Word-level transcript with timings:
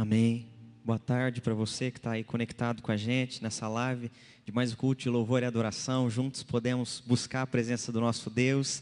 Amém. 0.00 0.46
Boa 0.84 0.96
tarde 0.96 1.40
para 1.40 1.54
você 1.54 1.90
que 1.90 1.98
está 1.98 2.12
aí 2.12 2.22
conectado 2.22 2.82
com 2.82 2.92
a 2.92 2.96
gente 2.96 3.42
nessa 3.42 3.66
live 3.66 4.12
de 4.46 4.52
mais 4.52 4.72
culto 4.72 5.02
de 5.02 5.08
louvor 5.08 5.42
e 5.42 5.44
adoração. 5.44 6.08
Juntos 6.08 6.44
podemos 6.44 7.02
buscar 7.04 7.42
a 7.42 7.46
presença 7.48 7.90
do 7.90 8.00
nosso 8.00 8.30
Deus. 8.30 8.80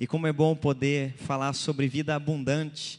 E 0.00 0.06
como 0.06 0.26
é 0.26 0.32
bom 0.32 0.56
poder 0.56 1.12
falar 1.18 1.52
sobre 1.52 1.86
vida 1.88 2.14
abundante. 2.14 2.98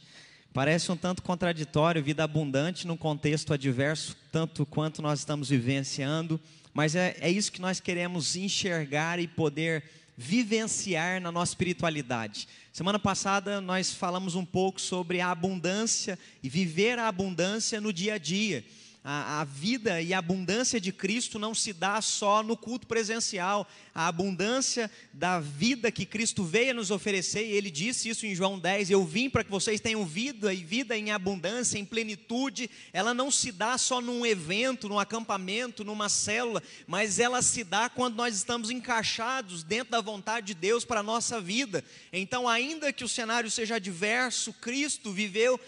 Parece 0.54 0.91
um 0.91 0.96
tanto 0.96 1.23
contraditório, 1.23 2.04
vida 2.04 2.23
abundante 2.23 2.85
num 2.85 2.96
contexto 2.96 3.51
adverso, 3.51 4.15
tanto 4.31 4.63
quanto 4.63 5.01
nós 5.01 5.17
estamos 5.17 5.49
vivenciando, 5.49 6.39
mas 6.76 6.94
é, 6.94 7.17
é 7.19 7.31
isso 7.31 7.51
que 7.51 7.60
nós 7.60 7.79
queremos 7.79 8.35
enxergar 8.35 9.17
e 9.17 9.28
poder 9.28 9.83
vivenciar 10.18 11.22
na 11.22 11.31
nossa 11.31 11.52
espiritualidade. 11.52 12.47
Semana 12.74 12.97
passada 12.97 13.62
nós 13.62 13.94
falamos 13.94 14.33
um 14.33 14.44
pouco 14.44 14.82
sobre 14.82 15.22
a 15.22 15.29
abundância 15.29 16.18
e 16.41 16.50
viver 16.50 16.98
a 16.98 17.08
abundância 17.08 17.80
no 17.80 17.94
dia 17.94 18.16
a 18.16 18.18
dia 18.18 18.66
a, 19.04 19.40
a, 19.40 19.44
vida 19.46 20.02
e 20.02 20.14
a 20.14 20.18
abundância 20.18 20.82
de 20.82 20.92
Cristo 20.92 21.40
não 21.40 21.55
se 21.55 21.72
dá 21.72 22.02
só 22.02 22.44
no 22.44 22.58
culto 22.58 22.86
presencial. 22.86 23.66
A 23.96 24.08
abundância 24.08 24.92
da 25.14 25.40
vida 25.40 25.90
que 25.90 26.05
Cristo 26.05 26.44
veio 26.44 26.76
nos 26.76 26.92
oferecer, 26.92 27.46
e 27.46 27.52
ele 27.52 27.72
disse 27.72 28.10
isso 28.10 28.26
em 28.26 28.36
João 28.36 28.60
10: 28.60 28.90
Eu 28.90 29.05
vim 29.05 29.30
para 29.30 29.44
que 29.44 29.50
vocês 29.50 29.80
tenham 29.80 30.05
vida 30.05 30.54
e 30.54 30.64
vida 30.64 30.98
em 30.98 31.12
abundância, 31.12 31.80
em 31.80 31.86
plenitude. 31.86 32.70
Ela 32.91 33.14
não 33.14 33.32
se 33.32 33.52
dá 33.52 33.78
só 33.78 34.02
num 34.02 34.26
evento, 34.26 34.90
num 34.90 35.00
acampamento, 35.00 35.86
numa 35.86 36.10
célula, 36.10 36.62
mas 36.86 37.18
ela 37.18 37.41
se 37.41 37.64
dá 37.64 37.90
quando 37.90 38.16
nós 38.16 38.36
estamos 38.36 38.70
encaixados 38.70 39.64
dentro 39.64 39.91
da 39.91 40.02
vontade 40.02 40.48
de 40.48 40.54
Deus 40.54 40.84
para 40.84 41.00
a 41.00 41.04
nossa 41.04 41.40
vida. 41.40 41.84
Então, 42.12 42.48
ainda 42.48 42.91
que 42.91 43.05
o 43.05 43.10
cenário 43.10 43.50
seja 43.50 43.76
adverso, 43.76 44.52
Cristo 44.54 45.12
viveu 45.14 45.60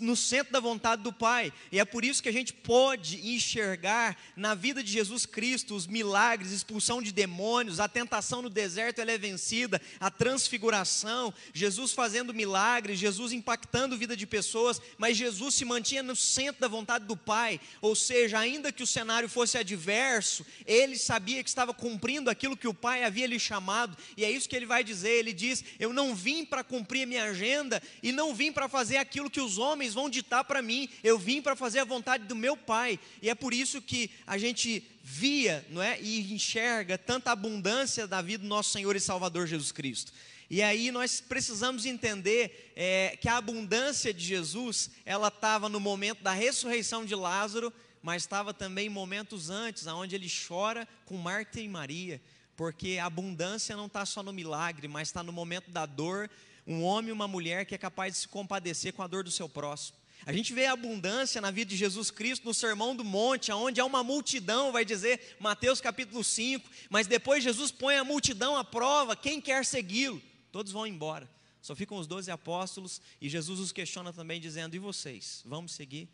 no 0.00 0.16
centro 0.16 0.52
da 0.52 0.60
vontade 0.60 1.02
do 1.02 1.12
Pai, 1.12 1.52
e 1.70 1.78
é 1.78 1.84
por 1.84 2.04
isso 2.04 2.22
que 2.22 2.28
a 2.28 2.32
gente 2.32 2.52
pode 2.52 3.28
enxergar 3.28 4.16
na 4.34 4.54
vida 4.54 4.82
de 4.82 4.90
Jesus 4.90 5.26
Cristo 5.26 5.74
os 5.74 5.86
milagres, 5.86 6.50
expulsão 6.50 7.02
de 7.02 7.12
demônios, 7.12 7.78
a 7.78 7.88
tentação 7.88 8.40
no 8.40 8.48
deserto 8.48 9.00
ela 9.00 9.12
é 9.12 9.18
vencida, 9.18 9.80
a 10.00 10.10
transfiguração, 10.10 11.32
Jesus 11.52 11.92
fazendo 11.92 12.32
milagres, 12.32 12.98
Jesus 12.98 13.32
impactando 13.32 13.94
a 13.94 13.98
vida 13.98 14.16
de 14.16 14.26
pessoas, 14.26 14.80
mas 14.96 15.16
Jesus 15.16 15.54
se 15.54 15.64
mantinha 15.64 16.02
no 16.02 16.16
centro 16.16 16.60
da 16.60 16.68
vontade 16.68 17.04
do 17.04 17.16
Pai, 17.16 17.60
ou 17.82 17.94
seja, 17.94 18.38
ainda 18.38 18.72
que 18.72 18.82
o 18.82 18.86
cenário 18.86 19.28
fosse 19.28 19.58
adverso, 19.58 20.44
ele 20.64 20.96
sabia 20.96 21.42
que 21.42 21.50
estava 21.50 21.74
cumprindo 21.74 22.30
aquilo 22.30 22.56
que 22.56 22.68
o 22.68 22.74
Pai 22.74 23.04
havia 23.04 23.26
lhe 23.26 23.38
chamado, 23.38 23.96
e 24.16 24.24
é 24.24 24.30
isso 24.30 24.48
que 24.48 24.56
ele 24.56 24.66
vai 24.66 24.82
dizer, 24.82 25.10
ele 25.10 25.32
diz: 25.32 25.62
"Eu 25.78 25.92
não 25.92 26.14
vim 26.14 26.44
para 26.44 26.64
cumprir 26.64 27.02
a 27.02 27.06
minha 27.06 27.24
agenda 27.24 27.82
e 28.02 28.10
não 28.10 28.34
vim 28.34 28.50
para 28.50 28.68
fazer 28.68 28.96
aquilo 28.96 29.30
que 29.30 29.40
os 29.40 29.58
homens 29.58 29.65
vão 29.94 30.08
ditar 30.08 30.44
para 30.44 30.62
mim, 30.62 30.88
eu 31.02 31.18
vim 31.18 31.42
para 31.42 31.56
fazer 31.56 31.80
a 31.80 31.84
vontade 31.84 32.24
do 32.24 32.36
meu 32.36 32.56
Pai 32.56 33.00
e 33.20 33.28
é 33.30 33.34
por 33.34 33.52
isso 33.52 33.80
que 33.82 34.10
a 34.26 34.38
gente 34.38 34.84
via 35.02 35.64
não 35.70 35.82
é, 35.82 36.00
e 36.00 36.32
enxerga 36.32 36.98
tanta 36.98 37.30
abundância 37.30 38.06
da 38.06 38.20
vida 38.20 38.42
do 38.42 38.48
nosso 38.48 38.70
Senhor 38.70 38.94
e 38.94 39.00
Salvador 39.00 39.46
Jesus 39.46 39.72
Cristo. 39.72 40.12
E 40.48 40.62
aí 40.62 40.92
nós 40.92 41.20
precisamos 41.20 41.84
entender 41.86 42.72
é, 42.76 43.16
que 43.20 43.28
a 43.28 43.36
abundância 43.36 44.14
de 44.14 44.24
Jesus, 44.24 44.90
ela 45.04 45.28
estava 45.28 45.68
no 45.68 45.80
momento 45.80 46.22
da 46.22 46.32
ressurreição 46.32 47.04
de 47.04 47.14
Lázaro, 47.14 47.72
mas 48.02 48.22
estava 48.22 48.54
também 48.54 48.88
momentos 48.88 49.50
antes, 49.50 49.86
onde 49.88 50.14
ele 50.14 50.30
chora 50.30 50.86
com 51.04 51.16
Marta 51.16 51.60
e 51.60 51.68
Maria, 51.68 52.20
porque 52.56 52.98
a 53.00 53.06
abundância 53.06 53.76
não 53.76 53.86
está 53.86 54.06
só 54.06 54.22
no 54.22 54.32
milagre, 54.32 54.88
mas 54.88 55.08
está 55.08 55.22
no 55.22 55.32
momento 55.32 55.70
da 55.70 55.84
dor, 55.84 56.30
um 56.66 56.82
homem 56.82 57.10
e 57.10 57.12
uma 57.12 57.28
mulher 57.28 57.66
que 57.66 57.74
é 57.74 57.78
capaz 57.78 58.14
de 58.14 58.20
se 58.20 58.28
compadecer 58.28 58.92
com 58.92 59.02
a 59.02 59.06
dor 59.06 59.22
do 59.22 59.30
seu 59.30 59.48
próximo. 59.48 59.98
A 60.24 60.32
gente 60.32 60.52
vê 60.52 60.66
a 60.66 60.72
abundância 60.72 61.40
na 61.40 61.50
vida 61.50 61.70
de 61.70 61.76
Jesus 61.76 62.10
Cristo 62.10 62.46
no 62.46 62.54
Sermão 62.54 62.96
do 62.96 63.04
Monte, 63.04 63.52
onde 63.52 63.80
há 63.80 63.84
uma 63.84 64.02
multidão, 64.02 64.72
vai 64.72 64.84
dizer 64.84 65.36
Mateus 65.38 65.80
capítulo 65.80 66.24
5, 66.24 66.68
mas 66.88 67.06
depois 67.06 67.44
Jesus 67.44 67.70
põe 67.70 67.96
a 67.96 68.04
multidão 68.04 68.56
à 68.56 68.64
prova, 68.64 69.14
quem 69.14 69.40
quer 69.40 69.64
segui-lo? 69.64 70.20
Todos 70.50 70.72
vão 70.72 70.86
embora. 70.86 71.28
Só 71.60 71.74
ficam 71.76 71.98
os 71.98 72.06
doze 72.06 72.30
apóstolos 72.30 73.00
e 73.20 73.28
Jesus 73.28 73.60
os 73.60 73.72
questiona 73.72 74.12
também 74.12 74.40
dizendo: 74.40 74.74
"E 74.74 74.78
vocês, 74.78 75.42
vamos 75.44 75.72
seguir?" 75.72 76.08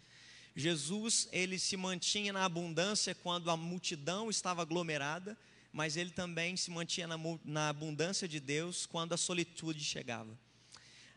Jesus, 0.54 1.28
ele 1.32 1.58
se 1.58 1.76
mantinha 1.76 2.32
na 2.32 2.44
abundância 2.44 3.14
quando 3.14 3.50
a 3.50 3.56
multidão 3.56 4.28
estava 4.28 4.62
aglomerada, 4.62 5.36
mas 5.72 5.96
ele 5.96 6.10
também 6.10 6.56
se 6.56 6.70
mantinha 6.70 7.06
na, 7.06 7.16
na 7.44 7.68
abundância 7.68 8.28
de 8.28 8.38
Deus 8.38 8.84
quando 8.84 9.12
a 9.12 9.16
solitude 9.16 9.82
chegava. 9.82 10.38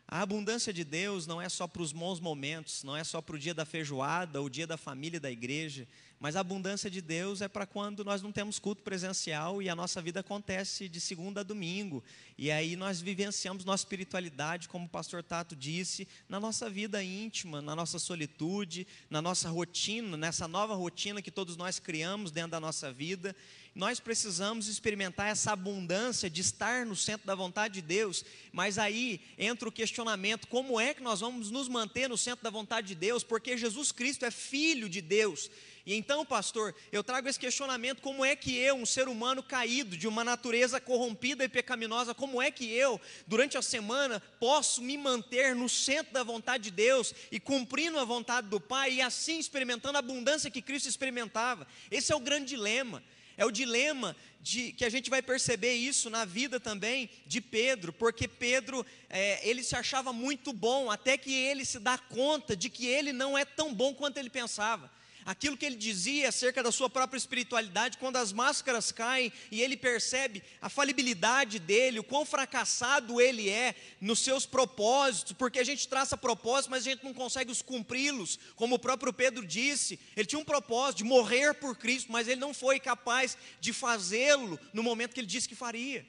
A 0.08 0.22
abundância 0.22 0.72
de 0.72 0.84
Deus 0.84 1.26
não 1.26 1.42
é 1.42 1.48
só 1.48 1.66
para 1.66 1.82
os 1.82 1.92
bons 1.92 2.20
momentos, 2.20 2.84
não 2.84 2.96
é 2.96 3.02
só 3.02 3.20
para 3.20 3.34
o 3.34 3.38
dia 3.38 3.52
da 3.52 3.64
feijoada, 3.64 4.40
o 4.40 4.48
dia 4.48 4.66
da 4.66 4.76
família 4.76 5.18
da 5.18 5.30
igreja, 5.30 5.86
mas 6.18 6.34
a 6.34 6.40
abundância 6.40 6.90
de 6.90 7.00
Deus 7.00 7.42
é 7.42 7.48
para 7.48 7.66
quando 7.66 8.04
nós 8.04 8.22
não 8.22 8.32
temos 8.32 8.58
culto 8.58 8.82
presencial 8.82 9.60
e 9.60 9.68
a 9.68 9.74
nossa 9.74 10.00
vida 10.00 10.20
acontece 10.20 10.88
de 10.88 11.00
segunda 11.00 11.40
a 11.40 11.44
domingo. 11.44 12.02
E 12.38 12.50
aí 12.50 12.74
nós 12.76 13.00
vivenciamos 13.00 13.64
nossa 13.64 13.82
espiritualidade, 13.82 14.68
como 14.68 14.86
o 14.86 14.88
pastor 14.88 15.22
Tato 15.22 15.54
disse, 15.54 16.08
na 16.28 16.40
nossa 16.40 16.70
vida 16.70 17.02
íntima, 17.02 17.60
na 17.60 17.76
nossa 17.76 17.98
solitude, 17.98 18.86
na 19.10 19.20
nossa 19.20 19.48
rotina, 19.50 20.16
nessa 20.16 20.48
nova 20.48 20.74
rotina 20.74 21.20
que 21.20 21.30
todos 21.30 21.56
nós 21.56 21.78
criamos 21.78 22.30
dentro 22.30 22.52
da 22.52 22.60
nossa 22.60 22.92
vida 22.92 23.36
nós 23.76 24.00
precisamos 24.00 24.68
experimentar 24.68 25.28
essa 25.28 25.52
abundância 25.52 26.30
de 26.30 26.40
estar 26.40 26.86
no 26.86 26.96
centro 26.96 27.26
da 27.26 27.34
vontade 27.34 27.74
de 27.74 27.82
Deus, 27.82 28.24
mas 28.50 28.78
aí 28.78 29.20
entra 29.36 29.68
o 29.68 29.72
questionamento: 29.72 30.48
como 30.48 30.80
é 30.80 30.94
que 30.94 31.02
nós 31.02 31.20
vamos 31.20 31.50
nos 31.50 31.68
manter 31.68 32.08
no 32.08 32.16
centro 32.16 32.42
da 32.42 32.48
vontade 32.48 32.88
de 32.88 32.94
Deus? 32.94 33.22
Porque 33.22 33.54
Jesus 33.58 33.92
Cristo 33.92 34.24
é 34.24 34.30
filho 34.30 34.88
de 34.88 35.02
Deus. 35.02 35.50
E 35.86 35.94
então, 35.94 36.26
pastor, 36.26 36.74
eu 36.90 37.04
trago 37.04 37.28
esse 37.28 37.38
questionamento: 37.38 38.02
como 38.02 38.24
é 38.24 38.34
que 38.34 38.56
eu, 38.56 38.74
um 38.74 38.84
ser 38.84 39.06
humano 39.06 39.40
caído, 39.40 39.96
de 39.96 40.08
uma 40.08 40.24
natureza 40.24 40.80
corrompida 40.80 41.44
e 41.44 41.48
pecaminosa, 41.48 42.12
como 42.12 42.42
é 42.42 42.50
que 42.50 42.68
eu, 42.68 43.00
durante 43.24 43.56
a 43.56 43.62
semana, 43.62 44.20
posso 44.40 44.82
me 44.82 44.98
manter 44.98 45.54
no 45.54 45.68
centro 45.68 46.12
da 46.12 46.24
vontade 46.24 46.64
de 46.64 46.70
Deus 46.72 47.14
e 47.30 47.38
cumprindo 47.38 48.00
a 48.00 48.04
vontade 48.04 48.48
do 48.48 48.60
Pai 48.60 48.94
e 48.94 49.00
assim 49.00 49.38
experimentando 49.38 49.96
a 49.96 50.00
abundância 50.00 50.50
que 50.50 50.60
Cristo 50.60 50.88
experimentava? 50.88 51.64
Esse 51.88 52.12
é 52.12 52.16
o 52.16 52.20
grande 52.20 52.46
dilema. 52.46 53.00
É 53.38 53.44
o 53.44 53.50
dilema 53.50 54.16
de 54.40 54.72
que 54.72 54.84
a 54.84 54.88
gente 54.88 55.10
vai 55.10 55.20
perceber 55.20 55.74
isso 55.74 56.08
na 56.08 56.24
vida 56.24 56.58
também 56.58 57.10
de 57.26 57.40
Pedro, 57.40 57.92
porque 57.92 58.26
Pedro 58.26 58.84
é, 59.10 59.46
ele 59.48 59.62
se 59.62 59.76
achava 59.76 60.12
muito 60.12 60.54
bom 60.54 60.90
até 60.90 61.18
que 61.18 61.32
ele 61.32 61.64
se 61.64 61.78
dá 61.78 61.98
conta 61.98 62.56
de 62.56 62.70
que 62.70 62.86
ele 62.86 63.12
não 63.12 63.36
é 63.36 63.44
tão 63.44 63.74
bom 63.74 63.94
quanto 63.94 64.16
ele 64.16 64.30
pensava 64.30 64.90
aquilo 65.26 65.56
que 65.56 65.66
ele 65.66 65.74
dizia 65.74 66.28
acerca 66.28 66.62
da 66.62 66.70
sua 66.70 66.88
própria 66.88 67.18
espiritualidade, 67.18 67.98
quando 67.98 68.16
as 68.16 68.32
máscaras 68.32 68.92
caem 68.92 69.32
e 69.50 69.60
ele 69.60 69.76
percebe 69.76 70.42
a 70.62 70.68
falibilidade 70.68 71.58
dele, 71.58 71.98
o 71.98 72.04
quão 72.04 72.24
fracassado 72.24 73.20
ele 73.20 73.50
é 73.50 73.74
nos 74.00 74.20
seus 74.20 74.46
propósitos, 74.46 75.32
porque 75.32 75.58
a 75.58 75.64
gente 75.64 75.88
traça 75.88 76.16
propósitos, 76.16 76.68
mas 76.68 76.86
a 76.86 76.90
gente 76.90 77.04
não 77.04 77.12
consegue 77.12 77.50
os 77.50 77.60
cumpri-los, 77.60 78.38
como 78.54 78.76
o 78.76 78.78
próprio 78.78 79.12
Pedro 79.12 79.44
disse, 79.44 79.98
ele 80.16 80.26
tinha 80.26 80.38
um 80.38 80.44
propósito 80.44 80.98
de 80.98 81.04
morrer 81.04 81.54
por 81.54 81.76
Cristo, 81.76 82.12
mas 82.12 82.28
ele 82.28 82.40
não 82.40 82.54
foi 82.54 82.78
capaz 82.78 83.36
de 83.60 83.72
fazê-lo 83.72 84.58
no 84.72 84.82
momento 84.82 85.12
que 85.12 85.20
ele 85.20 85.26
disse 85.26 85.48
que 85.48 85.56
faria. 85.56 86.06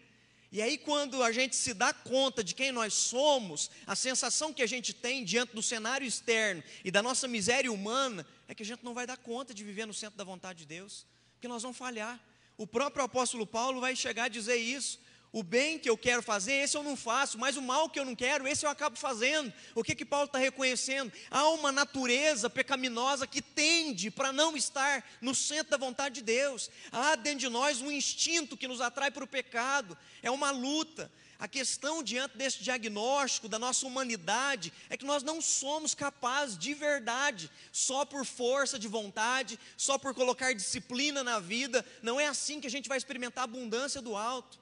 E 0.50 0.62
aí, 0.62 0.78
quando 0.78 1.22
a 1.24 1.32
gente 1.32 1.58
se 1.58 1.74
dá 1.74 1.92
conta 1.92 2.42
de 2.42 2.56
quem 2.56 2.72
nós 2.72 2.94
somos, 2.94 3.70
a 3.86 3.96
sensação 3.98 4.54
que 4.54 4.64
a 4.64 4.68
gente 4.68 4.94
tem 4.94 5.26
diante 5.26 5.54
do 5.54 5.62
cenário 5.62 6.08
externo 6.08 6.64
e 6.86 6.90
da 6.90 7.04
nossa 7.04 7.28
miséria 7.28 7.72
humana, 7.72 8.26
é 8.48 8.56
que 8.56 8.64
a 8.64 8.66
gente 8.66 8.84
não 8.84 8.94
vai 8.94 9.06
dar 9.06 9.18
conta 9.18 9.54
de 9.54 9.64
viver 9.64 9.86
no 9.86 9.94
centro 9.94 10.18
da 10.18 10.24
vontade 10.24 10.60
de 10.60 10.66
Deus, 10.66 11.06
porque 11.34 11.48
nós 11.48 11.62
vamos 11.62 11.78
falhar. 11.78 12.20
O 12.58 12.66
próprio 12.66 13.04
apóstolo 13.04 13.46
Paulo 13.46 13.82
vai 13.82 13.96
chegar 13.96 14.26
a 14.26 14.30
dizer 14.30 14.56
isso. 14.56 15.00
O 15.32 15.44
bem 15.44 15.78
que 15.78 15.90
eu 15.90 15.98
quero 15.98 16.24
fazer, 16.24 16.54
esse 16.54 16.76
eu 16.78 16.82
não 16.82 16.96
faço, 16.96 17.38
mas 17.38 17.58
o 17.58 17.62
mal 17.62 17.90
que 17.90 18.00
eu 18.00 18.06
não 18.06 18.16
quero, 18.16 18.48
esse 18.48 18.66
eu 18.66 18.70
acabo 18.70 18.98
fazendo. 18.98 19.54
O 19.76 19.84
que 19.84 19.94
que 19.94 20.06
Paulo 20.06 20.26
está 20.26 20.40
reconhecendo? 20.40 21.12
Há 21.30 21.50
uma 21.50 21.72
natureza 21.72 22.50
pecaminosa 22.50 23.28
que 23.28 23.42
tende 23.42 24.10
para 24.10 24.32
não 24.32 24.56
estar 24.56 25.04
no 25.22 25.36
centro 25.36 25.72
da 25.72 25.78
vontade 25.78 26.16
de 26.16 26.22
Deus. 26.22 26.72
Há 26.92 27.16
dentro 27.16 27.40
de 27.40 27.50
nós 27.50 27.82
um 27.82 27.92
instinto 27.92 28.56
que 28.56 28.68
nos 28.68 28.80
atrai 28.80 29.12
para 29.12 29.24
o 29.24 29.28
pecado. 29.28 29.98
É 30.24 30.32
uma 30.32 30.50
luta. 30.50 31.12
A 31.40 31.48
questão 31.48 32.02
diante 32.02 32.36
desse 32.36 32.64
diagnóstico 32.64 33.48
da 33.48 33.60
nossa 33.60 33.86
humanidade 33.86 34.74
é 34.90 34.98
que 34.98 35.06
nós 35.06 35.22
não 35.22 35.40
somos 35.40 35.94
capazes 35.94 36.58
de 36.58 36.74
verdade, 36.74 37.50
só 37.72 38.04
por 38.06 38.26
força 38.26 38.80
de 38.80 38.88
vontade, 38.88 39.60
só 39.78 40.00
por 40.00 40.16
colocar 40.16 40.54
disciplina 40.54 41.24
na 41.24 41.40
vida, 41.40 41.86
não 42.02 42.20
é 42.20 42.28
assim 42.28 42.60
que 42.60 42.66
a 42.66 42.72
gente 42.72 42.90
vai 42.90 42.98
experimentar 42.98 43.44
a 43.44 43.46
abundância 43.46 44.02
do 44.02 44.16
alto. 44.16 44.60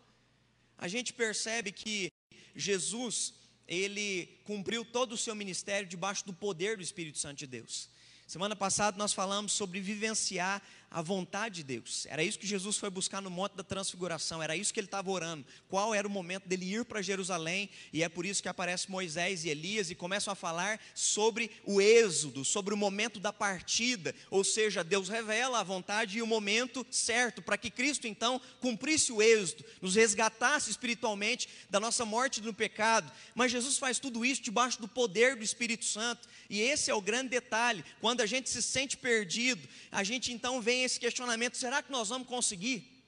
A 0.78 0.90
gente 0.90 1.14
percebe 1.14 1.72
que 1.72 2.12
Jesus, 2.54 3.34
ele 3.66 4.28
cumpriu 4.44 4.84
todo 4.84 5.14
o 5.14 5.18
seu 5.18 5.34
ministério 5.34 5.88
debaixo 5.88 6.26
do 6.26 6.34
poder 6.34 6.76
do 6.76 6.84
Espírito 6.84 7.18
Santo 7.18 7.38
de 7.38 7.48
Deus. 7.48 7.90
Semana 8.28 8.56
passada 8.56 8.98
nós 8.98 9.14
falamos 9.14 9.54
sobre 9.54 9.80
vivenciar 9.80 10.62
a 10.90 11.02
vontade 11.02 11.56
de 11.56 11.64
Deus. 11.64 12.06
Era 12.08 12.24
isso 12.24 12.40
que 12.40 12.48
Jesus 12.48 12.78
foi 12.78 12.90
buscar 12.90 13.22
no 13.22 13.30
Monte 13.30 13.54
da 13.54 13.64
Transfiguração, 13.64 14.42
era 14.42 14.56
isso 14.56 14.74
que 14.74 14.80
ele 14.80 14.88
estava 14.88 15.12
orando. 15.12 15.46
Qual 15.68 15.94
era 15.94 16.08
o 16.08 16.10
momento 16.10 16.48
dele 16.48 16.74
ir 16.74 16.86
para 16.86 17.02
Jerusalém? 17.02 17.70
E 17.92 18.02
é 18.02 18.08
por 18.08 18.26
isso 18.26 18.42
que 18.42 18.48
aparece 18.48 18.90
Moisés 18.90 19.44
e 19.44 19.50
Elias 19.50 19.90
e 19.90 19.96
começam 19.96 20.32
a 20.32 20.36
falar 20.36 20.80
sobre 20.94 21.52
o 21.66 21.82
êxodo, 21.82 22.46
sobre 22.46 22.74
o 22.74 22.78
momento 22.78 23.20
da 23.20 23.34
partida. 23.34 24.16
Ou 24.30 24.44
seja, 24.44 24.84
Deus 24.84 25.10
revela 25.10 25.60
a 25.60 25.64
vontade 25.64 26.18
e 26.18 26.22
o 26.22 26.28
momento 26.28 26.86
certo 26.90 27.42
para 27.42 27.58
que 27.58 27.70
Cristo 27.70 28.08
então 28.08 28.40
cumprisse 28.62 29.12
o 29.12 29.22
êxodo, 29.22 29.66
nos 29.82 29.96
resgatasse 29.96 30.72
espiritualmente 30.72 31.50
da 31.70 31.80
nossa 31.80 32.06
morte 32.06 32.42
no 32.42 32.54
pecado. 32.54 33.12
Mas 33.34 33.52
Jesus 33.52 33.78
faz 33.78 34.00
tudo 34.00 34.24
isso 34.24 34.42
debaixo 34.42 34.80
do 34.80 34.88
poder 34.88 35.36
do 35.36 35.44
Espírito 35.44 35.84
Santo. 35.84 36.28
E 36.50 36.62
esse 36.62 36.90
é 36.90 36.94
o 36.94 37.02
grande 37.02 37.30
detalhe. 37.30 37.84
Quando 38.00 38.22
a 38.22 38.26
gente 38.26 38.50
se 38.50 38.62
sente 38.62 38.96
perdido, 38.96 39.68
a 39.92 40.04
gente 40.04 40.32
então 40.32 40.62
vem 40.62 40.85
esse 40.86 41.00
questionamento: 41.00 41.58
será 41.58 41.84
que 41.84 41.92
nós 41.92 42.10
vamos 42.10 42.28
conseguir? 42.28 43.04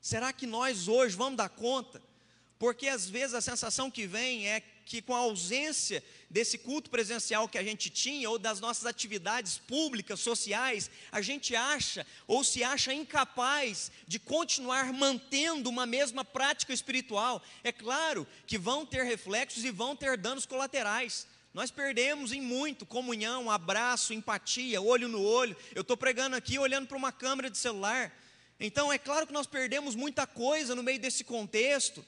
Será 0.00 0.32
que 0.32 0.46
nós 0.46 0.88
hoje 0.88 1.16
vamos 1.16 1.36
dar 1.36 1.48
conta? 1.48 2.02
Porque 2.58 2.86
às 2.86 3.08
vezes 3.08 3.34
a 3.34 3.40
sensação 3.40 3.90
que 3.90 4.06
vem 4.06 4.46
é 4.46 4.62
que 4.84 5.02
com 5.02 5.14
a 5.14 5.18
ausência 5.18 6.02
desse 6.30 6.58
culto 6.58 6.90
presencial 6.90 7.48
que 7.48 7.58
a 7.58 7.62
gente 7.62 7.90
tinha, 7.90 8.28
ou 8.30 8.38
das 8.38 8.60
nossas 8.60 8.86
atividades 8.86 9.58
públicas, 9.58 10.20
sociais, 10.20 10.90
a 11.10 11.20
gente 11.20 11.56
acha 11.56 12.06
ou 12.26 12.44
se 12.44 12.62
acha 12.62 12.92
incapaz 12.94 13.90
de 14.06 14.18
continuar 14.18 14.92
mantendo 14.92 15.68
uma 15.68 15.86
mesma 15.86 16.24
prática 16.24 16.72
espiritual. 16.72 17.42
É 17.64 17.72
claro 17.72 18.26
que 18.46 18.58
vão 18.58 18.86
ter 18.86 19.02
reflexos 19.04 19.64
e 19.64 19.70
vão 19.70 19.96
ter 19.96 20.16
danos 20.16 20.46
colaterais. 20.46 21.26
Nós 21.54 21.70
perdemos 21.70 22.32
em 22.32 22.40
muito 22.40 22.86
comunhão, 22.86 23.50
abraço, 23.50 24.14
empatia, 24.14 24.80
olho 24.80 25.06
no 25.06 25.22
olho. 25.22 25.54
Eu 25.74 25.82
estou 25.82 25.96
pregando 25.96 26.34
aqui 26.34 26.58
olhando 26.58 26.86
para 26.86 26.96
uma 26.96 27.12
câmera 27.12 27.50
de 27.50 27.58
celular. 27.58 28.10
Então 28.58 28.90
é 28.90 28.96
claro 28.96 29.26
que 29.26 29.32
nós 29.32 29.46
perdemos 29.46 29.94
muita 29.94 30.26
coisa 30.26 30.74
no 30.74 30.82
meio 30.82 30.98
desse 30.98 31.24
contexto. 31.24 32.04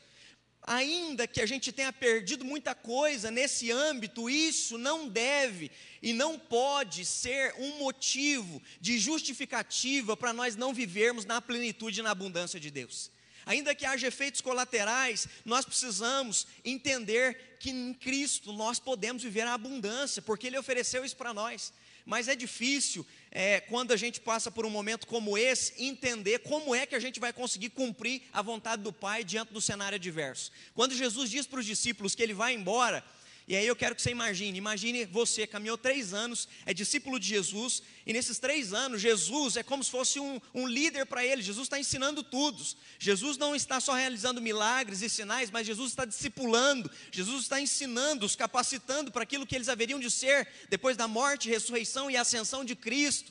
Ainda 0.67 1.27
que 1.27 1.43
a 1.43 1.47
gente 1.47 1.71
tenha 1.73 1.93
perdido 1.93 2.43
muita 2.43 2.75
coisa 2.75 3.31
nesse 3.31 3.71
âmbito, 3.71 4.31
isso 4.31 4.79
não 4.79 5.07
deve 5.07 5.71
e 6.03 6.15
não 6.15 6.39
pode 6.39 7.05
ser 7.05 7.55
um 7.59 7.79
motivo 7.79 8.63
de 8.81 8.99
justificativa 8.99 10.17
para 10.17 10.33
nós 10.33 10.57
não 10.57 10.73
vivermos 10.73 11.27
na 11.27 11.39
plenitude 11.43 12.01
e 12.01 12.03
na 12.03 12.13
abundância 12.13 12.59
de 12.59 12.71
Deus. 12.71 13.11
Ainda 13.47 13.75
que 13.75 13.85
haja 13.85 14.07
efeitos 14.07 14.41
colaterais, 14.41 15.29
nós 15.45 15.65
precisamos 15.65 16.47
entender 16.65 17.57
que 17.61 17.71
em 17.71 17.95
Cristo 17.95 18.53
nós 18.53 18.79
podemos 18.79 19.23
viver 19.23 19.43
a 19.43 19.55
abundância, 19.55 20.23
porque 20.23 20.47
Ele 20.47 20.59
ofereceu 20.59 21.05
isso 21.05 21.17
para 21.17 21.35
nós. 21.35 21.73
Mas 22.07 22.29
é 22.29 22.37
difícil, 22.37 23.07
é, 23.31 23.61
quando 23.61 23.93
a 23.93 23.97
gente 23.97 24.21
passa 24.21 24.51
por 24.51 24.67
um 24.67 24.71
momento 24.71 25.07
como 25.07 25.39
esse, 25.39 25.73
entender 25.83 26.41
como 26.41 26.75
é 26.75 26.85
que 26.85 26.95
a 26.95 27.01
gente 27.01 27.19
vai 27.19 27.33
conseguir 27.33 27.71
cumprir 27.71 28.23
a 28.33 28.43
vontade 28.43 28.83
do 28.83 28.93
Pai 28.93 29.25
diante 29.25 29.53
do 29.53 29.61
cenário 29.61 29.97
adverso. 29.97 30.53
Quando 30.75 30.95
Jesus 30.95 31.31
diz 31.31 31.47
para 31.47 31.61
os 31.61 31.67
discípulos 31.67 32.15
que 32.15 32.23
Ele 32.23 32.35
vai 32.35 32.53
embora, 32.53 33.03
e 33.47 33.55
aí 33.55 33.67
eu 33.67 33.77
quero 33.77 33.95
que 33.95 34.01
você 34.01 34.11
imagine, 34.11 34.57
imagine 34.57 35.05
você, 35.05 35.47
caminhou 35.47 35.77
três 35.77 36.15
anos, 36.15 36.49
é 36.65 36.73
discípulo 36.73 37.21
de 37.21 37.27
Jesus, 37.27 37.83
e 38.07 38.13
nesses 38.13 38.39
três 38.39 38.73
anos, 38.73 39.03
Jesus 39.03 39.57
é 39.59 39.63
como 39.63 39.85
se 39.85 39.91
fosse 39.91 40.19
um, 40.19 40.41
um 40.55 40.67
líder 40.67 41.05
para 41.05 41.23
ele, 41.23 41.43
Jesus 41.43 41.67
está 41.67 41.79
ensinando 41.79 42.23
tudo. 42.23 42.65
Jesus 42.99 43.37
não 43.37 43.55
está 43.55 43.81
só 43.81 43.93
realizando 43.93 44.41
milagres 44.41 45.03
e 45.03 45.11
sinais, 45.11 45.51
mas 45.51 45.67
Jesus 45.67 45.91
está 45.91 46.07
discipulando, 46.07 46.91
Jesus 47.11 47.43
está 47.43 47.61
ensinando, 47.61 48.25
os 48.25 48.35
capacitando 48.35 49.13
para 49.13 49.25
aquilo 49.25 49.47
que 49.47 49.55
eles 49.55 49.69
haveriam 49.69 50.01
de 50.01 50.11
ser 50.11 50.49
depois 50.71 50.97
da 50.97 51.07
morte, 51.07 51.51
ressurreição 51.51 52.11
e 52.11 52.17
ascensão 52.17 52.65
de 52.65 52.75
Cristo. 52.75 53.31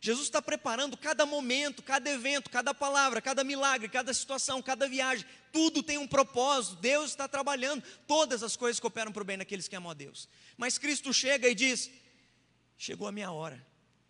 Jesus 0.00 0.26
está 0.26 0.40
preparando 0.40 0.96
cada 0.96 1.26
momento, 1.26 1.82
cada 1.82 2.08
evento, 2.08 2.48
cada 2.48 2.72
palavra, 2.72 3.20
cada 3.20 3.44
milagre, 3.44 3.86
cada 3.86 4.14
situação, 4.14 4.62
cada 4.62 4.88
viagem. 4.88 5.26
Tudo 5.52 5.82
tem 5.82 5.98
um 5.98 6.08
propósito. 6.08 6.76
Deus 6.76 7.10
está 7.10 7.28
trabalhando. 7.28 7.84
Todas 8.06 8.42
as 8.42 8.56
coisas 8.56 8.80
cooperam 8.80 9.12
para 9.12 9.22
o 9.22 9.26
bem 9.26 9.36
daqueles 9.36 9.68
que 9.68 9.76
amam 9.76 9.90
a 9.90 9.94
Deus. 9.94 10.26
Mas 10.56 10.78
Cristo 10.78 11.12
chega 11.12 11.48
e 11.48 11.54
diz: 11.54 11.90
Chegou 12.78 13.06
a 13.06 13.12
minha 13.12 13.30
hora. 13.30 13.64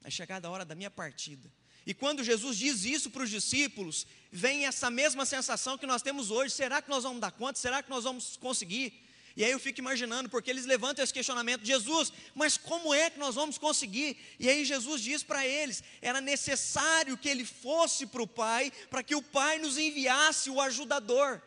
É 0.04 0.10
chegada 0.10 0.46
a 0.46 0.50
hora 0.50 0.64
da 0.64 0.76
minha 0.76 0.90
partida. 0.90 1.52
E 1.84 1.92
quando 1.92 2.22
Jesus 2.22 2.56
diz 2.56 2.84
isso 2.84 3.10
para 3.10 3.24
os 3.24 3.30
discípulos, 3.30 4.06
vem 4.30 4.66
essa 4.66 4.90
mesma 4.90 5.26
sensação 5.26 5.76
que 5.76 5.86
nós 5.86 6.02
temos 6.02 6.30
hoje: 6.30 6.54
será 6.54 6.80
que 6.80 6.88
nós 6.88 7.02
vamos 7.02 7.20
dar 7.20 7.32
conta? 7.32 7.58
Será 7.58 7.82
que 7.82 7.90
nós 7.90 8.04
vamos 8.04 8.36
conseguir? 8.36 9.09
E 9.36 9.44
aí 9.44 9.50
eu 9.50 9.60
fico 9.60 9.80
imaginando, 9.80 10.28
porque 10.28 10.50
eles 10.50 10.66
levantam 10.66 11.02
esse 11.02 11.12
questionamento: 11.12 11.64
Jesus, 11.64 12.12
mas 12.34 12.56
como 12.56 12.92
é 12.92 13.10
que 13.10 13.18
nós 13.18 13.34
vamos 13.34 13.58
conseguir? 13.58 14.16
E 14.38 14.48
aí 14.48 14.64
Jesus 14.64 15.00
diz 15.02 15.22
para 15.22 15.46
eles: 15.46 15.82
era 16.02 16.20
necessário 16.20 17.16
que 17.16 17.28
ele 17.28 17.44
fosse 17.44 18.06
para 18.06 18.22
o 18.22 18.26
Pai, 18.26 18.72
para 18.88 19.02
que 19.02 19.14
o 19.14 19.22
Pai 19.22 19.58
nos 19.58 19.78
enviasse 19.78 20.50
o 20.50 20.60
ajudador. 20.60 21.40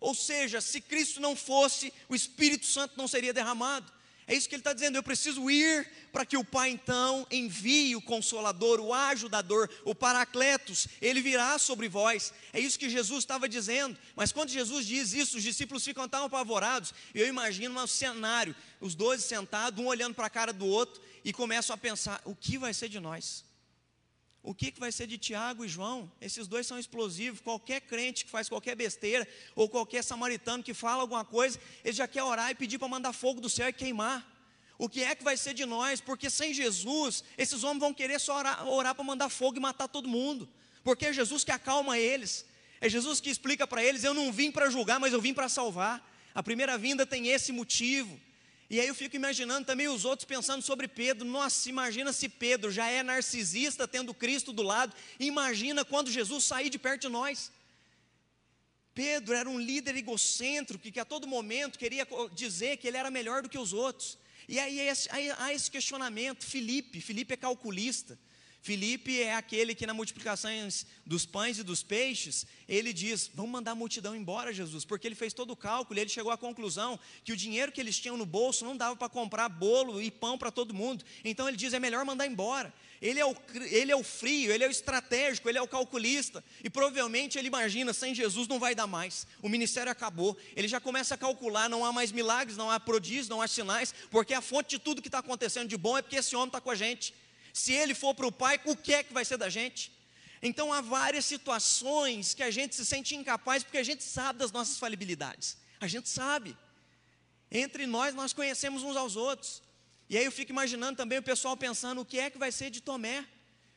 Ou 0.00 0.14
seja, 0.14 0.60
se 0.60 0.80
Cristo 0.80 1.20
não 1.20 1.36
fosse, 1.36 1.92
o 2.08 2.14
Espírito 2.14 2.66
Santo 2.66 2.94
não 2.96 3.06
seria 3.06 3.34
derramado. 3.34 3.92
É 4.30 4.36
isso 4.36 4.48
que 4.48 4.54
ele 4.54 4.60
está 4.60 4.72
dizendo. 4.72 4.94
Eu 4.94 5.02
preciso 5.02 5.50
ir 5.50 5.90
para 6.12 6.24
que 6.24 6.36
o 6.36 6.44
Pai 6.44 6.70
então 6.70 7.26
envie 7.32 7.96
o 7.96 8.00
Consolador, 8.00 8.78
o 8.78 8.94
Ajudador, 8.94 9.68
o 9.84 9.92
Paracletos. 9.92 10.86
Ele 11.02 11.20
virá 11.20 11.58
sobre 11.58 11.88
vós. 11.88 12.32
É 12.52 12.60
isso 12.60 12.78
que 12.78 12.88
Jesus 12.88 13.18
estava 13.18 13.48
dizendo. 13.48 13.98
Mas 14.14 14.30
quando 14.30 14.50
Jesus 14.50 14.86
diz 14.86 15.12
isso, 15.12 15.38
os 15.38 15.42
discípulos 15.42 15.84
ficam 15.84 16.08
tão 16.08 16.26
apavorados. 16.26 16.94
Eu 17.12 17.26
imagino 17.26 17.82
um 17.82 17.86
cenário: 17.88 18.54
os 18.80 18.94
dois 18.94 19.24
sentados, 19.24 19.82
um 19.82 19.88
olhando 19.88 20.14
para 20.14 20.26
a 20.26 20.30
cara 20.30 20.52
do 20.52 20.64
outro, 20.64 21.02
e 21.24 21.32
começam 21.32 21.74
a 21.74 21.76
pensar: 21.76 22.22
o 22.24 22.32
que 22.32 22.56
vai 22.56 22.72
ser 22.72 22.88
de 22.88 23.00
nós? 23.00 23.44
O 24.42 24.54
que, 24.54 24.72
vai 24.78 24.90
ser 24.90 25.06
de 25.06 25.18
Tiago 25.18 25.64
e 25.64 25.68
João? 25.68 26.10
Esses 26.20 26.46
dois 26.46 26.66
são 26.66 26.78
explosivos. 26.78 27.40
Qualquer 27.40 27.82
crente 27.82 28.24
que 28.24 28.30
faz 28.30 28.48
qualquer 28.48 28.74
besteira, 28.74 29.28
ou 29.54 29.68
qualquer 29.68 30.02
samaritano 30.02 30.62
que 30.62 30.72
fala 30.72 31.02
alguma 31.02 31.24
coisa, 31.24 31.60
ele 31.84 31.92
já 31.92 32.08
quer 32.08 32.22
orar 32.22 32.50
e 32.50 32.54
pedir 32.54 32.78
para 32.78 32.88
mandar 32.88 33.12
fogo 33.12 33.40
do 33.40 33.50
céu 33.50 33.68
e 33.68 33.72
queimar. 33.72 34.26
O 34.78 34.88
que 34.88 35.04
é 35.04 35.14
que 35.14 35.22
vai 35.22 35.36
ser 35.36 35.52
de 35.52 35.66
nós? 35.66 36.00
Porque 36.00 36.30
sem 36.30 36.54
Jesus, 36.54 37.22
esses 37.36 37.62
homens 37.62 37.80
vão 37.80 37.92
querer 37.92 38.18
só 38.18 38.38
orar, 38.38 38.66
orar 38.66 38.94
para 38.94 39.04
mandar 39.04 39.28
fogo 39.28 39.58
e 39.58 39.60
matar 39.60 39.88
todo 39.88 40.08
mundo. 40.08 40.48
Porque 40.82 41.06
é 41.06 41.12
Jesus 41.12 41.44
que 41.44 41.50
acalma 41.50 41.98
eles. 41.98 42.46
É 42.80 42.88
Jesus 42.88 43.20
que 43.20 43.28
explica 43.28 43.66
para 43.66 43.84
eles: 43.84 44.04
eu 44.04 44.14
não 44.14 44.32
vim 44.32 44.50
para 44.50 44.70
julgar, 44.70 44.98
mas 44.98 45.12
eu 45.12 45.20
vim 45.20 45.34
para 45.34 45.50
salvar. 45.50 46.02
A 46.34 46.42
primeira 46.42 46.78
vinda 46.78 47.04
tem 47.04 47.28
esse 47.28 47.52
motivo. 47.52 48.18
E 48.70 48.78
aí 48.78 48.86
eu 48.86 48.94
fico 48.94 49.16
imaginando 49.16 49.66
também 49.66 49.88
os 49.88 50.04
outros 50.04 50.24
pensando 50.24 50.62
sobre 50.62 50.86
Pedro. 50.86 51.26
Nossa, 51.26 51.68
imagina 51.68 52.12
se 52.12 52.28
Pedro 52.28 52.70
já 52.70 52.86
é 52.88 53.02
narcisista 53.02 53.88
tendo 53.88 54.14
Cristo 54.14 54.52
do 54.52 54.62
lado. 54.62 54.94
Imagina 55.18 55.84
quando 55.84 56.08
Jesus 56.08 56.44
sair 56.44 56.70
de 56.70 56.78
perto 56.78 57.02
de 57.02 57.08
nós. 57.08 57.50
Pedro 58.94 59.34
era 59.34 59.50
um 59.50 59.58
líder 59.58 59.96
egocêntrico 59.96 60.88
que 60.88 61.00
a 61.00 61.04
todo 61.04 61.26
momento 61.26 61.80
queria 61.80 62.06
dizer 62.32 62.76
que 62.76 62.86
ele 62.86 62.96
era 62.96 63.10
melhor 63.10 63.42
do 63.42 63.48
que 63.48 63.58
os 63.58 63.72
outros. 63.72 64.16
E 64.48 64.56
aí, 64.60 64.88
há 65.38 65.52
esse 65.52 65.68
questionamento. 65.68 66.44
Felipe, 66.44 67.00
Felipe 67.00 67.34
é 67.34 67.36
calculista. 67.36 68.16
Filipe 68.62 69.22
é 69.22 69.34
aquele 69.34 69.74
que 69.74 69.86
na 69.86 69.94
multiplicação 69.94 70.50
dos 71.06 71.24
pães 71.24 71.58
e 71.58 71.62
dos 71.62 71.82
peixes, 71.82 72.46
ele 72.68 72.92
diz: 72.92 73.30
Vamos 73.34 73.50
mandar 73.50 73.70
a 73.70 73.74
multidão 73.74 74.14
embora, 74.14 74.52
Jesus, 74.52 74.84
porque 74.84 75.08
ele 75.08 75.14
fez 75.14 75.32
todo 75.32 75.52
o 75.52 75.56
cálculo 75.56 75.98
e 75.98 76.02
ele 76.02 76.10
chegou 76.10 76.30
à 76.30 76.36
conclusão 76.36 77.00
que 77.24 77.32
o 77.32 77.36
dinheiro 77.36 77.72
que 77.72 77.80
eles 77.80 77.98
tinham 77.98 78.18
no 78.18 78.26
bolso 78.26 78.64
não 78.64 78.76
dava 78.76 78.96
para 78.96 79.08
comprar 79.08 79.48
bolo 79.48 80.00
e 80.00 80.10
pão 80.10 80.36
para 80.36 80.50
todo 80.50 80.74
mundo. 80.74 81.04
Então 81.24 81.48
ele 81.48 81.56
diz: 81.56 81.72
É 81.72 81.80
melhor 81.80 82.04
mandar 82.04 82.26
embora. 82.26 82.72
Ele 83.00 83.18
é, 83.18 83.24
o, 83.24 83.34
ele 83.70 83.90
é 83.90 83.96
o 83.96 84.04
frio, 84.04 84.52
ele 84.52 84.62
é 84.62 84.68
o 84.68 84.70
estratégico, 84.70 85.48
ele 85.48 85.56
é 85.56 85.62
o 85.62 85.66
calculista. 85.66 86.44
E 86.62 86.68
provavelmente 86.68 87.38
ele 87.38 87.48
imagina: 87.48 87.94
sem 87.94 88.14
Jesus 88.14 88.46
não 88.46 88.58
vai 88.58 88.74
dar 88.74 88.86
mais. 88.86 89.26
O 89.40 89.48
ministério 89.48 89.90
acabou. 89.90 90.36
Ele 90.54 90.68
já 90.68 90.78
começa 90.78 91.14
a 91.14 91.18
calcular: 91.18 91.68
não 91.70 91.82
há 91.82 91.92
mais 91.94 92.12
milagres, 92.12 92.58
não 92.58 92.70
há 92.70 92.78
prodígios, 92.78 93.28
não 93.28 93.40
há 93.40 93.48
sinais, 93.48 93.94
porque 94.10 94.34
a 94.34 94.42
fonte 94.42 94.70
de 94.70 94.78
tudo 94.78 95.00
que 95.00 95.08
está 95.08 95.20
acontecendo 95.20 95.68
de 95.68 95.78
bom 95.78 95.96
é 95.96 96.02
porque 96.02 96.16
esse 96.16 96.36
homem 96.36 96.48
está 96.48 96.60
com 96.60 96.70
a 96.70 96.74
gente. 96.74 97.14
Se 97.52 97.72
ele 97.72 97.94
for 97.94 98.14
para 98.14 98.26
o 98.26 98.32
Pai, 98.32 98.60
o 98.64 98.76
que 98.76 98.94
é 98.94 99.02
que 99.02 99.12
vai 99.12 99.24
ser 99.24 99.36
da 99.36 99.48
gente? 99.48 99.92
Então 100.42 100.72
há 100.72 100.80
várias 100.80 101.24
situações 101.24 102.32
que 102.32 102.42
a 102.42 102.50
gente 102.50 102.74
se 102.74 102.84
sente 102.86 103.14
incapaz 103.14 103.62
porque 103.62 103.78
a 103.78 103.82
gente 103.82 104.02
sabe 104.02 104.38
das 104.38 104.52
nossas 104.52 104.78
falibilidades. 104.78 105.56
A 105.80 105.86
gente 105.86 106.08
sabe. 106.08 106.56
Entre 107.50 107.86
nós, 107.86 108.14
nós 108.14 108.32
conhecemos 108.32 108.82
uns 108.82 108.96
aos 108.96 109.16
outros. 109.16 109.62
E 110.08 110.16
aí 110.16 110.24
eu 110.24 110.32
fico 110.32 110.52
imaginando 110.52 110.96
também 110.96 111.18
o 111.18 111.22
pessoal 111.22 111.56
pensando: 111.56 112.00
o 112.00 112.04
que 112.04 112.18
é 112.18 112.30
que 112.30 112.38
vai 112.38 112.52
ser 112.52 112.70
de 112.70 112.80
Tomé? 112.80 113.26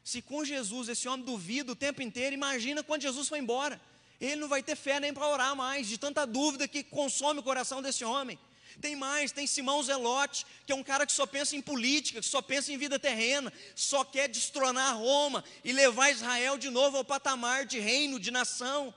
Se 0.03 0.21
com 0.21 0.43
Jesus 0.43 0.89
esse 0.89 1.07
homem 1.07 1.25
duvida 1.25 1.71
o 1.71 1.75
tempo 1.75 2.01
inteiro, 2.01 2.33
imagina 2.33 2.83
quando 2.83 3.01
Jesus 3.01 3.27
foi 3.27 3.39
embora. 3.39 3.79
Ele 4.19 4.37
não 4.37 4.47
vai 4.47 4.61
ter 4.61 4.75
fé 4.75 4.99
nem 4.99 5.13
para 5.13 5.27
orar 5.27 5.55
mais, 5.55 5.87
de 5.87 5.97
tanta 5.97 6.25
dúvida 6.25 6.67
que 6.67 6.83
consome 6.83 7.39
o 7.39 7.43
coração 7.43 7.81
desse 7.81 8.03
homem. 8.05 8.37
Tem 8.81 8.95
mais, 8.95 9.31
tem 9.31 9.47
Simão 9.47 9.81
Zelote, 9.83 10.45
que 10.65 10.71
é 10.71 10.75
um 10.75 10.83
cara 10.83 11.05
que 11.05 11.11
só 11.11 11.25
pensa 11.25 11.55
em 11.55 11.61
política, 11.61 12.19
que 12.19 12.27
só 12.27 12.41
pensa 12.41 12.71
em 12.71 12.77
vida 12.77 12.99
terrena, 12.99 13.51
só 13.75 14.03
quer 14.03 14.27
destronar 14.27 14.97
Roma 14.97 15.43
e 15.63 15.71
levar 15.71 16.11
Israel 16.11 16.57
de 16.57 16.69
novo 16.69 16.97
ao 16.97 17.05
patamar 17.05 17.65
de 17.65 17.79
reino, 17.79 18.19
de 18.19 18.31
nação. 18.31 18.93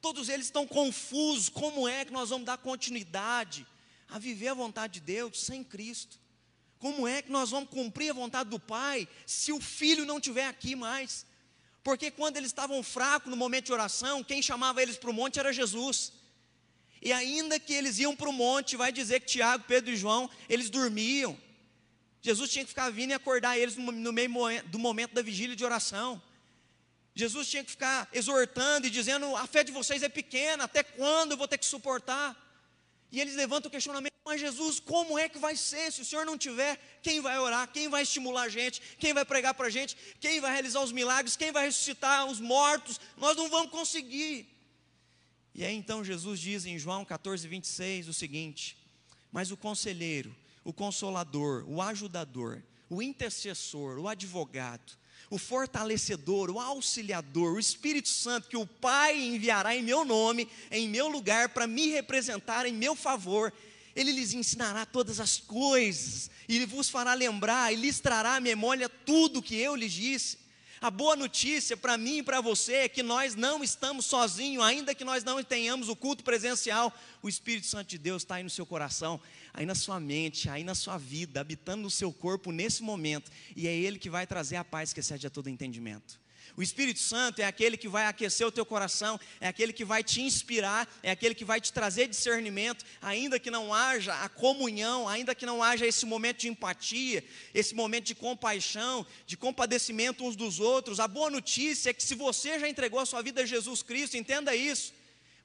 Todos 0.00 0.28
eles 0.28 0.46
estão 0.46 0.66
confusos. 0.66 1.48
Como 1.48 1.88
é 1.88 2.04
que 2.04 2.12
nós 2.12 2.30
vamos 2.30 2.46
dar 2.46 2.58
continuidade 2.58 3.66
a 4.08 4.18
viver 4.18 4.48
a 4.48 4.54
vontade 4.54 4.94
de 4.94 5.00
Deus 5.00 5.40
sem 5.40 5.64
Cristo? 5.64 6.18
Como 6.78 7.08
é 7.08 7.20
que 7.22 7.30
nós 7.30 7.50
vamos 7.50 7.70
cumprir 7.70 8.10
a 8.10 8.14
vontade 8.14 8.48
do 8.48 8.60
Pai 8.60 9.08
se 9.26 9.52
o 9.52 9.60
filho 9.60 10.06
não 10.06 10.18
estiver 10.18 10.46
aqui 10.46 10.76
mais? 10.76 11.26
Porque 11.82 12.10
quando 12.10 12.36
eles 12.36 12.50
estavam 12.50 12.82
fracos 12.82 13.30
no 13.30 13.36
momento 13.36 13.66
de 13.66 13.72
oração, 13.72 14.22
quem 14.22 14.40
chamava 14.40 14.82
eles 14.82 14.96
para 14.96 15.10
o 15.10 15.12
monte 15.12 15.38
era 15.38 15.52
Jesus. 15.52 16.12
E 17.00 17.12
ainda 17.12 17.58
que 17.60 17.72
eles 17.72 17.98
iam 17.98 18.14
para 18.14 18.28
o 18.28 18.32
monte, 18.32 18.76
vai 18.76 18.90
dizer 18.90 19.20
que 19.20 19.26
Tiago, 19.26 19.64
Pedro 19.66 19.92
e 19.92 19.96
João, 19.96 20.28
eles 20.48 20.68
dormiam. 20.68 21.38
Jesus 22.20 22.50
tinha 22.50 22.64
que 22.64 22.70
ficar 22.70 22.90
vindo 22.90 23.10
e 23.10 23.14
acordar 23.14 23.58
eles 23.58 23.76
no 23.76 24.12
meio 24.12 24.30
do 24.66 24.78
momento 24.78 25.14
da 25.14 25.22
vigília 25.22 25.54
de 25.54 25.64
oração. 25.64 26.20
Jesus 27.14 27.48
tinha 27.48 27.64
que 27.64 27.70
ficar 27.70 28.08
exortando 28.12 28.86
e 28.86 28.90
dizendo: 28.90 29.34
a 29.36 29.46
fé 29.46 29.64
de 29.64 29.72
vocês 29.72 30.02
é 30.02 30.08
pequena, 30.08 30.64
até 30.64 30.82
quando 30.82 31.32
eu 31.32 31.36
vou 31.36 31.48
ter 31.48 31.58
que 31.58 31.66
suportar? 31.66 32.36
E 33.10 33.20
eles 33.20 33.34
levantam 33.34 33.68
o 33.68 33.72
questionamento: 33.72 34.12
mas 34.24 34.40
Jesus, 34.40 34.78
como 34.78 35.18
é 35.18 35.28
que 35.28 35.38
vai 35.38 35.56
ser? 35.56 35.90
Se 35.90 36.02
o 36.02 36.04
Senhor 36.04 36.26
não 36.26 36.36
tiver, 36.36 36.78
quem 37.02 37.20
vai 37.20 37.38
orar? 37.38 37.66
Quem 37.72 37.88
vai 37.88 38.02
estimular 38.02 38.42
a 38.42 38.48
gente? 38.48 38.80
Quem 38.98 39.12
vai 39.14 39.24
pregar 39.24 39.54
para 39.54 39.68
a 39.68 39.70
gente? 39.70 39.96
Quem 40.20 40.38
vai 40.38 40.52
realizar 40.52 40.80
os 40.80 40.92
milagres? 40.92 41.34
Quem 41.34 41.50
vai 41.50 41.64
ressuscitar 41.66 42.26
os 42.26 42.38
mortos? 42.38 43.00
Nós 43.16 43.36
não 43.36 43.48
vamos 43.48 43.70
conseguir. 43.70 44.46
E 45.58 45.64
aí 45.64 45.74
então 45.74 46.04
Jesus 46.04 46.38
diz 46.38 46.64
em 46.66 46.78
João 46.78 47.04
14, 47.04 47.48
26 47.48 48.06
o 48.06 48.14
seguinte: 48.14 48.76
Mas 49.32 49.50
o 49.50 49.56
conselheiro, 49.56 50.32
o 50.62 50.72
consolador, 50.72 51.64
o 51.66 51.82
ajudador, 51.82 52.62
o 52.88 53.02
intercessor, 53.02 53.98
o 53.98 54.06
advogado, 54.06 54.96
o 55.28 55.36
fortalecedor, 55.36 56.48
o 56.48 56.60
auxiliador, 56.60 57.54
o 57.54 57.58
Espírito 57.58 58.08
Santo, 58.08 58.48
que 58.48 58.56
o 58.56 58.64
Pai 58.64 59.20
enviará 59.20 59.74
em 59.74 59.82
meu 59.82 60.04
nome, 60.04 60.48
em 60.70 60.88
meu 60.88 61.08
lugar, 61.08 61.48
para 61.48 61.66
me 61.66 61.88
representar 61.88 62.64
em 62.64 62.72
meu 62.72 62.94
favor. 62.94 63.52
Ele 63.96 64.12
lhes 64.12 64.32
ensinará 64.34 64.86
todas 64.86 65.18
as 65.18 65.38
coisas, 65.38 66.30
e 66.48 66.64
vos 66.66 66.88
fará 66.88 67.14
lembrar, 67.14 67.72
e 67.72 67.76
lhes 67.76 67.98
trará 67.98 68.36
à 68.36 68.40
memória 68.40 68.88
tudo 68.88 69.42
que 69.42 69.56
eu 69.56 69.74
lhes 69.74 69.92
disse. 69.92 70.38
A 70.80 70.90
boa 70.90 71.16
notícia 71.16 71.76
para 71.76 71.98
mim 71.98 72.18
e 72.18 72.22
para 72.22 72.40
você 72.40 72.74
é 72.74 72.88
que 72.88 73.02
nós 73.02 73.34
não 73.34 73.64
estamos 73.64 74.06
sozinhos, 74.06 74.62
ainda 74.62 74.94
que 74.94 75.04
nós 75.04 75.24
não 75.24 75.42
tenhamos 75.42 75.88
o 75.88 75.96
culto 75.96 76.22
presencial, 76.22 76.92
o 77.20 77.28
Espírito 77.28 77.66
Santo 77.66 77.88
de 77.88 77.98
Deus 77.98 78.22
está 78.22 78.36
aí 78.36 78.44
no 78.44 78.50
seu 78.50 78.64
coração, 78.64 79.20
aí 79.52 79.66
na 79.66 79.74
sua 79.74 79.98
mente, 79.98 80.48
aí 80.48 80.62
na 80.62 80.76
sua 80.76 80.96
vida, 80.96 81.40
habitando 81.40 81.82
no 81.82 81.90
seu 81.90 82.12
corpo 82.12 82.52
nesse 82.52 82.82
momento, 82.82 83.28
e 83.56 83.66
é 83.66 83.74
Ele 83.74 83.98
que 83.98 84.08
vai 84.08 84.24
trazer 84.24 84.54
a 84.54 84.64
paz 84.64 84.92
que 84.92 85.00
excede 85.00 85.26
a 85.26 85.30
todo 85.30 85.48
entendimento. 85.48 86.20
O 86.58 86.62
Espírito 86.62 86.98
Santo 86.98 87.40
é 87.40 87.44
aquele 87.44 87.76
que 87.76 87.86
vai 87.86 88.06
aquecer 88.06 88.44
o 88.44 88.50
teu 88.50 88.66
coração, 88.66 89.16
é 89.40 89.46
aquele 89.46 89.72
que 89.72 89.84
vai 89.84 90.02
te 90.02 90.20
inspirar, 90.20 90.92
é 91.04 91.10
aquele 91.12 91.32
que 91.32 91.44
vai 91.44 91.60
te 91.60 91.72
trazer 91.72 92.08
discernimento, 92.08 92.84
ainda 93.00 93.38
que 93.38 93.48
não 93.48 93.72
haja 93.72 94.12
a 94.24 94.28
comunhão, 94.28 95.08
ainda 95.08 95.36
que 95.36 95.46
não 95.46 95.62
haja 95.62 95.86
esse 95.86 96.04
momento 96.04 96.38
de 96.38 96.48
empatia, 96.48 97.22
esse 97.54 97.76
momento 97.76 98.06
de 98.06 98.14
compaixão, 98.16 99.06
de 99.24 99.36
compadecimento 99.36 100.24
uns 100.24 100.34
dos 100.34 100.58
outros. 100.58 100.98
A 100.98 101.06
boa 101.06 101.30
notícia 101.30 101.90
é 101.90 101.92
que 101.92 102.02
se 102.02 102.16
você 102.16 102.58
já 102.58 102.68
entregou 102.68 102.98
a 102.98 103.06
sua 103.06 103.22
vida 103.22 103.42
a 103.42 103.46
Jesus 103.46 103.80
Cristo, 103.80 104.16
entenda 104.16 104.52
isso. 104.56 104.92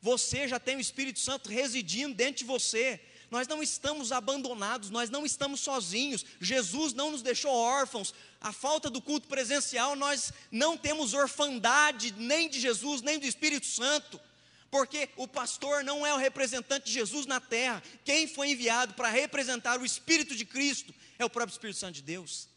Você 0.02 0.48
já 0.48 0.60
tem 0.60 0.78
o 0.78 0.82
Espírito 0.82 1.20
Santo 1.20 1.48
residindo 1.48 2.16
dentro 2.16 2.38
de 2.38 2.46
você 2.46 3.00
nós 3.34 3.48
não 3.48 3.64
estamos 3.64 4.12
abandonados, 4.12 4.92
nós 4.92 5.10
não 5.10 5.26
estamos 5.26 5.60
sozinhos. 5.60 6.24
Jesus 6.40 6.94
não 6.94 7.10
nos 7.10 7.24
deixou 7.24 7.52
órfãos. 7.52 8.14
A 8.40 8.54
falta 8.54 8.92
do 8.92 9.02
culto 9.02 9.28
presencial, 9.28 9.96
nós 9.96 10.32
não 10.52 10.78
temos 10.78 11.16
orfandade 11.16 12.14
nem 12.16 12.48
de 12.48 12.60
Jesus, 12.60 13.02
nem 13.02 13.18
do 13.18 13.26
Espírito 13.26 13.66
Santo. 13.66 14.22
Porque 14.70 15.10
o 15.18 15.28
pastor 15.28 15.84
não 15.84 16.06
é 16.06 16.14
o 16.14 16.18
representante 16.18 16.86
de 16.86 16.92
Jesus 16.92 17.26
na 17.26 17.40
terra. 17.40 17.82
Quem 18.06 18.28
foi 18.28 18.52
enviado 18.52 18.94
para 18.94 19.10
representar 19.10 19.80
o 19.80 19.86
Espírito 19.86 20.36
de 20.36 20.46
Cristo 20.46 20.94
é 21.18 21.26
o 21.26 21.30
próprio 21.30 21.56
Espírito 21.56 21.80
Santo 21.80 21.96
de 21.96 22.04
Deus. 22.04 22.48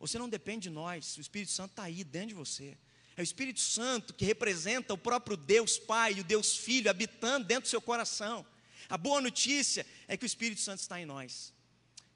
Você 0.00 0.18
não 0.18 0.28
depende 0.28 0.70
de 0.70 0.74
nós, 0.74 1.18
o 1.18 1.20
Espírito 1.20 1.52
Santo 1.52 1.72
está 1.72 1.82
aí 1.82 2.02
dentro 2.02 2.28
de 2.28 2.34
você. 2.34 2.78
É 3.14 3.20
o 3.20 3.22
Espírito 3.22 3.60
Santo 3.60 4.14
que 4.14 4.24
representa 4.24 4.94
o 4.94 4.98
próprio 4.98 5.36
Deus 5.36 5.78
Pai 5.78 6.14
e 6.14 6.20
o 6.20 6.24
Deus 6.24 6.56
Filho 6.56 6.90
habitando 6.90 7.44
dentro 7.46 7.64
do 7.64 7.68
seu 7.68 7.82
coração. 7.82 8.46
A 8.88 8.96
boa 8.96 9.20
notícia 9.20 9.86
é 10.06 10.16
que 10.16 10.24
o 10.24 10.26
Espírito 10.26 10.60
Santo 10.60 10.80
está 10.80 11.00
em 11.00 11.04
nós. 11.04 11.52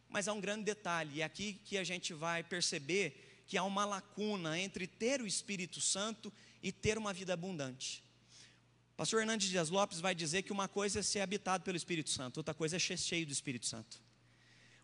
Mas 0.09 0.29
há 0.29 0.33
um 0.33 0.41
grande 0.41 0.64
detalhe, 0.64 1.17
e 1.17 1.21
é 1.23 1.25
aqui 1.25 1.61
que 1.64 1.76
a 1.76 1.85
gente 1.85 2.12
vai 2.14 2.43
perceber 2.43 3.45
que 3.47 3.57
há 3.57 3.64
uma 3.64 3.85
lacuna 3.85 4.59
entre 4.59 4.87
ter 4.87 5.21
o 5.21 5.26
Espírito 5.26 5.81
Santo 5.81 6.33
e 6.62 6.73
ter 6.73 6.97
uma 6.97 7.12
vida 7.12 7.33
abundante. 7.35 8.02
Pastor 8.97 9.21
Hernandes 9.21 9.49
Dias 9.49 9.69
Lopes 9.69 10.00
vai 10.00 10.14
dizer 10.14 10.43
que 10.43 10.52
uma 10.52 10.69
coisa 10.69 11.00
é 11.00 11.02
ser 11.02 11.21
habitado 11.21 11.64
pelo 11.64 11.76
Espírito 11.76 12.11
Santo, 12.11 12.38
outra 12.38 12.55
coisa 12.55 12.76
é 12.76 12.79
ser 12.79 12.99
cheio 12.99 13.26
do 13.26 13.33
Espírito 13.33 13.67
Santo. 13.67 14.00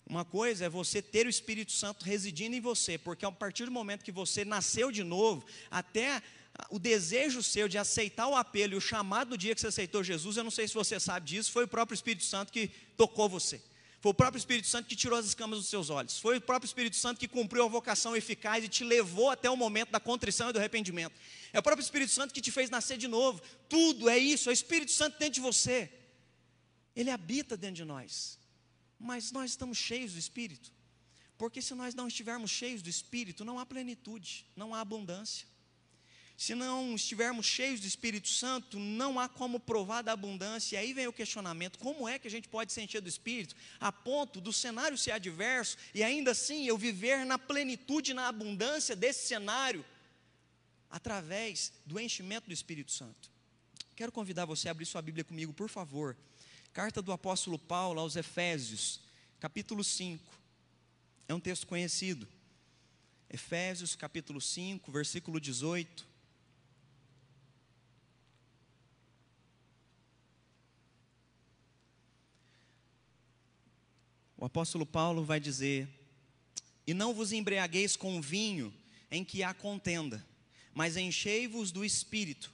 Uma 0.06 0.24
coisa 0.24 0.64
é 0.64 0.68
você 0.68 1.02
ter 1.02 1.26
o 1.26 1.30
Espírito 1.30 1.72
Santo 1.72 2.04
residindo 2.04 2.56
em 2.56 2.60
você, 2.60 2.96
porque 2.96 3.26
a 3.26 3.30
partir 3.30 3.66
do 3.66 3.70
momento 3.70 4.04
que 4.04 4.10
você 4.10 4.44
nasceu 4.44 4.90
de 4.90 5.04
novo, 5.04 5.46
até 5.70 6.22
o 6.70 6.78
desejo 6.78 7.42
seu 7.42 7.68
de 7.68 7.78
aceitar 7.78 8.28
o 8.28 8.36
apelo 8.36 8.74
e 8.74 8.76
o 8.76 8.80
chamado 8.80 9.30
do 9.30 9.38
dia 9.38 9.54
que 9.54 9.60
você 9.60 9.68
aceitou 9.68 10.02
Jesus, 10.02 10.36
eu 10.36 10.44
não 10.44 10.50
sei 10.50 10.66
se 10.66 10.74
você 10.74 10.98
sabe 10.98 11.26
disso, 11.26 11.52
foi 11.52 11.64
o 11.64 11.68
próprio 11.68 11.94
Espírito 11.94 12.24
Santo 12.24 12.52
que 12.52 12.68
tocou 12.96 13.28
você. 13.28 13.62
Foi 14.00 14.12
o 14.12 14.14
próprio 14.14 14.38
Espírito 14.38 14.68
Santo 14.68 14.88
que 14.88 14.94
tirou 14.94 15.18
as 15.18 15.26
escamas 15.26 15.58
dos 15.58 15.68
seus 15.68 15.90
olhos. 15.90 16.18
Foi 16.18 16.36
o 16.36 16.40
próprio 16.40 16.66
Espírito 16.66 16.94
Santo 16.96 17.18
que 17.18 17.26
cumpriu 17.26 17.64
a 17.64 17.68
vocação 17.68 18.16
eficaz 18.16 18.62
e 18.62 18.68
te 18.68 18.84
levou 18.84 19.28
até 19.28 19.50
o 19.50 19.56
momento 19.56 19.90
da 19.90 19.98
contrição 19.98 20.50
e 20.50 20.52
do 20.52 20.58
arrependimento. 20.58 21.14
É 21.52 21.58
o 21.58 21.62
próprio 21.62 21.82
Espírito 21.82 22.12
Santo 22.12 22.32
que 22.32 22.40
te 22.40 22.52
fez 22.52 22.70
nascer 22.70 22.96
de 22.96 23.08
novo. 23.08 23.42
Tudo 23.68 24.08
é 24.08 24.16
isso, 24.16 24.48
é 24.48 24.52
o 24.52 24.54
Espírito 24.54 24.92
Santo 24.92 25.18
dentro 25.18 25.34
de 25.34 25.40
você. 25.40 25.90
Ele 26.94 27.10
habita 27.10 27.56
dentro 27.56 27.76
de 27.76 27.84
nós. 27.84 28.38
Mas 28.98 29.32
nós 29.32 29.50
estamos 29.50 29.78
cheios 29.78 30.12
do 30.12 30.18
Espírito. 30.18 30.72
Porque 31.36 31.60
se 31.60 31.74
nós 31.74 31.92
não 31.92 32.06
estivermos 32.06 32.52
cheios 32.52 32.82
do 32.82 32.88
Espírito, 32.88 33.44
não 33.44 33.58
há 33.58 33.66
plenitude, 33.66 34.46
não 34.54 34.74
há 34.74 34.80
abundância. 34.80 35.46
Se 36.38 36.54
não 36.54 36.94
estivermos 36.94 37.46
cheios 37.46 37.80
do 37.80 37.86
Espírito 37.88 38.28
Santo, 38.28 38.78
não 38.78 39.18
há 39.18 39.28
como 39.28 39.58
provar 39.58 40.02
da 40.02 40.12
abundância. 40.12 40.76
E 40.76 40.78
aí 40.78 40.92
vem 40.92 41.08
o 41.08 41.12
questionamento: 41.12 41.80
como 41.80 42.08
é 42.08 42.16
que 42.16 42.28
a 42.28 42.30
gente 42.30 42.48
pode 42.48 42.72
se 42.72 42.80
encher 42.80 43.00
do 43.00 43.08
Espírito 43.08 43.56
a 43.80 43.90
ponto 43.90 44.40
do 44.40 44.52
cenário 44.52 44.96
ser 44.96 45.10
adverso 45.10 45.76
e 45.92 46.00
ainda 46.00 46.30
assim 46.30 46.64
eu 46.64 46.78
viver 46.78 47.26
na 47.26 47.40
plenitude, 47.40 48.14
na 48.14 48.28
abundância 48.28 48.94
desse 48.94 49.26
cenário, 49.26 49.84
através 50.88 51.72
do 51.84 51.98
enchimento 51.98 52.46
do 52.46 52.54
Espírito 52.54 52.92
Santo? 52.92 53.32
Quero 53.96 54.12
convidar 54.12 54.44
você 54.44 54.68
a 54.68 54.70
abrir 54.70 54.86
sua 54.86 55.02
Bíblia 55.02 55.24
comigo, 55.24 55.52
por 55.52 55.68
favor. 55.68 56.16
Carta 56.72 57.02
do 57.02 57.10
apóstolo 57.10 57.58
Paulo 57.58 57.98
aos 57.98 58.14
Efésios, 58.14 59.00
capítulo 59.40 59.82
5. 59.82 60.24
É 61.26 61.34
um 61.34 61.40
texto 61.40 61.66
conhecido. 61.66 62.28
Efésios, 63.28 63.96
capítulo 63.96 64.40
5, 64.40 64.92
versículo 64.92 65.40
18. 65.40 66.07
O 74.38 74.44
apóstolo 74.44 74.86
Paulo 74.86 75.24
vai 75.24 75.40
dizer: 75.40 75.88
E 76.86 76.94
não 76.94 77.12
vos 77.12 77.32
embriagueis 77.32 77.96
com 77.96 78.20
vinho 78.20 78.72
em 79.10 79.24
que 79.24 79.42
há 79.42 79.52
contenda, 79.52 80.24
mas 80.72 80.96
enchei-vos 80.96 81.72
do 81.72 81.84
espírito. 81.84 82.52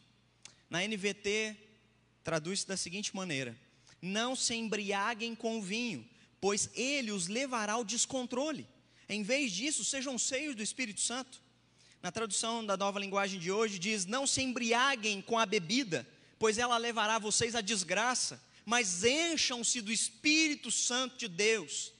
Na 0.70 0.80
NVT 0.80 1.56
traduz-se 2.24 2.66
da 2.66 2.76
seguinte 2.76 3.14
maneira: 3.14 3.54
Não 4.00 4.34
se 4.34 4.54
embriaguem 4.54 5.34
com 5.34 5.60
vinho, 5.60 6.08
pois 6.40 6.70
ele 6.74 7.12
os 7.12 7.28
levará 7.28 7.74
ao 7.74 7.84
descontrole. 7.84 8.66
Em 9.06 9.22
vez 9.22 9.52
disso, 9.52 9.84
sejam 9.84 10.18
cheios 10.18 10.56
do 10.56 10.62
Espírito 10.62 11.02
Santo. 11.02 11.42
Na 12.02 12.10
tradução 12.10 12.64
da 12.64 12.76
nova 12.76 12.98
linguagem 12.98 13.38
de 13.38 13.52
hoje, 13.52 13.78
diz: 13.78 14.06
Não 14.06 14.26
se 14.26 14.40
embriaguem 14.40 15.20
com 15.20 15.38
a 15.38 15.44
bebida, 15.44 16.08
pois 16.38 16.56
ela 16.56 16.78
levará 16.78 17.18
vocês 17.18 17.54
à 17.54 17.60
desgraça 17.60 18.40
mas 18.64 19.04
encham-se 19.04 19.80
do 19.80 19.92
Espírito 19.92 20.70
Santo 20.70 21.16
de 21.16 21.28
Deus. 21.28 21.92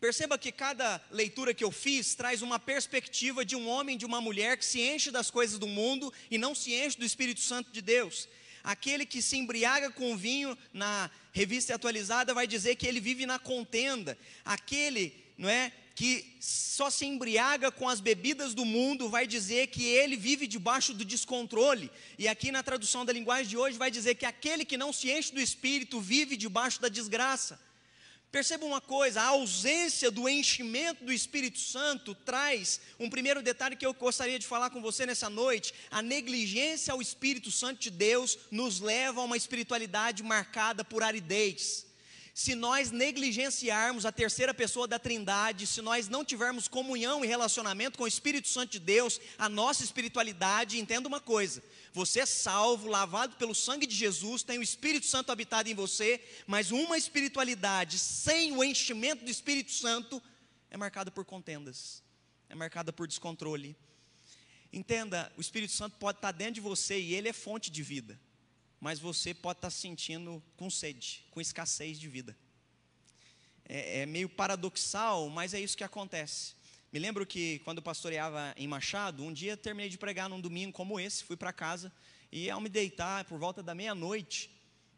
Perceba 0.00 0.38
que 0.38 0.50
cada 0.50 1.00
leitura 1.10 1.52
que 1.52 1.62
eu 1.62 1.70
fiz 1.70 2.14
traz 2.14 2.40
uma 2.40 2.58
perspectiva 2.58 3.44
de 3.44 3.54
um 3.54 3.68
homem, 3.68 3.98
de 3.98 4.06
uma 4.06 4.20
mulher 4.20 4.56
que 4.56 4.64
se 4.64 4.80
enche 4.80 5.10
das 5.10 5.30
coisas 5.30 5.58
do 5.58 5.66
mundo 5.66 6.10
e 6.30 6.38
não 6.38 6.54
se 6.54 6.72
enche 6.72 6.98
do 6.98 7.04
Espírito 7.04 7.40
Santo 7.40 7.70
de 7.70 7.82
Deus. 7.82 8.26
Aquele 8.64 9.04
que 9.04 9.20
se 9.20 9.36
embriaga 9.36 9.90
com 9.90 10.16
vinho, 10.16 10.56
na 10.72 11.10
revista 11.32 11.74
atualizada, 11.74 12.32
vai 12.32 12.46
dizer 12.46 12.76
que 12.76 12.86
ele 12.86 13.00
vive 13.00 13.26
na 13.26 13.38
contenda. 13.38 14.18
Aquele, 14.42 15.14
não 15.36 15.48
é, 15.48 15.70
que 16.00 16.34
só 16.40 16.88
se 16.88 17.04
embriaga 17.04 17.70
com 17.70 17.86
as 17.86 18.00
bebidas 18.00 18.54
do 18.54 18.64
mundo, 18.64 19.10
vai 19.10 19.26
dizer 19.26 19.66
que 19.66 19.84
ele 19.84 20.16
vive 20.16 20.46
debaixo 20.46 20.94
do 20.94 21.04
descontrole. 21.04 21.90
E 22.18 22.26
aqui 22.26 22.50
na 22.50 22.62
tradução 22.62 23.04
da 23.04 23.12
linguagem 23.12 23.50
de 23.50 23.58
hoje 23.58 23.76
vai 23.76 23.90
dizer 23.90 24.14
que 24.14 24.24
aquele 24.24 24.64
que 24.64 24.78
não 24.78 24.94
se 24.94 25.10
enche 25.10 25.30
do 25.30 25.42
espírito 25.42 26.00
vive 26.00 26.38
debaixo 26.38 26.80
da 26.80 26.88
desgraça. 26.88 27.60
Perceba 28.32 28.64
uma 28.64 28.80
coisa: 28.80 29.20
a 29.20 29.26
ausência 29.26 30.10
do 30.10 30.26
enchimento 30.26 31.04
do 31.04 31.12
Espírito 31.12 31.58
Santo 31.58 32.14
traz 32.14 32.80
um 32.98 33.10
primeiro 33.10 33.42
detalhe 33.42 33.76
que 33.76 33.84
eu 33.84 33.92
gostaria 33.92 34.38
de 34.38 34.46
falar 34.46 34.70
com 34.70 34.80
você 34.80 35.04
nessa 35.04 35.28
noite. 35.28 35.74
A 35.90 36.00
negligência 36.00 36.94
ao 36.94 37.02
Espírito 37.02 37.50
Santo 37.50 37.78
de 37.78 37.90
Deus 37.90 38.38
nos 38.50 38.80
leva 38.80 39.20
a 39.20 39.24
uma 39.24 39.36
espiritualidade 39.36 40.22
marcada 40.22 40.82
por 40.82 41.02
aridez. 41.02 41.89
Se 42.34 42.54
nós 42.54 42.90
negligenciarmos 42.90 44.06
a 44.06 44.12
terceira 44.12 44.54
pessoa 44.54 44.86
da 44.86 44.98
Trindade, 44.98 45.66
se 45.66 45.82
nós 45.82 46.08
não 46.08 46.24
tivermos 46.24 46.68
comunhão 46.68 47.24
e 47.24 47.28
relacionamento 47.28 47.98
com 47.98 48.04
o 48.04 48.08
Espírito 48.08 48.48
Santo 48.48 48.72
de 48.72 48.78
Deus, 48.78 49.20
a 49.36 49.48
nossa 49.48 49.82
espiritualidade, 49.82 50.78
entenda 50.78 51.08
uma 51.08 51.20
coisa: 51.20 51.62
você 51.92 52.20
é 52.20 52.26
salvo, 52.26 52.88
lavado 52.88 53.36
pelo 53.36 53.54
sangue 53.54 53.86
de 53.86 53.94
Jesus, 53.94 54.42
tem 54.42 54.58
o 54.58 54.62
Espírito 54.62 55.06
Santo 55.06 55.32
habitado 55.32 55.68
em 55.68 55.74
você, 55.74 56.22
mas 56.46 56.70
uma 56.70 56.96
espiritualidade 56.96 57.98
sem 57.98 58.56
o 58.56 58.62
enchimento 58.62 59.24
do 59.24 59.30
Espírito 59.30 59.72
Santo 59.72 60.22
é 60.70 60.76
marcada 60.76 61.10
por 61.10 61.24
contendas, 61.24 62.02
é 62.48 62.54
marcada 62.54 62.92
por 62.92 63.08
descontrole. 63.08 63.76
Entenda, 64.72 65.32
o 65.36 65.40
Espírito 65.40 65.72
Santo 65.72 65.96
pode 65.96 66.18
estar 66.18 66.30
dentro 66.30 66.54
de 66.54 66.60
você 66.60 66.98
e 66.98 67.12
ele 67.12 67.28
é 67.28 67.32
fonte 67.32 67.72
de 67.72 67.82
vida 67.82 68.18
mas 68.80 68.98
você 68.98 69.34
pode 69.34 69.58
estar 69.58 69.70
sentindo 69.70 70.42
com 70.56 70.70
sede, 70.70 71.24
com 71.30 71.40
escassez 71.40 71.98
de 71.98 72.08
vida. 72.08 72.36
É, 73.68 74.00
é, 74.00 74.06
meio 74.06 74.28
paradoxal, 74.28 75.28
mas 75.28 75.52
é 75.52 75.60
isso 75.60 75.76
que 75.76 75.84
acontece. 75.84 76.54
Me 76.92 76.98
lembro 76.98 77.24
que 77.24 77.60
quando 77.60 77.78
eu 77.78 77.82
pastoreava 77.82 78.52
em 78.56 78.66
Machado, 78.66 79.22
um 79.22 79.32
dia 79.32 79.56
terminei 79.56 79.88
de 79.88 79.98
pregar 79.98 80.28
num 80.28 80.40
domingo 80.40 80.72
como 80.72 80.98
esse, 80.98 81.22
fui 81.22 81.36
para 81.36 81.52
casa 81.52 81.92
e 82.32 82.48
ao 82.48 82.60
me 82.60 82.68
deitar 82.68 83.24
por 83.26 83.38
volta 83.38 83.62
da 83.62 83.74
meia-noite, 83.74 84.50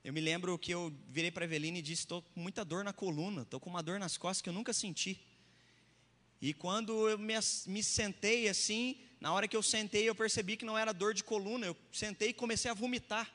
eu 0.04 0.12
me 0.12 0.20
lembro 0.20 0.58
que 0.58 0.72
eu 0.72 0.92
virei 1.08 1.30
para 1.30 1.44
Eveline 1.44 1.78
e 1.78 1.82
disse: 1.82 2.02
Estou 2.02 2.22
com 2.22 2.40
muita 2.40 2.64
dor 2.64 2.82
na 2.82 2.92
coluna, 2.92 3.42
estou 3.42 3.60
com 3.60 3.70
uma 3.70 3.82
dor 3.82 3.98
nas 3.98 4.16
costas 4.16 4.42
que 4.42 4.48
eu 4.48 4.52
nunca 4.52 4.72
senti. 4.72 5.20
E 6.40 6.52
quando 6.52 7.08
eu 7.08 7.18
me, 7.18 7.34
me 7.66 7.82
sentei 7.82 8.48
assim, 8.48 8.98
na 9.20 9.32
hora 9.32 9.46
que 9.46 9.56
eu 9.56 9.62
sentei, 9.62 10.08
eu 10.08 10.14
percebi 10.14 10.56
que 10.56 10.64
não 10.64 10.76
era 10.76 10.92
dor 10.92 11.14
de 11.14 11.22
coluna, 11.22 11.66
eu 11.66 11.76
sentei 11.92 12.30
e 12.30 12.32
comecei 12.34 12.70
a 12.70 12.74
vomitar. 12.74 13.32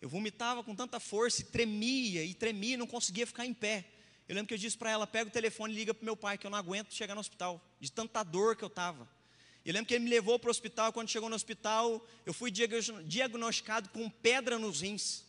Eu 0.00 0.08
vomitava 0.08 0.62
com 0.62 0.74
tanta 0.74 1.00
força 1.00 1.42
e 1.42 1.44
tremia 1.44 2.24
e 2.24 2.34
tremia 2.34 2.76
não 2.76 2.86
conseguia 2.86 3.26
ficar 3.26 3.46
em 3.46 3.54
pé. 3.54 3.86
Eu 4.28 4.34
lembro 4.34 4.48
que 4.48 4.54
eu 4.54 4.58
disse 4.58 4.76
para 4.76 4.90
ela: 4.90 5.06
pega 5.06 5.28
o 5.28 5.32
telefone 5.32 5.72
e 5.72 5.76
liga 5.76 5.94
para 5.94 6.04
meu 6.04 6.16
pai, 6.16 6.38
que 6.38 6.46
eu 6.46 6.50
não 6.50 6.58
aguento 6.58 6.92
chegar 6.92 7.14
no 7.14 7.20
hospital, 7.20 7.60
de 7.80 7.90
tanta 7.90 8.22
dor 8.22 8.56
que 8.56 8.64
eu 8.64 8.68
estava. 8.68 9.08
Eu 9.64 9.72
lembro 9.72 9.88
que 9.88 9.94
ele 9.94 10.04
me 10.04 10.10
levou 10.10 10.38
para 10.38 10.48
o 10.48 10.50
hospital. 10.50 10.92
Quando 10.92 11.08
chegou 11.08 11.28
no 11.28 11.36
hospital, 11.36 12.06
eu 12.26 12.34
fui 12.34 12.50
diagnosticado 12.50 13.88
com 13.88 14.10
pedra 14.10 14.58
nos 14.58 14.82
rins. 14.82 15.24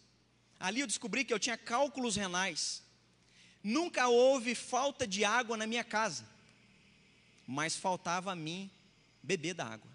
Ali 0.60 0.81
eu 0.81 0.88
descobri 0.88 1.24
que 1.24 1.34
eu 1.34 1.39
tinha 1.39 1.57
cálculos 1.57 2.15
renais. 2.15 2.84
Nunca 3.63 4.07
houve 4.07 4.53
falta 4.53 5.07
de 5.07 5.24
água 5.24 5.57
na 5.57 5.65
minha 5.65 5.84
casa, 5.84 6.27
mas 7.48 7.75
faltava 7.75 8.31
a 8.31 8.36
mim 8.36 8.69
beber 9.24 9.53
da 9.53 9.65
água. 9.65 9.89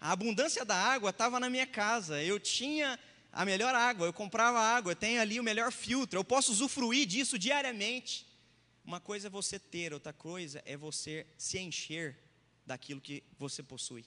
A 0.00 0.12
abundância 0.12 0.64
da 0.64 0.76
água 0.76 1.10
estava 1.10 1.40
na 1.40 1.50
minha 1.50 1.66
casa. 1.66 2.22
Eu 2.22 2.38
tinha 2.38 2.98
a 3.36 3.44
melhor 3.44 3.74
água, 3.74 4.06
eu 4.06 4.14
comprava 4.14 4.58
água, 4.58 4.92
eu 4.92 4.96
tenho 4.96 5.20
ali 5.20 5.38
o 5.38 5.44
melhor 5.44 5.70
filtro, 5.70 6.18
eu 6.18 6.24
posso 6.24 6.50
usufruir 6.50 7.06
disso 7.06 7.38
diariamente. 7.38 8.26
Uma 8.82 8.98
coisa 8.98 9.26
é 9.26 9.30
você 9.30 9.58
ter, 9.58 9.92
outra 9.92 10.10
coisa 10.10 10.62
é 10.64 10.74
você 10.74 11.26
se 11.36 11.58
encher 11.58 12.16
daquilo 12.64 12.98
que 12.98 13.22
você 13.38 13.62
possui. 13.62 14.06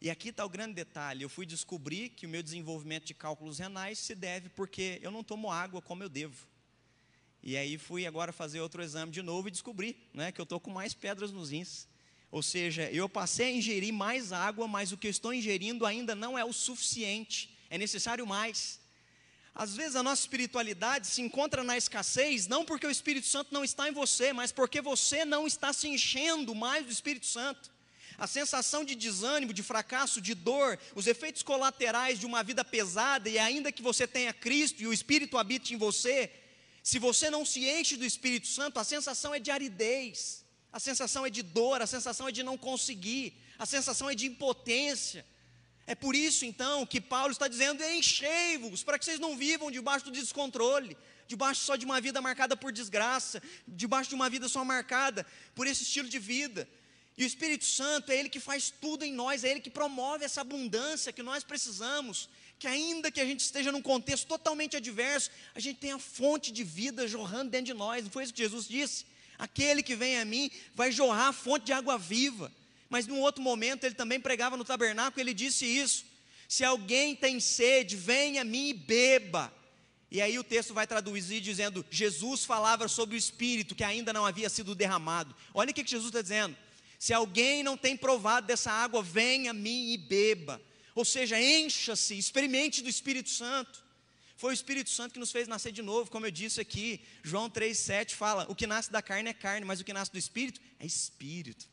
E 0.00 0.08
aqui 0.08 0.30
está 0.30 0.46
o 0.46 0.48
grande 0.48 0.72
detalhe: 0.72 1.22
eu 1.22 1.28
fui 1.28 1.44
descobrir 1.44 2.08
que 2.08 2.24
o 2.24 2.28
meu 2.28 2.42
desenvolvimento 2.42 3.04
de 3.04 3.12
cálculos 3.12 3.58
renais 3.58 3.98
se 3.98 4.14
deve 4.14 4.48
porque 4.48 4.98
eu 5.02 5.10
não 5.10 5.22
tomo 5.22 5.52
água 5.52 5.82
como 5.82 6.02
eu 6.02 6.08
devo. 6.08 6.48
E 7.42 7.54
aí 7.54 7.76
fui 7.76 8.06
agora 8.06 8.32
fazer 8.32 8.60
outro 8.60 8.82
exame 8.82 9.12
de 9.12 9.20
novo 9.20 9.48
e 9.48 9.50
descobri 9.50 9.94
né, 10.14 10.32
que 10.32 10.40
eu 10.40 10.44
estou 10.44 10.58
com 10.58 10.70
mais 10.70 10.94
pedras 10.94 11.32
nos 11.32 11.50
rins. 11.50 11.86
Ou 12.30 12.42
seja, 12.42 12.90
eu 12.90 13.10
passei 13.10 13.48
a 13.48 13.52
ingerir 13.52 13.92
mais 13.92 14.32
água, 14.32 14.66
mas 14.66 14.90
o 14.90 14.96
que 14.96 15.06
eu 15.06 15.10
estou 15.10 15.34
ingerindo 15.34 15.84
ainda 15.84 16.14
não 16.14 16.38
é 16.38 16.42
o 16.42 16.52
suficiente 16.52 17.51
é 17.72 17.78
necessário 17.78 18.26
mais. 18.26 18.78
Às 19.54 19.74
vezes 19.74 19.96
a 19.96 20.02
nossa 20.02 20.20
espiritualidade 20.20 21.06
se 21.06 21.22
encontra 21.22 21.64
na 21.64 21.74
escassez, 21.74 22.46
não 22.46 22.66
porque 22.66 22.86
o 22.86 22.90
Espírito 22.90 23.26
Santo 23.26 23.48
não 23.50 23.64
está 23.64 23.88
em 23.88 23.92
você, 23.92 24.30
mas 24.30 24.52
porque 24.52 24.82
você 24.82 25.24
não 25.24 25.46
está 25.46 25.72
se 25.72 25.88
enchendo 25.88 26.54
mais 26.54 26.84
do 26.84 26.92
Espírito 26.92 27.24
Santo. 27.24 27.70
A 28.18 28.26
sensação 28.26 28.84
de 28.84 28.94
desânimo, 28.94 29.54
de 29.54 29.62
fracasso, 29.62 30.20
de 30.20 30.34
dor, 30.34 30.78
os 30.94 31.06
efeitos 31.06 31.42
colaterais 31.42 32.20
de 32.20 32.26
uma 32.26 32.42
vida 32.42 32.62
pesada, 32.62 33.30
e 33.30 33.38
ainda 33.38 33.72
que 33.72 33.80
você 33.80 34.06
tenha 34.06 34.34
Cristo 34.34 34.82
e 34.82 34.86
o 34.86 34.92
Espírito 34.92 35.38
habite 35.38 35.72
em 35.72 35.78
você, 35.78 36.30
se 36.82 36.98
você 36.98 37.30
não 37.30 37.42
se 37.46 37.66
enche 37.66 37.96
do 37.96 38.04
Espírito 38.04 38.48
Santo, 38.48 38.78
a 38.78 38.84
sensação 38.84 39.34
é 39.34 39.38
de 39.38 39.50
aridez, 39.50 40.44
a 40.70 40.78
sensação 40.78 41.24
é 41.24 41.30
de 41.30 41.42
dor, 41.42 41.80
a 41.80 41.86
sensação 41.86 42.28
é 42.28 42.32
de 42.32 42.42
não 42.42 42.58
conseguir, 42.58 43.32
a 43.58 43.64
sensação 43.64 44.10
é 44.10 44.14
de 44.14 44.26
impotência. 44.26 45.24
É 45.86 45.94
por 45.94 46.14
isso 46.14 46.44
então 46.44 46.86
que 46.86 47.00
Paulo 47.00 47.32
está 47.32 47.48
dizendo: 47.48 47.82
enchei-vos, 47.82 48.82
para 48.82 48.98
que 48.98 49.04
vocês 49.04 49.18
não 49.18 49.36
vivam 49.36 49.70
debaixo 49.70 50.04
do 50.04 50.10
descontrole, 50.10 50.96
debaixo 51.26 51.62
só 51.62 51.76
de 51.76 51.84
uma 51.84 52.00
vida 52.00 52.20
marcada 52.20 52.56
por 52.56 52.72
desgraça, 52.72 53.42
debaixo 53.66 54.10
de 54.10 54.14
uma 54.14 54.30
vida 54.30 54.48
só 54.48 54.64
marcada 54.64 55.26
por 55.54 55.66
esse 55.66 55.82
estilo 55.82 56.08
de 56.08 56.18
vida. 56.18 56.68
E 57.16 57.24
o 57.24 57.26
Espírito 57.26 57.64
Santo 57.64 58.10
é 58.10 58.16
Ele 58.16 58.28
que 58.28 58.40
faz 58.40 58.72
tudo 58.80 59.04
em 59.04 59.12
nós, 59.12 59.44
é 59.44 59.50
Ele 59.50 59.60
que 59.60 59.68
promove 59.70 60.24
essa 60.24 60.40
abundância 60.40 61.12
que 61.12 61.22
nós 61.22 61.44
precisamos. 61.44 62.28
Que 62.58 62.66
ainda 62.66 63.10
que 63.10 63.20
a 63.20 63.26
gente 63.26 63.40
esteja 63.40 63.72
num 63.72 63.82
contexto 63.82 64.26
totalmente 64.26 64.76
adverso, 64.76 65.30
a 65.54 65.58
gente 65.58 65.80
tem 65.80 65.92
a 65.92 65.98
fonte 65.98 66.52
de 66.52 66.62
vida 66.62 67.08
jorrando 67.08 67.50
dentro 67.50 67.66
de 67.66 67.74
nós. 67.74 68.04
Não 68.04 68.10
foi 68.10 68.22
isso 68.22 68.32
que 68.32 68.42
Jesus 68.42 68.68
disse? 68.68 69.04
Aquele 69.36 69.82
que 69.82 69.96
vem 69.96 70.18
a 70.18 70.24
mim 70.24 70.48
vai 70.74 70.92
jorrar 70.92 71.28
a 71.28 71.32
fonte 71.32 71.66
de 71.66 71.72
água 71.72 71.98
viva 71.98 72.52
mas 72.92 73.06
num 73.06 73.20
outro 73.20 73.42
momento 73.42 73.84
ele 73.84 73.94
também 73.94 74.20
pregava 74.20 74.54
no 74.54 74.66
tabernáculo, 74.66 75.18
ele 75.18 75.32
disse 75.32 75.64
isso: 75.64 76.04
se 76.46 76.62
alguém 76.62 77.16
tem 77.16 77.40
sede, 77.40 77.96
venha 77.96 78.42
a 78.42 78.44
mim 78.44 78.68
e 78.68 78.74
beba. 78.74 79.50
E 80.10 80.20
aí 80.20 80.38
o 80.38 80.44
texto 80.44 80.74
vai 80.74 80.86
traduzir 80.86 81.40
dizendo: 81.40 81.82
Jesus 81.90 82.44
falava 82.44 82.86
sobre 82.88 83.16
o 83.16 83.18
Espírito 83.18 83.74
que 83.74 83.82
ainda 83.82 84.12
não 84.12 84.26
havia 84.26 84.50
sido 84.50 84.74
derramado. 84.74 85.34
Olha 85.54 85.70
o 85.70 85.74
que 85.74 85.86
Jesus 85.86 86.08
está 86.08 86.20
dizendo: 86.20 86.54
se 86.98 87.14
alguém 87.14 87.62
não 87.62 87.78
tem 87.78 87.96
provado 87.96 88.46
dessa 88.46 88.70
água, 88.70 89.02
venha 89.02 89.52
a 89.52 89.54
mim 89.54 89.92
e 89.92 89.96
beba. 89.96 90.60
Ou 90.94 91.06
seja, 91.06 91.40
encha-se, 91.40 92.18
experimente 92.18 92.82
do 92.82 92.90
Espírito 92.90 93.30
Santo. 93.30 93.82
Foi 94.36 94.52
o 94.52 94.52
Espírito 94.52 94.90
Santo 94.90 95.14
que 95.14 95.18
nos 95.18 95.32
fez 95.32 95.48
nascer 95.48 95.72
de 95.72 95.80
novo, 95.80 96.10
como 96.10 96.26
eu 96.26 96.30
disse 96.30 96.60
aqui. 96.60 97.00
João 97.22 97.48
3,7 97.48 98.10
fala: 98.10 98.44
o 98.50 98.54
que 98.54 98.66
nasce 98.66 98.92
da 98.92 99.00
carne 99.00 99.30
é 99.30 99.32
carne, 99.32 99.64
mas 99.64 99.80
o 99.80 99.84
que 99.84 99.94
nasce 99.94 100.12
do 100.12 100.18
Espírito 100.18 100.60
é 100.78 100.84
Espírito. 100.84 101.71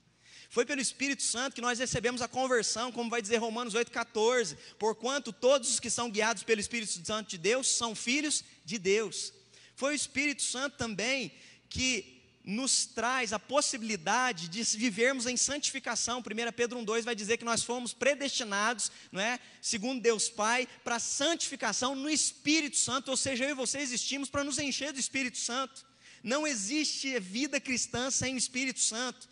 Foi 0.50 0.66
pelo 0.66 0.82
Espírito 0.82 1.22
Santo 1.22 1.54
que 1.54 1.62
nós 1.62 1.78
recebemos 1.78 2.24
a 2.24 2.28
conversão, 2.28 2.92
como 2.92 3.10
vai 3.10 3.22
dizer 3.22 3.38
Romanos 3.38 3.76
8,14. 3.76 4.58
Porquanto 4.80 5.32
todos 5.32 5.70
os 5.70 5.80
que 5.80 5.92
são 5.92 6.10
guiados 6.10 6.42
pelo 6.42 6.60
Espírito 6.60 6.92
Santo 7.06 7.30
de 7.30 7.38
Deus 7.38 7.68
são 7.68 7.94
filhos 7.94 8.44
de 8.66 8.80
Deus. 8.80 9.32
Foi 9.76 9.94
o 9.94 9.96
Espírito 9.96 10.42
Santo 10.42 10.76
também 10.76 11.32
que 11.70 12.20
nos 12.44 12.88
traz 12.88 13.32
a 13.32 13.38
possibilidade 13.38 14.48
de 14.48 14.64
vivermos 14.76 15.28
em 15.28 15.38
santificação. 15.38 16.20
1 16.20 16.52
Pedro 16.54 16.80
1,2 16.80 17.04
vai 17.04 17.14
dizer 17.14 17.38
que 17.38 17.46
nós 17.46 17.64
fomos 17.64 17.94
predestinados, 17.94 18.92
não 19.12 19.22
é? 19.22 19.40
segundo 19.62 20.02
Deus 20.02 20.30
Pai, 20.30 20.68
para 20.84 20.98
santificação 20.98 21.96
no 21.96 22.10
Espírito 22.10 22.78
Santo, 22.78 23.12
ou 23.12 23.18
seja, 23.18 23.46
eu 23.46 23.52
e 23.52 23.54
você 23.54 23.78
existimos 23.78 24.32
para 24.32 24.44
nos 24.44 24.58
encher 24.58 24.92
do 24.92 25.00
Espírito 25.00 25.38
Santo. 25.38 25.86
Não 26.24 26.48
existe 26.48 27.20
vida 27.20 27.60
cristã 27.60 28.10
sem 28.10 28.34
o 28.34 28.38
Espírito 28.38 28.80
Santo. 28.80 29.29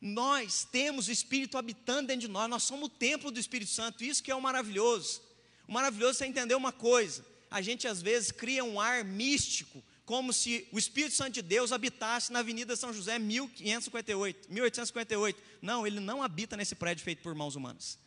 Nós 0.00 0.66
temos 0.70 1.08
o 1.08 1.12
Espírito 1.12 1.58
habitando 1.58 2.08
dentro 2.08 2.22
de 2.22 2.28
nós, 2.28 2.48
nós 2.48 2.62
somos 2.62 2.86
o 2.86 2.88
templo 2.88 3.30
do 3.30 3.40
Espírito 3.40 3.70
Santo, 3.70 4.04
isso 4.04 4.22
que 4.22 4.30
é 4.30 4.34
o 4.34 4.40
maravilhoso. 4.40 5.20
O 5.66 5.72
maravilhoso 5.72 6.22
é 6.22 6.26
entender 6.26 6.54
uma 6.54 6.72
coisa: 6.72 7.24
a 7.50 7.60
gente 7.60 7.88
às 7.88 8.00
vezes 8.00 8.30
cria 8.30 8.64
um 8.64 8.80
ar 8.80 9.04
místico, 9.04 9.82
como 10.04 10.32
se 10.32 10.66
o 10.72 10.78
Espírito 10.78 11.14
Santo 11.14 11.34
de 11.34 11.42
Deus 11.42 11.72
habitasse 11.72 12.32
na 12.32 12.38
Avenida 12.38 12.76
São 12.76 12.92
José 12.92 13.18
1558, 13.18 14.52
1858. 14.52 15.42
Não, 15.60 15.86
ele 15.86 16.00
não 16.00 16.22
habita 16.22 16.56
nesse 16.56 16.74
prédio 16.74 17.04
feito 17.04 17.22
por 17.22 17.34
mãos 17.34 17.56
humanas. 17.56 17.98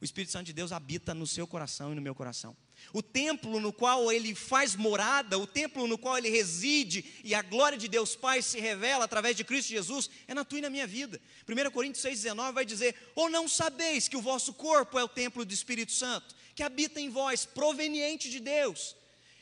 O 0.00 0.04
Espírito 0.04 0.30
Santo 0.30 0.46
de 0.46 0.52
Deus 0.52 0.70
habita 0.70 1.14
no 1.14 1.26
seu 1.26 1.46
coração 1.46 1.92
e 1.92 1.94
no 1.94 2.02
meu 2.02 2.14
coração. 2.14 2.56
O 2.92 3.02
templo 3.02 3.60
no 3.60 3.72
qual 3.72 4.10
ele 4.10 4.34
faz 4.34 4.74
morada, 4.74 5.38
o 5.38 5.46
templo 5.46 5.86
no 5.86 5.98
qual 5.98 6.16
ele 6.16 6.30
reside 6.30 7.04
e 7.22 7.34
a 7.34 7.42
glória 7.42 7.76
de 7.76 7.86
Deus 7.86 8.16
Pai 8.16 8.40
se 8.40 8.58
revela 8.58 9.04
através 9.04 9.36
de 9.36 9.44
Cristo 9.44 9.68
Jesus, 9.68 10.08
é 10.26 10.32
na 10.32 10.44
tua 10.44 10.58
e 10.58 10.62
na 10.62 10.70
minha 10.70 10.86
vida. 10.86 11.20
1 11.46 11.70
Coríntios 11.70 12.04
6,19 12.04 12.52
vai 12.52 12.64
dizer: 12.64 12.94
Ou 13.14 13.28
não 13.28 13.46
sabeis 13.46 14.08
que 14.08 14.16
o 14.16 14.22
vosso 14.22 14.54
corpo 14.54 14.98
é 14.98 15.04
o 15.04 15.08
templo 15.08 15.44
do 15.44 15.52
Espírito 15.52 15.92
Santo, 15.92 16.34
que 16.54 16.62
habita 16.62 17.00
em 17.00 17.10
vós, 17.10 17.44
proveniente 17.44 18.30
de 18.30 18.40
Deus, 18.40 18.96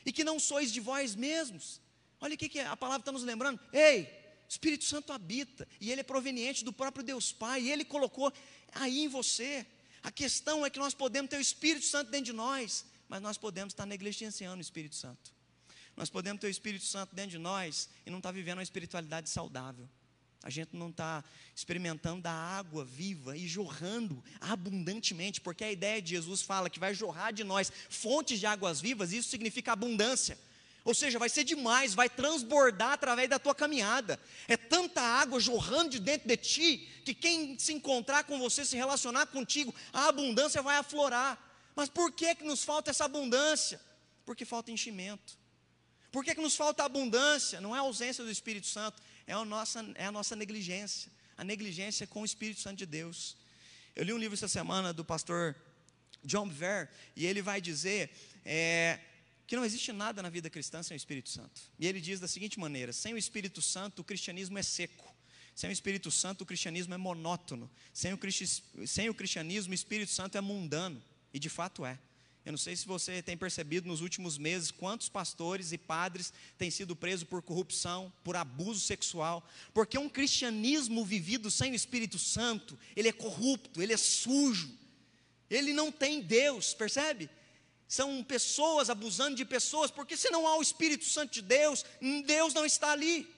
e 0.05 0.11
que 0.11 0.23
não 0.23 0.39
sois 0.39 0.71
de 0.71 0.79
vós 0.79 1.15
mesmos? 1.15 1.79
Olha 2.19 2.35
o 2.35 2.37
que 2.37 2.59
a 2.59 2.75
palavra 2.75 3.01
está 3.01 3.11
nos 3.11 3.23
lembrando. 3.23 3.59
Ei, 3.71 4.03
o 4.47 4.49
Espírito 4.49 4.83
Santo 4.85 5.13
habita, 5.13 5.67
e 5.79 5.91
ele 5.91 6.01
é 6.01 6.03
proveniente 6.03 6.65
do 6.65 6.73
próprio 6.73 7.03
Deus 7.03 7.31
Pai, 7.31 7.61
e 7.61 7.71
ele 7.71 7.85
colocou 7.85 8.31
aí 8.73 9.03
em 9.03 9.07
você. 9.07 9.65
A 10.03 10.11
questão 10.11 10.65
é 10.65 10.69
que 10.69 10.79
nós 10.79 10.93
podemos 10.93 11.29
ter 11.29 11.37
o 11.37 11.41
Espírito 11.41 11.85
Santo 11.85 12.09
dentro 12.09 12.27
de 12.27 12.33
nós, 12.33 12.85
mas 13.07 13.21
nós 13.21 13.37
podemos 13.37 13.73
estar 13.73 13.85
negligenciando 13.85 14.57
o 14.57 14.61
Espírito 14.61 14.95
Santo. 14.95 15.33
Nós 15.95 16.09
podemos 16.09 16.39
ter 16.39 16.47
o 16.47 16.49
Espírito 16.49 16.85
Santo 16.85 17.15
dentro 17.15 17.31
de 17.31 17.37
nós 17.37 17.89
e 18.05 18.09
não 18.09 18.19
estar 18.19 18.31
vivendo 18.31 18.57
uma 18.57 18.63
espiritualidade 18.63 19.29
saudável. 19.29 19.89
A 20.43 20.49
gente 20.49 20.75
não 20.75 20.89
está 20.89 21.23
experimentando 21.55 22.21
da 22.21 22.31
água 22.31 22.85
viva 22.85 23.35
e 23.35 23.47
jorrando 23.47 24.23
abundantemente, 24.39 25.41
porque 25.41 25.63
a 25.63 25.71
ideia 25.71 26.01
de 26.01 26.11
Jesus 26.11 26.41
fala 26.41 26.69
que 26.69 26.79
vai 26.79 26.93
jorrar 26.93 27.31
de 27.33 27.43
nós 27.43 27.71
fontes 27.89 28.39
de 28.39 28.45
águas 28.45 28.79
vivas, 28.79 29.11
isso 29.11 29.29
significa 29.29 29.71
abundância. 29.71 30.37
Ou 30.85 30.93
seja, 30.93 31.19
vai 31.19 31.27
ser 31.27 31.43
demais, 31.43 31.93
vai 31.93 32.09
transbordar 32.09 32.93
através 32.93 33.29
da 33.29 33.37
tua 33.37 33.53
caminhada. 33.53 34.17
É 34.47 34.55
tanta 34.55 35.01
água 35.01 35.37
jorrando 35.37 35.89
de 35.89 35.99
dentro 35.99 36.29
de 36.29 36.37
ti, 36.37 36.87
que 37.03 37.13
quem 37.13 37.59
se 37.59 37.73
encontrar 37.73 38.23
com 38.23 38.39
você, 38.39 38.63
se 38.63 38.77
relacionar 38.77 39.25
contigo, 39.25 39.75
a 39.91 40.07
abundância 40.07 40.61
vai 40.61 40.77
aflorar. 40.77 41.46
Mas 41.77 41.89
por 41.89 42.11
que, 42.11 42.33
que 42.33 42.43
nos 42.43 42.63
falta 42.63 42.89
essa 42.89 43.05
abundância? 43.05 43.79
Porque 44.25 44.43
falta 44.43 44.71
enchimento. 44.71 45.37
Por 46.11 46.25
que, 46.25 46.33
que 46.33 46.41
nos 46.41 46.55
falta 46.55 46.83
abundância? 46.83 47.61
Não 47.61 47.75
é 47.75 47.77
a 47.77 47.83
ausência 47.83 48.23
do 48.23 48.31
Espírito 48.31 48.65
Santo, 48.65 48.99
é 49.27 49.33
a, 49.33 49.45
nossa, 49.45 49.87
é 49.93 50.05
a 50.05 50.11
nossa 50.11 50.35
negligência. 50.35 51.11
A 51.37 51.43
negligência 51.43 52.07
com 52.07 52.23
o 52.23 52.25
Espírito 52.25 52.61
Santo 52.61 52.79
de 52.79 52.87
Deus. 52.87 53.37
Eu 53.95 54.03
li 54.05 54.11
um 54.11 54.17
livro 54.17 54.33
essa 54.33 54.47
semana 54.47 54.91
do 54.91 55.05
pastor 55.05 55.55
John 56.23 56.47
Bevere, 56.47 56.89
e 57.15 57.27
ele 57.27 57.43
vai 57.43 57.61
dizer 57.61 58.09
é, 58.43 58.99
que 59.45 59.55
não 59.55 59.63
existe 59.63 59.93
nada 59.93 60.23
na 60.23 60.31
vida 60.31 60.49
cristã 60.49 60.81
sem 60.81 60.95
o 60.95 60.97
Espírito 60.97 61.29
Santo. 61.29 61.61
E 61.77 61.85
ele 61.85 62.01
diz 62.01 62.19
da 62.19 62.27
seguinte 62.27 62.59
maneira: 62.59 62.91
sem 62.91 63.13
o 63.13 63.19
Espírito 63.19 63.61
Santo, 63.61 63.99
o 63.99 64.03
cristianismo 64.03 64.57
é 64.57 64.63
seco. 64.63 65.15
Sem 65.53 65.69
o 65.69 65.73
Espírito 65.73 66.09
Santo, 66.09 66.41
o 66.41 66.45
cristianismo 66.45 66.95
é 66.95 66.97
monótono. 66.97 67.69
Sem 67.93 68.13
o, 68.13 68.19
sem 68.87 69.09
o 69.09 69.13
cristianismo, 69.13 69.73
o 69.73 69.75
Espírito 69.75 70.11
Santo 70.11 70.39
é 70.39 70.41
mundano. 70.41 70.99
E 71.37 71.39
de 71.39 71.49
fato 71.49 71.85
é. 71.85 71.99
Eu 72.43 72.51
não 72.51 72.57
sei 72.57 72.75
se 72.75 72.87
você 72.87 73.21
tem 73.21 73.37
percebido 73.37 73.87
nos 73.87 74.01
últimos 74.01 74.39
meses 74.39 74.71
quantos 74.71 75.07
pastores 75.07 75.71
e 75.71 75.77
padres 75.77 76.33
têm 76.57 76.71
sido 76.71 76.95
presos 76.95 77.25
por 77.25 77.43
corrupção, 77.43 78.11
por 78.23 78.35
abuso 78.35 78.79
sexual, 78.79 79.47
porque 79.71 79.99
um 79.99 80.09
cristianismo 80.09 81.05
vivido 81.05 81.51
sem 81.51 81.73
o 81.73 81.75
Espírito 81.75 82.17
Santo, 82.17 82.75
ele 82.95 83.07
é 83.07 83.13
corrupto, 83.13 83.83
ele 83.83 83.93
é 83.93 83.97
sujo, 83.97 84.75
ele 85.47 85.73
não 85.73 85.91
tem 85.91 86.23
Deus, 86.23 86.73
percebe? 86.73 87.29
São 87.87 88.23
pessoas 88.23 88.89
abusando 88.89 89.35
de 89.35 89.45
pessoas, 89.45 89.91
porque 89.91 90.17
se 90.17 90.31
não 90.31 90.47
há 90.47 90.57
o 90.57 90.61
Espírito 90.63 91.05
Santo 91.05 91.33
de 91.33 91.43
Deus, 91.43 91.85
Deus 92.25 92.51
não 92.55 92.65
está 92.65 92.93
ali. 92.93 93.31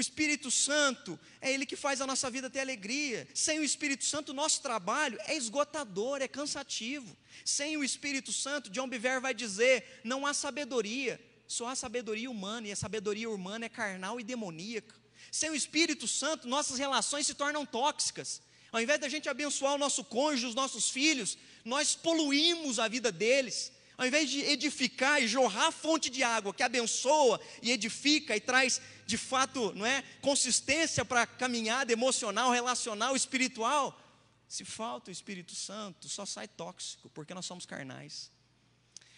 O 0.00 0.08
Espírito 0.08 0.50
Santo 0.50 1.20
é 1.42 1.52
Ele 1.52 1.66
que 1.66 1.76
faz 1.76 2.00
a 2.00 2.06
nossa 2.06 2.30
vida 2.30 2.48
ter 2.48 2.60
alegria. 2.60 3.28
Sem 3.34 3.58
o 3.58 3.62
Espírito 3.62 4.02
Santo, 4.02 4.30
o 4.30 4.34
nosso 4.34 4.62
trabalho 4.62 5.18
é 5.26 5.36
esgotador, 5.36 6.22
é 6.22 6.26
cansativo. 6.26 7.14
Sem 7.44 7.76
o 7.76 7.84
Espírito 7.84 8.32
Santo, 8.32 8.70
John 8.70 8.88
Biver 8.88 9.20
vai 9.20 9.34
dizer: 9.34 10.00
não 10.02 10.26
há 10.26 10.32
sabedoria, 10.32 11.20
só 11.46 11.68
há 11.68 11.76
sabedoria 11.76 12.30
humana, 12.30 12.68
e 12.68 12.72
a 12.72 12.76
sabedoria 12.76 13.28
humana 13.28 13.66
é 13.66 13.68
carnal 13.68 14.18
e 14.18 14.24
demoníaca. 14.24 14.94
Sem 15.30 15.50
o 15.50 15.54
Espírito 15.54 16.08
Santo, 16.08 16.48
nossas 16.48 16.78
relações 16.78 17.26
se 17.26 17.34
tornam 17.34 17.66
tóxicas. 17.66 18.40
Ao 18.72 18.80
invés 18.80 18.98
da 18.98 19.08
gente 19.08 19.28
abençoar 19.28 19.74
o 19.74 19.78
nosso 19.78 20.02
cônjuge, 20.02 20.46
os 20.46 20.54
nossos 20.54 20.88
filhos, 20.88 21.36
nós 21.62 21.94
poluímos 21.94 22.78
a 22.78 22.88
vida 22.88 23.12
deles. 23.12 23.70
Ao 24.00 24.06
invés 24.06 24.30
de 24.30 24.40
edificar 24.40 25.22
e 25.22 25.28
jorrar 25.28 25.70
fonte 25.70 26.08
de 26.08 26.22
água 26.22 26.54
que 26.54 26.62
abençoa 26.62 27.38
e 27.60 27.70
edifica 27.70 28.34
e 28.34 28.40
traz 28.40 28.80
de 29.10 29.18
fato, 29.18 29.72
não 29.74 29.84
é, 29.84 30.02
consistência 30.22 31.04
para 31.04 31.22
a 31.22 31.26
caminhada 31.26 31.92
emocional, 31.92 32.52
relacional, 32.52 33.16
espiritual, 33.16 34.00
se 34.48 34.64
falta 34.64 35.10
o 35.10 35.12
Espírito 35.12 35.52
Santo, 35.52 36.08
só 36.08 36.24
sai 36.24 36.46
tóxico, 36.46 37.10
porque 37.10 37.34
nós 37.34 37.44
somos 37.44 37.66
carnais. 37.66 38.30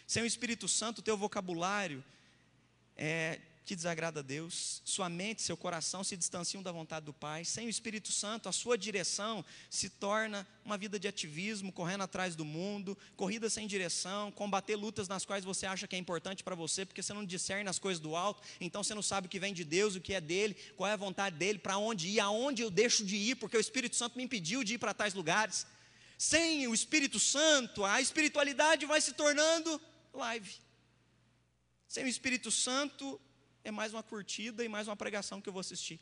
Sem 0.07 0.23
o 0.23 0.27
Espírito 0.27 0.67
Santo, 0.67 0.99
o 0.99 1.03
teu 1.03 1.17
vocabulário 1.17 2.03
é 2.97 3.39
que 3.65 3.77
desagrada 3.77 4.21
a 4.21 4.23
Deus, 4.23 4.83
sua 4.85 5.09
mente, 5.09 5.41
seu 5.41 5.57
coração 5.57 6.03
se 6.03 6.17
distanciam 6.17 6.63
da 6.63 6.73
vontade 6.73 7.07
do 7.07 7.13
Pai. 7.13 7.45
Sem 7.45 7.67
o 7.67 7.71
Espírito 7.71 8.11
Santo, 8.11 8.49
a 8.49 8.53
sua 8.53 8.77
direção 8.77 9.45
se 9.71 9.89
torna 9.89 10.47
uma 10.65 10.77
vida 10.77 10.99
de 10.99 11.07
ativismo, 11.07 11.73
correndo 11.73 12.03
atrás 12.03 12.35
do 12.35 12.45
mundo, 12.45 12.99
corrida 13.17 13.49
sem 13.49 13.67
direção, 13.67 14.33
combater 14.33 14.75
lutas 14.75 15.07
nas 15.07 15.25
quais 15.25 15.45
você 15.45 15.65
acha 15.65 15.87
que 15.87 15.95
é 15.95 15.99
importante 15.99 16.43
para 16.43 16.57
você, 16.57 16.85
porque 16.85 17.03
você 17.03 17.13
não 17.13 17.25
discerne 17.25 17.71
as 17.71 17.79
coisas 17.79 18.01
do 18.01 18.17
alto, 18.17 18.43
então 18.61 18.83
você 18.83 18.95
não 18.95 19.03
sabe 19.03 19.27
o 19.27 19.31
que 19.31 19.39
vem 19.39 19.55
de 19.55 19.65
Deus, 19.65 19.95
o 19.95 20.01
que 20.01 20.15
é 20.15 20.21
dele, 20.21 20.57
qual 20.77 20.91
é 20.91 20.93
a 20.93 20.97
vontade 20.97 21.37
dele, 21.37 21.59
para 21.59 21.79
onde 21.79 22.09
ir, 22.09 22.21
aonde 22.21 22.63
eu 22.63 22.71
deixo 22.71 23.05
de 23.05 23.17
ir, 23.17 23.37
porque 23.37 23.57
o 23.57 23.61
Espírito 23.61 23.95
Santo 23.95 24.17
me 24.17 24.25
impediu 24.25 24.65
de 24.65 24.75
ir 24.75 24.79
para 24.79 24.93
tais 24.93 25.15
lugares. 25.15 25.67
Sem 26.19 26.67
o 26.67 26.75
Espírito 26.75 27.19
Santo, 27.21 27.85
a 27.85 28.01
espiritualidade 28.01 28.87
vai 28.87 29.01
se 29.01 29.13
tornando 29.13 29.81
live. 30.13 30.53
Sem 31.89 32.05
o 32.05 32.09
Espírito 32.09 32.51
Santo, 32.51 33.21
é 33.65 33.71
mais 33.71 33.93
uma 33.93 34.03
curtida 34.03 34.65
e 34.65 34.69
mais 34.69 34.89
uma 34.89 34.97
pregação 34.97 35.41
que 35.41 35.49
eu 35.49 35.53
vou 35.53 35.61
assistir. 35.61 36.01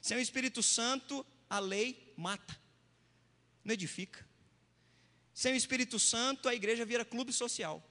Sem 0.00 0.16
o 0.16 0.20
Espírito 0.20 0.62
Santo, 0.62 1.24
a 1.48 1.58
lei 1.58 2.12
mata, 2.16 2.58
não 3.64 3.72
edifica. 3.72 4.26
Sem 5.34 5.52
o 5.52 5.56
Espírito 5.56 5.98
Santo, 5.98 6.48
a 6.48 6.54
igreja 6.54 6.84
vira 6.84 7.04
clube 7.04 7.32
social. 7.32 7.82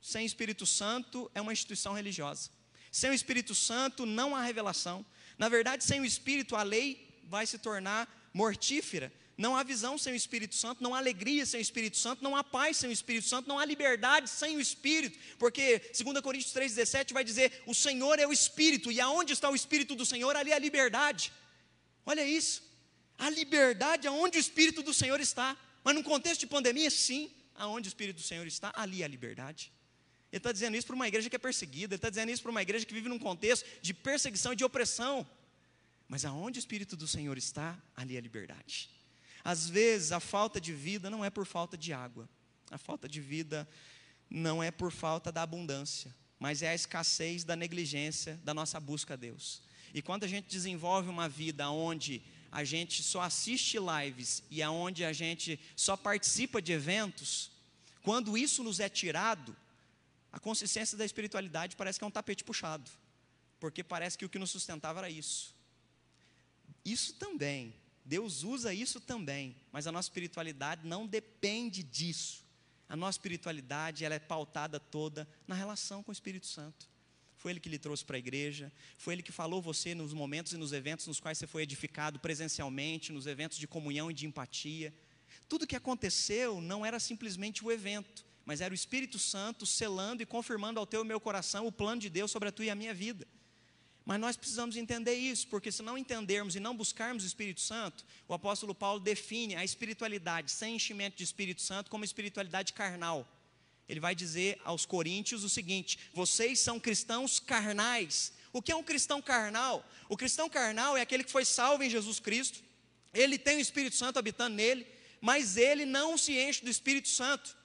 Sem 0.00 0.24
o 0.24 0.26
Espírito 0.26 0.66
Santo, 0.66 1.30
é 1.34 1.40
uma 1.40 1.52
instituição 1.52 1.92
religiosa. 1.92 2.50
Sem 2.90 3.10
o 3.10 3.14
Espírito 3.14 3.54
Santo, 3.54 4.06
não 4.06 4.34
há 4.34 4.42
revelação. 4.42 5.04
Na 5.38 5.48
verdade, 5.48 5.84
sem 5.84 6.00
o 6.00 6.04
Espírito, 6.04 6.56
a 6.56 6.62
lei 6.62 7.20
vai 7.24 7.46
se 7.46 7.58
tornar 7.58 8.30
mortífera 8.32 9.12
não 9.40 9.56
há 9.56 9.62
visão 9.62 9.96
sem 9.96 10.12
o 10.12 10.16
Espírito 10.16 10.54
Santo, 10.54 10.82
não 10.82 10.94
há 10.94 10.98
alegria 10.98 11.46
sem 11.46 11.60
o 11.60 11.62
Espírito 11.62 11.96
Santo, 11.96 12.22
não 12.22 12.36
há 12.36 12.44
paz 12.44 12.76
sem 12.76 12.90
o 12.90 12.92
Espírito 12.92 13.26
Santo, 13.26 13.48
não 13.48 13.58
há 13.58 13.64
liberdade 13.64 14.28
sem 14.28 14.58
o 14.58 14.60
Espírito, 14.60 15.18
porque 15.38 15.78
2 15.98 16.20
Coríntios 16.20 16.52
3,17 16.52 17.14
vai 17.14 17.24
dizer: 17.24 17.62
o 17.66 17.74
Senhor 17.74 18.18
é 18.18 18.26
o 18.26 18.34
Espírito, 18.34 18.92
e 18.92 19.00
aonde 19.00 19.32
está 19.32 19.48
o 19.48 19.54
Espírito 19.54 19.94
do 19.94 20.04
Senhor, 20.04 20.36
ali 20.36 20.50
é 20.50 20.54
a 20.54 20.58
liberdade. 20.58 21.32
Olha 22.04 22.22
isso, 22.22 22.62
a 23.16 23.30
liberdade 23.30 24.06
aonde 24.06 24.36
o 24.36 24.40
Espírito 24.40 24.82
do 24.82 24.92
Senhor 24.92 25.18
está, 25.20 25.56
mas 25.82 25.94
num 25.94 26.02
contexto 26.02 26.40
de 26.40 26.46
pandemia, 26.46 26.90
sim, 26.90 27.30
aonde 27.54 27.88
o 27.88 27.90
Espírito 27.90 28.16
do 28.16 28.22
Senhor 28.22 28.46
está, 28.46 28.70
ali 28.76 29.00
é 29.00 29.06
a 29.06 29.08
liberdade. 29.08 29.72
Ele 30.30 30.38
está 30.38 30.52
dizendo 30.52 30.76
isso 30.76 30.86
para 30.86 30.96
uma 30.96 31.08
igreja 31.08 31.30
que 31.30 31.36
é 31.36 31.38
perseguida, 31.38 31.94
ele 31.94 31.96
está 31.96 32.10
dizendo 32.10 32.30
isso 32.30 32.42
para 32.42 32.50
uma 32.50 32.60
igreja 32.60 32.84
que 32.84 32.92
vive 32.92 33.08
num 33.08 33.18
contexto 33.18 33.64
de 33.80 33.94
perseguição 33.94 34.52
e 34.52 34.56
de 34.56 34.64
opressão. 34.64 35.26
Mas 36.06 36.26
aonde 36.26 36.58
o 36.58 36.60
Espírito 36.60 36.94
do 36.94 37.08
Senhor 37.08 37.38
está, 37.38 37.78
ali 37.96 38.16
é 38.16 38.18
a 38.18 38.20
liberdade. 38.20 38.99
Às 39.44 39.68
vezes 39.68 40.12
a 40.12 40.20
falta 40.20 40.60
de 40.60 40.72
vida 40.72 41.08
não 41.08 41.24
é 41.24 41.30
por 41.30 41.46
falta 41.46 41.76
de 41.76 41.92
água, 41.92 42.28
a 42.70 42.78
falta 42.78 43.08
de 43.08 43.20
vida 43.20 43.68
não 44.28 44.62
é 44.62 44.70
por 44.70 44.92
falta 44.92 45.32
da 45.32 45.42
abundância, 45.42 46.14
mas 46.38 46.62
é 46.62 46.68
a 46.68 46.74
escassez 46.74 47.44
da 47.44 47.56
negligência 47.56 48.40
da 48.44 48.54
nossa 48.54 48.78
busca 48.78 49.14
a 49.14 49.16
Deus. 49.16 49.62
E 49.92 50.00
quando 50.00 50.24
a 50.24 50.28
gente 50.28 50.48
desenvolve 50.48 51.08
uma 51.08 51.28
vida 51.28 51.68
onde 51.68 52.22
a 52.52 52.64
gente 52.64 53.02
só 53.02 53.22
assiste 53.22 53.76
lives 53.78 54.42
e 54.50 54.62
aonde 54.62 55.04
a 55.04 55.12
gente 55.12 55.58
só 55.74 55.96
participa 55.96 56.62
de 56.62 56.72
eventos, 56.72 57.50
quando 58.02 58.36
isso 58.36 58.62
nos 58.62 58.80
é 58.80 58.88
tirado, 58.88 59.56
a 60.32 60.38
consistência 60.38 60.96
da 60.96 61.04
espiritualidade 61.04 61.76
parece 61.76 61.98
que 61.98 62.04
é 62.04 62.06
um 62.06 62.10
tapete 62.10 62.44
puxado, 62.44 62.88
porque 63.58 63.82
parece 63.82 64.16
que 64.16 64.24
o 64.24 64.28
que 64.28 64.38
nos 64.38 64.50
sustentava 64.50 65.00
era 65.00 65.10
isso. 65.10 65.54
Isso 66.84 67.14
também 67.14 67.74
Deus 68.04 68.42
usa 68.42 68.72
isso 68.72 69.00
também, 69.00 69.56
mas 69.70 69.86
a 69.86 69.92
nossa 69.92 70.08
espiritualidade 70.08 70.86
não 70.86 71.06
depende 71.06 71.82
disso. 71.82 72.44
A 72.88 72.96
nossa 72.96 73.18
espiritualidade 73.18 74.04
ela 74.04 74.16
é 74.16 74.18
pautada 74.18 74.80
toda 74.80 75.28
na 75.46 75.54
relação 75.54 76.02
com 76.02 76.10
o 76.10 76.12
Espírito 76.12 76.46
Santo. 76.46 76.88
Foi 77.36 77.52
Ele 77.52 77.60
que 77.60 77.68
lhe 77.68 77.78
trouxe 77.78 78.04
para 78.04 78.16
a 78.16 78.18
igreja, 78.18 78.72
foi 78.98 79.14
Ele 79.14 79.22
que 79.22 79.32
falou 79.32 79.62
você 79.62 79.94
nos 79.94 80.12
momentos 80.12 80.52
e 80.52 80.58
nos 80.58 80.72
eventos 80.72 81.06
nos 81.06 81.20
quais 81.20 81.38
você 81.38 81.46
foi 81.46 81.62
edificado 81.62 82.18
presencialmente, 82.18 83.12
nos 83.12 83.26
eventos 83.26 83.58
de 83.58 83.66
comunhão 83.66 84.10
e 84.10 84.14
de 84.14 84.26
empatia. 84.26 84.92
Tudo 85.48 85.66
que 85.66 85.76
aconteceu 85.76 86.60
não 86.60 86.84
era 86.84 86.98
simplesmente 86.98 87.64
o 87.64 87.70
evento, 87.70 88.26
mas 88.44 88.60
era 88.60 88.72
o 88.72 88.74
Espírito 88.74 89.18
Santo 89.18 89.64
selando 89.64 90.22
e 90.22 90.26
confirmando 90.26 90.80
ao 90.80 90.86
teu 90.86 91.02
e 91.02 91.06
meu 91.06 91.20
coração 91.20 91.66
o 91.66 91.72
plano 91.72 92.00
de 92.00 92.10
Deus 92.10 92.30
sobre 92.30 92.48
a 92.48 92.52
tua 92.52 92.66
e 92.66 92.70
a 92.70 92.74
minha 92.74 92.92
vida. 92.92 93.26
Mas 94.10 94.18
nós 94.18 94.36
precisamos 94.36 94.74
entender 94.76 95.14
isso, 95.14 95.46
porque 95.46 95.70
se 95.70 95.84
não 95.84 95.96
entendermos 95.96 96.56
e 96.56 96.58
não 96.58 96.76
buscarmos 96.76 97.22
o 97.22 97.26
Espírito 97.28 97.60
Santo, 97.60 98.04
o 98.26 98.34
apóstolo 98.34 98.74
Paulo 98.74 98.98
define 98.98 99.54
a 99.54 99.64
espiritualidade 99.64 100.50
sem 100.50 100.74
enchimento 100.74 101.16
de 101.16 101.22
Espírito 101.22 101.62
Santo 101.62 101.88
como 101.88 102.04
espiritualidade 102.04 102.72
carnal. 102.72 103.24
Ele 103.88 104.00
vai 104.00 104.12
dizer 104.12 104.60
aos 104.64 104.84
coríntios 104.84 105.44
o 105.44 105.48
seguinte: 105.48 105.96
vocês 106.12 106.58
são 106.58 106.80
cristãos 106.80 107.38
carnais. 107.38 108.32
O 108.52 108.60
que 108.60 108.72
é 108.72 108.74
um 108.74 108.82
cristão 108.82 109.22
carnal? 109.22 109.88
O 110.08 110.16
cristão 110.16 110.50
carnal 110.50 110.96
é 110.96 111.02
aquele 111.02 111.22
que 111.22 111.30
foi 111.30 111.44
salvo 111.44 111.84
em 111.84 111.88
Jesus 111.88 112.18
Cristo, 112.18 112.64
ele 113.14 113.38
tem 113.38 113.58
o 113.58 113.60
Espírito 113.60 113.94
Santo 113.94 114.18
habitando 114.18 114.56
nele, 114.56 114.88
mas 115.20 115.56
ele 115.56 115.84
não 115.84 116.18
se 116.18 116.36
enche 116.36 116.64
do 116.64 116.70
Espírito 116.70 117.08
Santo. 117.08 117.56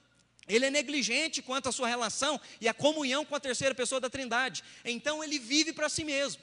Ele 0.48 0.66
é 0.66 0.70
negligente 0.70 1.42
quanto 1.42 1.68
à 1.68 1.72
sua 1.72 1.88
relação 1.88 2.40
e 2.60 2.68
à 2.68 2.74
comunhão 2.74 3.24
com 3.24 3.34
a 3.34 3.40
terceira 3.40 3.74
pessoa 3.74 4.00
da 4.00 4.08
Trindade. 4.08 4.62
Então 4.84 5.22
ele 5.22 5.38
vive 5.38 5.72
para 5.72 5.88
si 5.88 6.04
mesmo. 6.04 6.40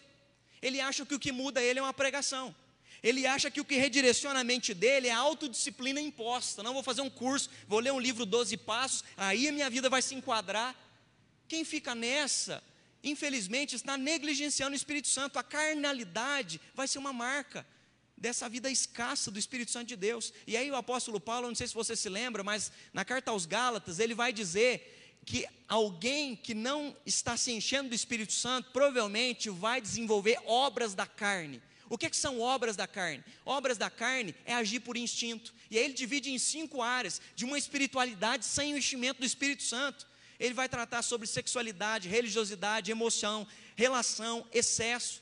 Ele 0.61 0.81
acha 0.81 1.05
que 1.05 1.15
o 1.15 1.19
que 1.19 1.31
muda 1.31 1.61
ele 1.61 1.79
é 1.79 1.81
uma 1.81 1.93
pregação. 1.93 2.53
Ele 3.01 3.25
acha 3.27 3.51
que 3.51 3.59
o 3.59 3.65
que 3.65 3.75
redireciona 3.75 4.39
a 4.39 4.43
mente 4.43 4.73
dele 4.73 5.09
é 5.09 5.11
a 5.11 5.17
autodisciplina 5.17 5.99
imposta. 5.99 6.63
Não 6.63 6.73
vou 6.73 6.81
fazer 6.81 7.01
um 7.01 7.09
curso, 7.09 7.49
vou 7.67 7.79
ler 7.79 7.91
um 7.91 7.99
livro 7.99 8.25
12 8.25 8.55
passos, 8.57 9.03
aí 9.17 9.47
a 9.49 9.51
minha 9.51 9.69
vida 9.69 9.89
vai 9.89 10.01
se 10.01 10.15
enquadrar. 10.15 10.73
Quem 11.47 11.65
fica 11.65 11.93
nessa, 11.93 12.63
infelizmente, 13.03 13.75
está 13.75 13.97
negligenciando 13.97 14.71
o 14.71 14.75
Espírito 14.75 15.09
Santo. 15.09 15.37
A 15.37 15.43
carnalidade 15.43 16.61
vai 16.73 16.87
ser 16.87 16.97
uma 16.97 17.11
marca 17.11 17.65
dessa 18.23 18.47
vida 18.47 18.71
escassa 18.71 19.29
do 19.29 19.37
Espírito 19.37 19.69
Santo 19.69 19.89
de 19.89 19.97
Deus. 19.97 20.31
E 20.47 20.55
aí 20.55 20.71
o 20.71 20.77
apóstolo 20.77 21.19
Paulo, 21.19 21.49
não 21.49 21.55
sei 21.55 21.67
se 21.67 21.73
você 21.73 21.93
se 21.93 22.07
lembra, 22.07 22.41
mas 22.41 22.71
na 22.93 23.03
carta 23.03 23.31
aos 23.31 23.45
Gálatas, 23.45 23.99
ele 23.99 24.15
vai 24.15 24.31
dizer 24.31 25.19
que 25.25 25.45
alguém 25.67 26.33
que 26.33 26.53
não 26.53 26.95
está 27.05 27.35
se 27.35 27.51
enchendo 27.51 27.89
do 27.89 27.95
Espírito 27.95 28.31
Santo 28.31 28.71
provavelmente 28.71 29.49
vai 29.49 29.81
desenvolver 29.81 30.39
obras 30.45 30.95
da 30.95 31.05
carne. 31.05 31.61
O 31.89 31.97
que, 31.97 32.09
que, 32.09 32.15
são 32.15 32.39
obras 32.39 32.77
da 32.77 32.87
carne? 32.87 33.21
Obras 33.45 33.77
da 33.77 33.89
carne 33.89 34.33
é 34.45 34.53
agir 34.53 34.79
por 34.79 34.95
instinto. 34.95 35.53
E 35.69 35.77
aí 35.77 35.83
ele 35.83 35.93
divide 35.93 36.31
em 36.31 36.39
cinco 36.39 36.81
áreas 36.81 37.19
de 37.35 37.43
uma 37.43 37.57
espiritualidade 37.57 38.45
sem 38.45 38.73
o 38.73 38.77
enchimento 38.77 39.19
do 39.19 39.25
Espírito 39.25 39.63
Santo. 39.63 40.07
Ele 40.39 40.53
vai 40.53 40.69
tratar 40.69 41.01
sobre 41.01 41.27
sexualidade, 41.27 42.07
religiosidade, 42.07 42.89
emoção, 42.89 43.45
relação, 43.75 44.47
excesso. 44.53 45.21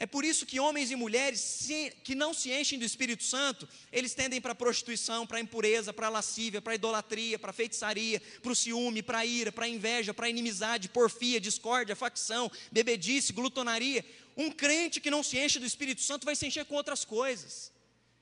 É 0.00 0.06
por 0.06 0.24
isso 0.24 0.46
que 0.46 0.60
homens 0.60 0.92
e 0.92 0.96
mulheres 0.96 1.66
que 2.04 2.14
não 2.14 2.32
se 2.32 2.52
enchem 2.52 2.78
do 2.78 2.84
Espírito 2.84 3.24
Santo, 3.24 3.68
eles 3.90 4.14
tendem 4.14 4.40
para 4.40 4.52
a 4.52 4.54
prostituição, 4.54 5.26
para 5.26 5.38
a 5.38 5.40
impureza, 5.40 5.92
para 5.92 6.06
a 6.06 6.10
lascívia, 6.10 6.62
para 6.62 6.72
a 6.72 6.76
idolatria, 6.76 7.36
para 7.36 7.50
a 7.50 7.52
feitiçaria, 7.52 8.22
para 8.40 8.52
o 8.52 8.54
ciúme, 8.54 9.02
para 9.02 9.18
a 9.18 9.26
ira, 9.26 9.50
para 9.50 9.64
a 9.64 9.68
inveja, 9.68 10.14
para 10.14 10.26
a 10.26 10.30
inimizade, 10.30 10.88
porfia, 10.88 11.40
discórdia, 11.40 11.96
facção, 11.96 12.48
bebedice, 12.70 13.32
glutonaria. 13.32 14.04
Um 14.36 14.52
crente 14.52 15.00
que 15.00 15.10
não 15.10 15.24
se 15.24 15.36
enche 15.36 15.58
do 15.58 15.66
Espírito 15.66 16.00
Santo 16.00 16.24
vai 16.24 16.36
se 16.36 16.46
encher 16.46 16.64
com 16.64 16.76
outras 16.76 17.04
coisas 17.04 17.72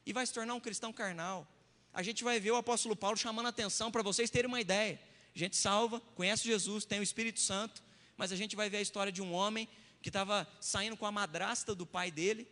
e 0.07 0.15
vai 0.15 0.27
se 0.27 0.33
tornar 0.33 0.55
um 0.55 0.61
cristão 0.61 0.95
carnal. 0.95 1.47
A 1.93 2.03
gente 2.03 2.25
vai 2.25 2.41
ver 2.41 2.53
o 2.53 2.57
apóstolo 2.57 2.97
Paulo 2.97 3.19
chamando 3.19 3.47
a 3.47 3.51
atenção 3.51 3.93
para 3.93 4.03
vocês 4.03 4.31
terem 4.31 4.49
uma 4.49 4.63
ideia. 4.63 4.99
A 5.35 5.39
gente 5.39 5.59
salva, 5.59 6.01
conhece 6.15 6.45
Jesus, 6.45 6.87
tem 6.87 7.01
o 7.01 7.03
Espírito 7.03 7.39
Santo, 7.41 7.85
mas 8.17 8.33
a 8.33 8.37
gente 8.37 8.57
vai 8.57 8.71
ver 8.71 8.79
a 8.79 8.81
história 8.81 9.13
de 9.13 9.21
um 9.21 9.35
homem 9.35 9.69
que 10.07 10.11
estava 10.11 10.47
saindo 10.61 10.97
com 10.97 11.05
a 11.05 11.11
madrasta 11.11 11.75
do 11.75 11.85
pai 11.85 12.13
dele, 12.13 12.47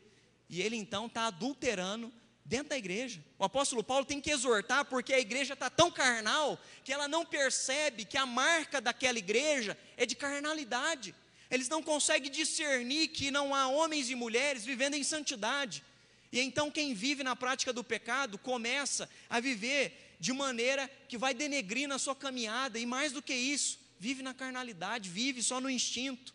e 0.51 0.61
ele 0.61 0.75
então 0.75 1.07
está 1.07 1.27
adulterando 1.27 2.13
dentro 2.45 2.71
da 2.71 2.77
igreja. 2.77 3.25
O 3.39 3.45
apóstolo 3.45 3.85
Paulo 3.85 4.05
tem 4.05 4.21
que 4.21 4.33
exortar, 4.33 4.85
porque 4.87 5.15
a 5.15 5.21
igreja 5.21 5.55
está 5.55 5.71
tão 5.71 5.89
carnal 5.89 6.61
que 6.83 6.93
ela 6.93 7.07
não 7.07 7.25
percebe 7.25 8.05
que 8.05 8.19
a 8.19 8.27
marca 8.27 8.81
daquela 8.81 9.21
igreja 9.21 9.79
é 9.97 10.05
de 10.05 10.17
carnalidade. 10.17 11.15
Eles 11.49 11.69
não 11.69 11.81
conseguem 11.81 12.29
discernir 12.29 13.07
que 13.07 13.31
não 13.31 13.55
há 13.55 13.69
homens 13.69 14.11
e 14.11 14.17
mulheres 14.17 14.65
vivendo 14.65 14.95
em 14.95 15.05
santidade. 15.05 15.85
E 16.33 16.41
então 16.41 16.73
quem 16.73 16.93
vive 16.93 17.23
na 17.23 17.37
prática 17.37 17.73
do 17.73 17.85
pecado 17.85 18.37
começa 18.37 19.09
a 19.31 19.39
viver 19.39 20.17
de 20.19 20.33
maneira 20.33 20.91
que 21.07 21.17
vai 21.17 21.33
denegrir 21.33 21.87
na 21.87 22.01
sua 22.01 22.17
caminhada, 22.17 22.81
e 22.81 22.85
mais 22.85 23.13
do 23.13 23.23
que 23.23 23.33
isso, 23.33 23.79
vive 23.97 24.25
na 24.25 24.35
carnalidade, 24.35 25.09
vive 25.09 25.41
só 25.41 25.61
no 25.61 25.71
instinto. 25.71 26.34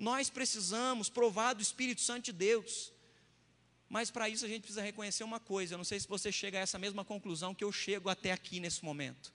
Nós 0.00 0.30
precisamos 0.30 1.10
provar 1.10 1.52
do 1.52 1.60
Espírito 1.60 2.00
Santo 2.00 2.24
de 2.24 2.32
Deus. 2.32 2.90
Mas 3.86 4.10
para 4.10 4.30
isso 4.30 4.46
a 4.46 4.48
gente 4.48 4.62
precisa 4.62 4.80
reconhecer 4.80 5.22
uma 5.24 5.38
coisa. 5.38 5.74
Eu 5.74 5.76
não 5.76 5.84
sei 5.84 6.00
se 6.00 6.08
você 6.08 6.32
chega 6.32 6.56
a 6.56 6.62
essa 6.62 6.78
mesma 6.78 7.04
conclusão 7.04 7.54
que 7.54 7.62
eu 7.62 7.70
chego 7.70 8.08
até 8.08 8.32
aqui 8.32 8.60
nesse 8.60 8.82
momento: 8.82 9.30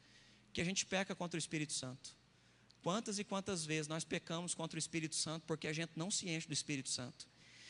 que 0.52 0.60
a 0.60 0.66
gente 0.66 0.84
peca 0.84 1.14
contra 1.14 1.38
o 1.38 1.40
Espírito 1.40 1.72
Santo. 1.72 2.16
Quantas 2.82 3.20
e 3.20 3.24
quantas 3.24 3.64
vezes 3.64 3.88
nós 3.88 4.04
pecamos 4.04 4.56
contra 4.56 4.76
o 4.76 4.80
Espírito 4.80 5.14
Santo 5.16 5.44
porque 5.46 5.68
a 5.68 5.74
gente 5.74 5.92
não 5.96 6.10
se 6.10 6.28
enche 6.28 6.48
do 6.48 6.54
Espírito 6.54 6.90
Santo. 6.90 7.28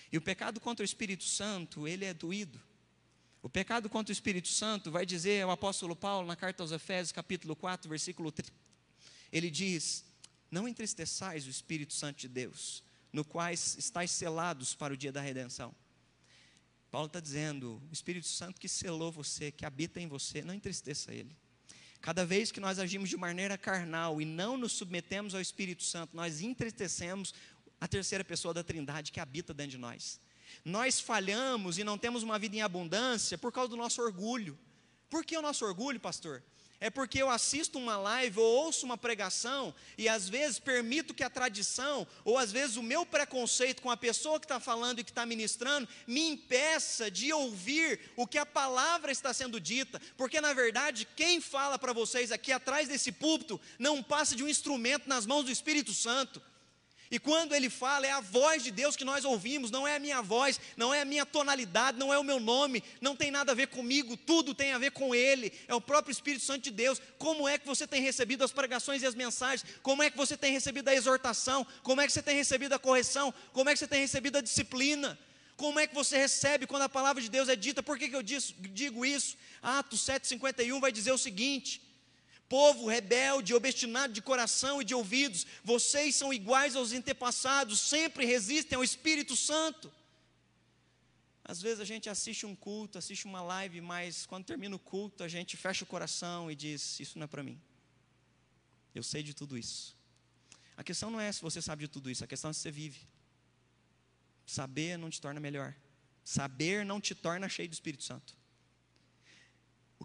E 0.09 0.17
o 0.17 0.21
pecado 0.21 0.61
contra 0.61 0.81
o 0.81 0.85
Espírito 0.85 1.25
Santo, 1.25 1.85
ele 1.85 2.05
é 2.05 2.13
doído. 2.13 2.61
O 3.43 3.49
pecado 3.49 3.89
contra 3.89 4.11
o 4.11 4.13
Espírito 4.13 4.47
Santo, 4.47 4.89
vai 4.89 5.05
dizer 5.05 5.45
o 5.45 5.51
apóstolo 5.51 5.97
Paulo 5.97 6.25
na 6.25 6.35
carta 6.37 6.63
aos 6.63 6.71
Efésios, 6.71 7.11
capítulo 7.11 7.57
4, 7.57 7.89
versículo 7.89 8.31
3. 8.31 8.49
Ele 9.33 9.51
diz: 9.51 10.05
Não 10.49 10.65
entristeçais 10.65 11.45
o 11.45 11.49
Espírito 11.49 11.93
Santo 11.93 12.21
de 12.21 12.29
Deus, 12.29 12.84
no 13.15 13.23
quais 13.23 13.77
estáis 13.79 14.11
selados 14.11 14.75
para 14.75 14.93
o 14.93 14.97
dia 14.97 15.11
da 15.11 15.21
redenção. 15.21 15.73
Paulo 16.91 17.07
está 17.07 17.21
dizendo: 17.21 17.81
o 17.89 17.93
Espírito 17.93 18.27
Santo 18.27 18.59
que 18.59 18.67
selou 18.67 19.09
você, 19.09 19.51
que 19.51 19.65
habita 19.65 20.01
em 20.01 20.07
você, 20.07 20.43
não 20.43 20.53
entristeça 20.53 21.13
ele. 21.13 21.35
Cada 22.01 22.25
vez 22.25 22.51
que 22.51 22.59
nós 22.59 22.77
agimos 22.77 23.09
de 23.09 23.15
maneira 23.15 23.57
carnal 23.57 24.21
e 24.21 24.25
não 24.25 24.57
nos 24.57 24.73
submetemos 24.73 25.33
ao 25.33 25.39
Espírito 25.39 25.81
Santo, 25.81 26.15
nós 26.15 26.41
entristecemos 26.41 27.33
a 27.79 27.87
terceira 27.87 28.23
pessoa 28.23 28.53
da 28.53 28.63
Trindade 28.63 29.13
que 29.13 29.19
habita 29.19 29.53
dentro 29.53 29.71
de 29.71 29.77
nós. 29.77 30.19
Nós 30.63 30.99
falhamos 30.99 31.77
e 31.77 31.83
não 31.85 31.97
temos 31.97 32.21
uma 32.21 32.37
vida 32.37 32.57
em 32.57 32.61
abundância 32.61 33.37
por 33.37 33.51
causa 33.51 33.69
do 33.69 33.77
nosso 33.77 34.01
orgulho. 34.01 34.59
Por 35.09 35.23
que 35.23 35.37
o 35.37 35.41
nosso 35.41 35.65
orgulho, 35.65 35.99
pastor? 35.99 36.43
É 36.79 36.89
porque 36.89 37.21
eu 37.21 37.29
assisto 37.29 37.77
uma 37.77 37.97
live 37.97 38.39
ou 38.39 38.65
ouço 38.65 38.85
uma 38.85 38.97
pregação 38.97 39.73
e 39.97 40.09
às 40.09 40.27
vezes 40.27 40.59
permito 40.59 41.13
que 41.13 41.23
a 41.23 41.29
tradição 41.29 42.07
ou 42.23 42.37
às 42.37 42.51
vezes 42.51 42.75
o 42.75 42.83
meu 42.83 43.05
preconceito 43.05 43.81
com 43.81 43.89
a 43.89 43.97
pessoa 43.97 44.39
que 44.39 44.45
está 44.45 44.59
falando 44.59 44.99
e 44.99 45.03
que 45.03 45.11
está 45.11 45.25
ministrando 45.25 45.87
me 46.05 46.21
impeça 46.29 47.09
de 47.09 47.31
ouvir 47.31 47.99
o 48.15 48.27
que 48.27 48.37
a 48.37 48.45
palavra 48.45 49.11
está 49.11 49.33
sendo 49.33 49.59
dita, 49.59 50.01
porque 50.17 50.41
na 50.41 50.53
verdade 50.53 51.07
quem 51.15 51.39
fala 51.39 51.79
para 51.79 51.93
vocês 51.93 52.31
aqui 52.31 52.51
atrás 52.51 52.87
desse 52.87 53.11
púlpito 53.11 53.59
não 53.79 54.03
passa 54.03 54.35
de 54.35 54.43
um 54.43 54.49
instrumento 54.49 55.07
nas 55.07 55.25
mãos 55.25 55.45
do 55.45 55.51
Espírito 55.51 55.93
Santo. 55.93 56.41
E 57.11 57.19
quando 57.19 57.53
ele 57.53 57.69
fala, 57.69 58.07
é 58.07 58.11
a 58.11 58.19
voz 58.19 58.63
de 58.63 58.71
Deus 58.71 58.95
que 58.95 59.05
nós 59.05 59.23
ouvimos, 59.25 59.69
não 59.69 59.87
é 59.87 59.95
a 59.95 59.99
minha 59.99 60.21
voz, 60.21 60.59
não 60.75 60.93
é 60.93 61.01
a 61.01 61.05
minha 61.05 61.25
tonalidade, 61.25 61.99
não 61.99 62.11
é 62.11 62.17
o 62.17 62.23
meu 62.23 62.39
nome, 62.39 62.83
não 62.99 63.15
tem 63.15 63.29
nada 63.29 63.51
a 63.51 63.55
ver 63.55 63.67
comigo, 63.67 64.17
tudo 64.17 64.55
tem 64.55 64.73
a 64.73 64.77
ver 64.77 64.91
com 64.91 65.13
ele, 65.13 65.53
é 65.67 65.75
o 65.75 65.81
próprio 65.81 66.11
Espírito 66.11 66.43
Santo 66.43 66.63
de 66.63 66.71
Deus. 66.71 66.99
Como 67.17 67.47
é 67.47 67.57
que 67.57 67.67
você 67.67 67.85
tem 67.85 68.01
recebido 68.01 68.43
as 68.43 68.51
pregações 68.51 69.03
e 69.03 69.05
as 69.05 69.13
mensagens? 69.13 69.65
Como 69.83 70.01
é 70.01 70.09
que 70.09 70.17
você 70.17 70.35
tem 70.35 70.51
recebido 70.51 70.87
a 70.89 70.95
exortação? 70.95 71.65
Como 71.83 72.01
é 72.01 72.07
que 72.07 72.13
você 72.13 72.23
tem 72.23 72.35
recebido 72.35 72.73
a 72.73 72.79
correção? 72.79 73.33
Como 73.53 73.69
é 73.69 73.73
que 73.73 73.79
você 73.79 73.87
tem 73.87 74.01
recebido 74.01 74.37
a 74.37 74.41
disciplina? 74.41 75.17
Como 75.57 75.79
é 75.79 75.87
que 75.87 75.95
você 75.95 76.17
recebe 76.17 76.67
quando 76.67 76.81
a 76.83 76.89
palavra 76.89 77.21
de 77.21 77.29
Deus 77.29 77.47
é 77.47 77.55
dita? 77.55 77.81
Por 77.81 77.97
que, 77.97 78.09
que 78.09 78.15
eu 78.15 78.23
digo 78.23 79.05
isso? 79.05 79.37
Atos 79.61 80.01
7,51 80.01 80.81
vai 80.81 80.91
dizer 80.91 81.11
o 81.11 81.17
seguinte: 81.17 81.81
Povo 82.47 82.87
rebelde, 82.87 83.53
obstinado 83.53 84.13
de 84.13 84.21
coração 84.21 84.81
e 84.81 84.85
de 84.85 84.93
ouvidos, 84.93 85.47
vocês 85.63 86.15
são 86.15 86.31
iguais 86.31 86.75
aos 86.75 86.91
antepassados, 86.91 87.79
sempre 87.79 88.25
resistem 88.25 88.75
ao 88.75 88.83
Espírito 88.83 89.35
Santo. 89.35 89.91
Às 91.43 91.61
vezes 91.61 91.79
a 91.79 91.85
gente 91.85 92.09
assiste 92.09 92.45
um 92.45 92.55
culto, 92.55 92.97
assiste 92.97 93.25
uma 93.25 93.41
live, 93.41 93.81
mas 93.81 94.25
quando 94.25 94.45
termina 94.45 94.75
o 94.75 94.79
culto, 94.79 95.23
a 95.23 95.27
gente 95.27 95.55
fecha 95.55 95.83
o 95.83 95.87
coração 95.87 96.49
e 96.49 96.55
diz: 96.55 96.99
Isso 96.99 97.17
não 97.17 97.25
é 97.25 97.27
para 97.27 97.43
mim. 97.43 97.59
Eu 98.93 99.03
sei 99.03 99.21
de 99.21 99.33
tudo 99.33 99.57
isso. 99.57 99.95
A 100.77 100.83
questão 100.83 101.09
não 101.09 101.19
é 101.19 101.31
se 101.31 101.41
você 101.41 101.61
sabe 101.61 101.85
de 101.85 101.87
tudo 101.87 102.09
isso, 102.09 102.23
a 102.23 102.27
questão 102.27 102.49
é 102.49 102.53
se 102.53 102.61
você 102.61 102.71
vive. 102.71 103.07
Saber 104.45 104.97
não 104.97 105.09
te 105.09 105.19
torna 105.19 105.39
melhor. 105.39 105.75
Saber 106.23 106.85
não 106.85 106.99
te 106.99 107.13
torna 107.13 107.47
cheio 107.49 107.69
do 107.69 107.73
Espírito 107.73 108.03
Santo. 108.03 108.35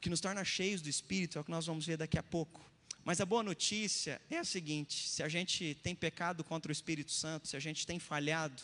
O 0.00 0.02
que 0.02 0.08
nos 0.08 0.22
torna 0.22 0.42
cheios 0.42 0.80
do 0.80 0.88
Espírito 0.88 1.36
é 1.36 1.42
o 1.42 1.44
que 1.44 1.50
nós 1.50 1.66
vamos 1.66 1.84
ver 1.84 1.98
daqui 1.98 2.16
a 2.16 2.22
pouco. 2.22 2.64
Mas 3.04 3.20
a 3.20 3.26
boa 3.26 3.42
notícia 3.42 4.18
é 4.30 4.38
a 4.38 4.44
seguinte: 4.44 5.06
se 5.06 5.22
a 5.22 5.28
gente 5.28 5.76
tem 5.82 5.94
pecado 5.94 6.42
contra 6.42 6.70
o 6.70 6.72
Espírito 6.72 7.12
Santo, 7.12 7.46
se 7.46 7.54
a 7.54 7.60
gente 7.60 7.86
tem 7.86 7.98
falhado, 7.98 8.62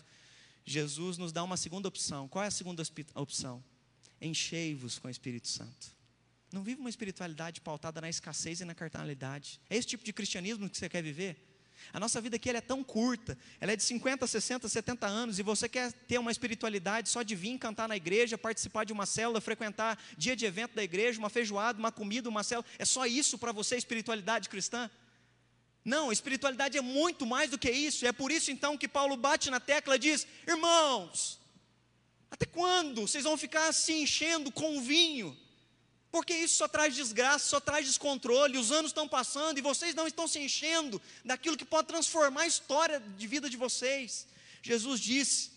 Jesus 0.64 1.18
nos 1.18 1.32
dá 1.32 1.44
uma 1.44 1.58
segunda 1.58 1.88
opção. 1.88 2.26
Qual 2.26 2.42
é 2.42 2.46
a 2.46 2.50
segunda 2.50 2.82
opção? 3.14 3.62
Enchei-vos 4.18 4.98
com 4.98 5.08
o 5.08 5.10
Espírito 5.10 5.48
Santo. 5.48 5.94
Não 6.50 6.62
vive 6.62 6.80
uma 6.80 6.88
espiritualidade 6.88 7.60
pautada 7.60 8.00
na 8.00 8.08
escassez 8.08 8.62
e 8.62 8.64
na 8.64 8.74
carnalidade. 8.74 9.60
É 9.68 9.76
esse 9.76 9.88
tipo 9.88 10.02
de 10.02 10.14
cristianismo 10.14 10.70
que 10.70 10.78
você 10.78 10.88
quer 10.88 11.02
viver? 11.02 11.45
A 11.92 12.00
nossa 12.00 12.20
vida 12.20 12.36
aqui 12.36 12.50
é 12.50 12.60
tão 12.60 12.82
curta, 12.82 13.36
ela 13.60 13.72
é 13.72 13.76
de 13.76 13.82
50, 13.82 14.26
60, 14.26 14.68
70 14.68 15.06
anos, 15.06 15.38
e 15.38 15.42
você 15.42 15.68
quer 15.68 15.92
ter 15.92 16.18
uma 16.18 16.30
espiritualidade 16.30 17.08
só 17.08 17.22
de 17.22 17.34
vir 17.34 17.58
cantar 17.58 17.88
na 17.88 17.96
igreja, 17.96 18.36
participar 18.36 18.84
de 18.84 18.92
uma 18.92 19.06
célula, 19.06 19.40
frequentar 19.40 19.98
dia 20.16 20.36
de 20.36 20.44
evento 20.44 20.74
da 20.74 20.82
igreja, 20.82 21.18
uma 21.18 21.30
feijoada, 21.30 21.78
uma 21.78 21.92
comida, 21.92 22.28
uma 22.28 22.42
célula, 22.42 22.66
é 22.78 22.84
só 22.84 23.06
isso 23.06 23.38
para 23.38 23.52
você, 23.52 23.76
espiritualidade 23.76 24.48
cristã? 24.48 24.90
Não, 25.84 26.10
espiritualidade 26.10 26.76
é 26.76 26.80
muito 26.80 27.24
mais 27.24 27.50
do 27.50 27.58
que 27.58 27.70
isso, 27.70 28.04
e 28.04 28.08
é 28.08 28.12
por 28.12 28.32
isso 28.32 28.50
então 28.50 28.76
que 28.76 28.88
Paulo 28.88 29.16
bate 29.16 29.50
na 29.50 29.60
tecla 29.60 29.94
e 29.94 29.98
diz: 30.00 30.26
irmãos, 30.46 31.38
até 32.30 32.44
quando 32.44 33.02
vocês 33.02 33.24
vão 33.24 33.36
ficar 33.36 33.72
se 33.72 33.92
enchendo 33.92 34.50
com 34.50 34.82
vinho? 34.82 35.36
Porque 36.16 36.34
isso 36.34 36.54
só 36.54 36.66
traz 36.66 36.96
desgraça, 36.96 37.46
só 37.46 37.60
traz 37.60 37.84
descontrole. 37.84 38.56
Os 38.56 38.72
anos 38.72 38.90
estão 38.90 39.06
passando 39.06 39.58
e 39.58 39.60
vocês 39.60 39.94
não 39.94 40.06
estão 40.06 40.26
se 40.26 40.38
enchendo 40.38 40.98
daquilo 41.22 41.58
que 41.58 41.64
pode 41.66 41.88
transformar 41.88 42.44
a 42.44 42.46
história 42.46 43.02
de 43.18 43.26
vida 43.26 43.50
de 43.50 43.56
vocês. 43.58 44.26
Jesus 44.62 44.98
disse 44.98 45.50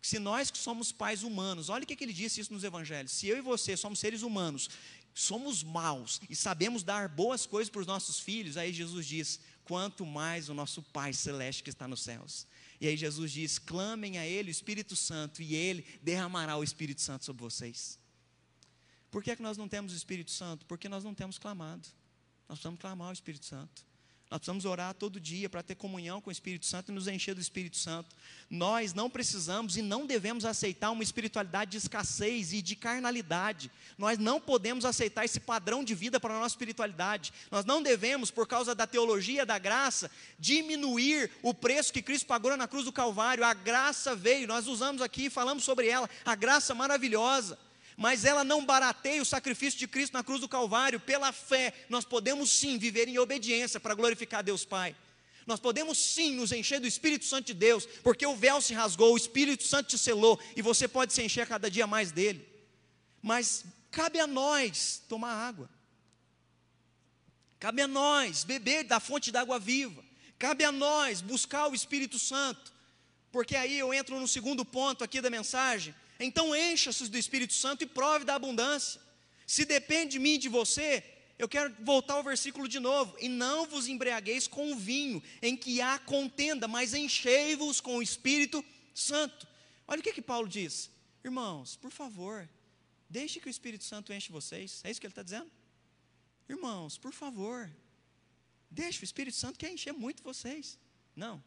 que 0.00 0.06
se 0.06 0.20
nós 0.20 0.52
que 0.52 0.58
somos 0.58 0.92
pais 0.92 1.24
humanos, 1.24 1.68
olha 1.68 1.82
o 1.82 1.86
que, 1.86 1.96
que 1.96 2.04
ele 2.04 2.12
disse 2.12 2.40
isso 2.40 2.52
nos 2.52 2.62
evangelhos: 2.62 3.10
se 3.10 3.26
eu 3.26 3.36
e 3.36 3.40
você 3.40 3.76
somos 3.76 3.98
seres 3.98 4.22
humanos, 4.22 4.70
somos 5.12 5.64
maus 5.64 6.20
e 6.30 6.36
sabemos 6.36 6.84
dar 6.84 7.08
boas 7.08 7.44
coisas 7.44 7.68
para 7.68 7.80
os 7.80 7.86
nossos 7.88 8.20
filhos, 8.20 8.56
aí 8.56 8.72
Jesus 8.72 9.04
diz: 9.04 9.40
quanto 9.64 10.06
mais 10.06 10.48
o 10.48 10.54
nosso 10.54 10.80
Pai 10.80 11.12
celeste 11.12 11.64
que 11.64 11.70
está 11.70 11.88
nos 11.88 12.02
céus. 12.02 12.46
E 12.80 12.86
aí 12.86 12.96
Jesus 12.96 13.32
diz: 13.32 13.58
clamem 13.58 14.16
a 14.16 14.24
Ele 14.24 14.48
o 14.48 14.52
Espírito 14.52 14.94
Santo, 14.94 15.42
e 15.42 15.56
Ele 15.56 15.84
derramará 16.00 16.56
o 16.56 16.62
Espírito 16.62 17.02
Santo 17.02 17.24
sobre 17.24 17.42
vocês. 17.42 18.03
Por 19.14 19.22
que, 19.22 19.30
é 19.30 19.36
que 19.36 19.42
nós 19.42 19.56
não 19.56 19.68
temos 19.68 19.92
o 19.92 19.96
Espírito 19.96 20.32
Santo? 20.32 20.66
Porque 20.66 20.88
nós 20.88 21.04
não 21.04 21.14
temos 21.14 21.38
clamado. 21.38 21.86
Nós 22.48 22.58
precisamos 22.58 22.80
clamar 22.80 23.10
o 23.10 23.12
Espírito 23.12 23.46
Santo. 23.46 23.84
Nós 24.28 24.40
precisamos 24.40 24.64
orar 24.64 24.92
todo 24.92 25.20
dia 25.20 25.48
para 25.48 25.62
ter 25.62 25.76
comunhão 25.76 26.20
com 26.20 26.30
o 26.30 26.32
Espírito 26.32 26.66
Santo 26.66 26.90
e 26.90 26.94
nos 26.96 27.06
encher 27.06 27.32
do 27.32 27.40
Espírito 27.40 27.76
Santo. 27.76 28.08
Nós 28.50 28.92
não 28.92 29.08
precisamos 29.08 29.76
e 29.76 29.82
não 29.82 30.04
devemos 30.04 30.44
aceitar 30.44 30.90
uma 30.90 31.04
espiritualidade 31.04 31.70
de 31.70 31.76
escassez 31.76 32.52
e 32.52 32.60
de 32.60 32.74
carnalidade. 32.74 33.70
Nós 33.96 34.18
não 34.18 34.40
podemos 34.40 34.84
aceitar 34.84 35.24
esse 35.24 35.38
padrão 35.38 35.84
de 35.84 35.94
vida 35.94 36.18
para 36.18 36.34
a 36.34 36.40
nossa 36.40 36.56
espiritualidade. 36.56 37.32
Nós 37.52 37.64
não 37.64 37.80
devemos, 37.80 38.32
por 38.32 38.48
causa 38.48 38.74
da 38.74 38.84
teologia 38.84 39.46
da 39.46 39.60
graça, 39.60 40.10
diminuir 40.40 41.30
o 41.40 41.54
preço 41.54 41.92
que 41.92 42.02
Cristo 42.02 42.26
pagou 42.26 42.56
na 42.56 42.66
cruz 42.66 42.84
do 42.84 42.92
Calvário. 42.92 43.44
A 43.44 43.54
graça 43.54 44.16
veio, 44.16 44.48
nós 44.48 44.66
usamos 44.66 45.00
aqui, 45.00 45.30
falamos 45.30 45.62
sobre 45.62 45.86
ela, 45.86 46.10
a 46.24 46.34
graça 46.34 46.74
maravilhosa 46.74 47.56
mas 47.96 48.24
ela 48.24 48.42
não 48.42 48.64
barateia 48.64 49.22
o 49.22 49.26
sacrifício 49.26 49.78
de 49.78 49.86
Cristo 49.86 50.14
na 50.14 50.24
cruz 50.24 50.40
do 50.40 50.48
Calvário. 50.48 50.98
Pela 50.98 51.32
fé, 51.32 51.72
nós 51.88 52.04
podemos 52.04 52.50
sim 52.50 52.78
viver 52.78 53.08
em 53.08 53.18
obediência 53.18 53.78
para 53.78 53.94
glorificar 53.94 54.42
Deus 54.42 54.64
Pai. 54.64 54.96
Nós 55.46 55.60
podemos 55.60 55.98
sim 55.98 56.34
nos 56.34 56.52
encher 56.52 56.80
do 56.80 56.86
Espírito 56.86 57.24
Santo 57.24 57.46
de 57.46 57.54
Deus, 57.54 57.86
porque 58.02 58.26
o 58.26 58.34
véu 58.34 58.60
se 58.60 58.72
rasgou, 58.72 59.12
o 59.12 59.16
Espírito 59.16 59.62
Santo 59.64 59.88
te 59.90 59.98
selou, 59.98 60.40
e 60.56 60.62
você 60.62 60.88
pode 60.88 61.12
se 61.12 61.22
encher 61.22 61.46
cada 61.46 61.70
dia 61.70 61.86
mais 61.86 62.10
dele. 62.10 62.48
Mas 63.20 63.64
cabe 63.90 64.18
a 64.18 64.26
nós 64.26 65.02
tomar 65.08 65.34
água, 65.34 65.68
cabe 67.60 67.82
a 67.82 67.86
nós 67.86 68.42
beber 68.44 68.84
da 68.84 68.98
fonte 68.98 69.30
da 69.30 69.42
água 69.42 69.58
viva, 69.58 70.02
cabe 70.38 70.64
a 70.64 70.72
nós 70.72 71.20
buscar 71.20 71.68
o 71.68 71.74
Espírito 71.74 72.18
Santo, 72.18 72.72
porque 73.30 73.54
aí 73.54 73.78
eu 73.78 73.92
entro 73.92 74.18
no 74.18 74.26
segundo 74.26 74.64
ponto 74.64 75.04
aqui 75.04 75.20
da 75.20 75.28
mensagem, 75.28 75.94
então 76.18 76.54
encha-se 76.54 77.08
do 77.08 77.18
Espírito 77.18 77.52
Santo 77.52 77.84
e 77.84 77.86
prove 77.86 78.24
da 78.24 78.34
abundância. 78.34 79.00
Se 79.46 79.64
depende 79.64 80.12
de 80.12 80.18
mim 80.18 80.34
e 80.34 80.38
de 80.38 80.48
você, 80.48 81.02
eu 81.38 81.48
quero 81.48 81.74
voltar 81.80 82.14
ao 82.14 82.22
versículo 82.22 82.68
de 82.68 82.78
novo. 82.78 83.16
E 83.20 83.28
não 83.28 83.66
vos 83.66 83.88
embriagueis 83.88 84.46
com 84.46 84.72
o 84.72 84.76
vinho, 84.76 85.22
em 85.42 85.56
que 85.56 85.80
há 85.80 85.98
contenda, 85.98 86.68
mas 86.68 86.94
enchei-vos 86.94 87.80
com 87.80 87.96
o 87.96 88.02
Espírito 88.02 88.64
Santo. 88.94 89.46
Olha 89.86 90.00
o 90.00 90.02
que, 90.02 90.12
que 90.12 90.22
Paulo 90.22 90.48
diz. 90.48 90.90
Irmãos, 91.24 91.76
por 91.76 91.90
favor, 91.90 92.48
deixe 93.08 93.40
que 93.40 93.48
o 93.48 93.50
Espírito 93.50 93.84
Santo 93.84 94.12
enche 94.12 94.30
vocês. 94.30 94.80
É 94.84 94.90
isso 94.90 95.00
que 95.00 95.06
ele 95.06 95.12
está 95.12 95.22
dizendo? 95.22 95.50
Irmãos, 96.48 96.98
por 96.98 97.12
favor, 97.12 97.70
deixe 98.70 99.02
o 99.02 99.04
Espírito 99.04 99.36
Santo 99.36 99.58
quer 99.58 99.70
encher 99.70 99.92
muito 99.92 100.22
vocês. 100.22 100.78
Não. 101.16 101.42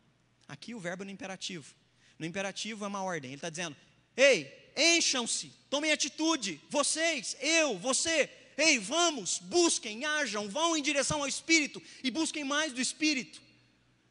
Aqui 0.47 0.73
o 0.73 0.79
verbo 0.79 1.03
é 1.03 1.05
no 1.05 1.11
imperativo. 1.11 1.75
No 2.17 2.25
imperativo 2.25 2.83
é 2.83 2.87
uma 2.87 3.03
ordem. 3.03 3.29
Ele 3.29 3.37
está 3.37 3.49
dizendo: 3.49 3.75
Ei, 4.17 4.51
encham-se, 4.75 5.51
tomem 5.69 5.91
atitude, 5.91 6.59
vocês, 6.71 7.37
eu, 7.39 7.77
você, 7.77 8.27
ei, 8.57 8.79
vamos, 8.79 9.37
busquem, 9.37 10.05
ajam, 10.05 10.49
vão 10.49 10.75
em 10.75 10.81
direção 10.81 11.21
ao 11.21 11.27
Espírito 11.27 11.79
e 12.03 12.09
busquem 12.09 12.43
mais 12.43 12.73
do 12.73 12.81
Espírito. 12.81 13.39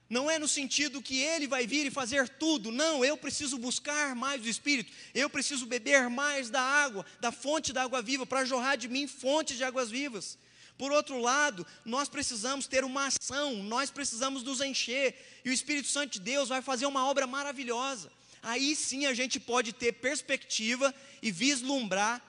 Não 0.08 0.30
é 0.30 0.38
no 0.38 0.46
sentido 0.46 1.02
que 1.02 1.20
ele 1.20 1.48
vai 1.48 1.66
vir 1.66 1.86
e 1.86 1.90
fazer 1.90 2.28
tudo, 2.28 2.70
não, 2.70 3.04
eu 3.04 3.16
preciso 3.16 3.58
buscar 3.58 4.14
mais 4.14 4.40
do 4.40 4.48
Espírito, 4.48 4.92
eu 5.12 5.28
preciso 5.28 5.66
beber 5.66 6.08
mais 6.08 6.48
da 6.50 6.60
água, 6.60 7.04
da 7.18 7.32
fonte 7.32 7.72
da 7.72 7.82
água 7.82 8.00
viva, 8.00 8.24
para 8.24 8.44
jorrar 8.44 8.76
de 8.76 8.86
mim 8.86 9.08
fontes 9.08 9.56
de 9.56 9.64
águas 9.64 9.90
vivas. 9.90 10.38
Por 10.78 10.92
outro 10.92 11.18
lado, 11.18 11.66
nós 11.84 12.08
precisamos 12.08 12.68
ter 12.68 12.84
uma 12.84 13.08
ação, 13.08 13.56
nós 13.64 13.90
precisamos 13.90 14.44
nos 14.44 14.60
encher, 14.60 15.40
e 15.44 15.50
o 15.50 15.52
Espírito 15.52 15.88
Santo 15.88 16.12
de 16.12 16.20
Deus 16.20 16.50
vai 16.50 16.62
fazer 16.62 16.86
uma 16.86 17.08
obra 17.08 17.26
maravilhosa 17.26 18.12
aí 18.46 18.76
sim 18.76 19.06
a 19.06 19.12
gente 19.12 19.40
pode 19.40 19.72
ter 19.72 19.92
perspectiva 19.92 20.94
e 21.20 21.32
vislumbrar 21.32 22.22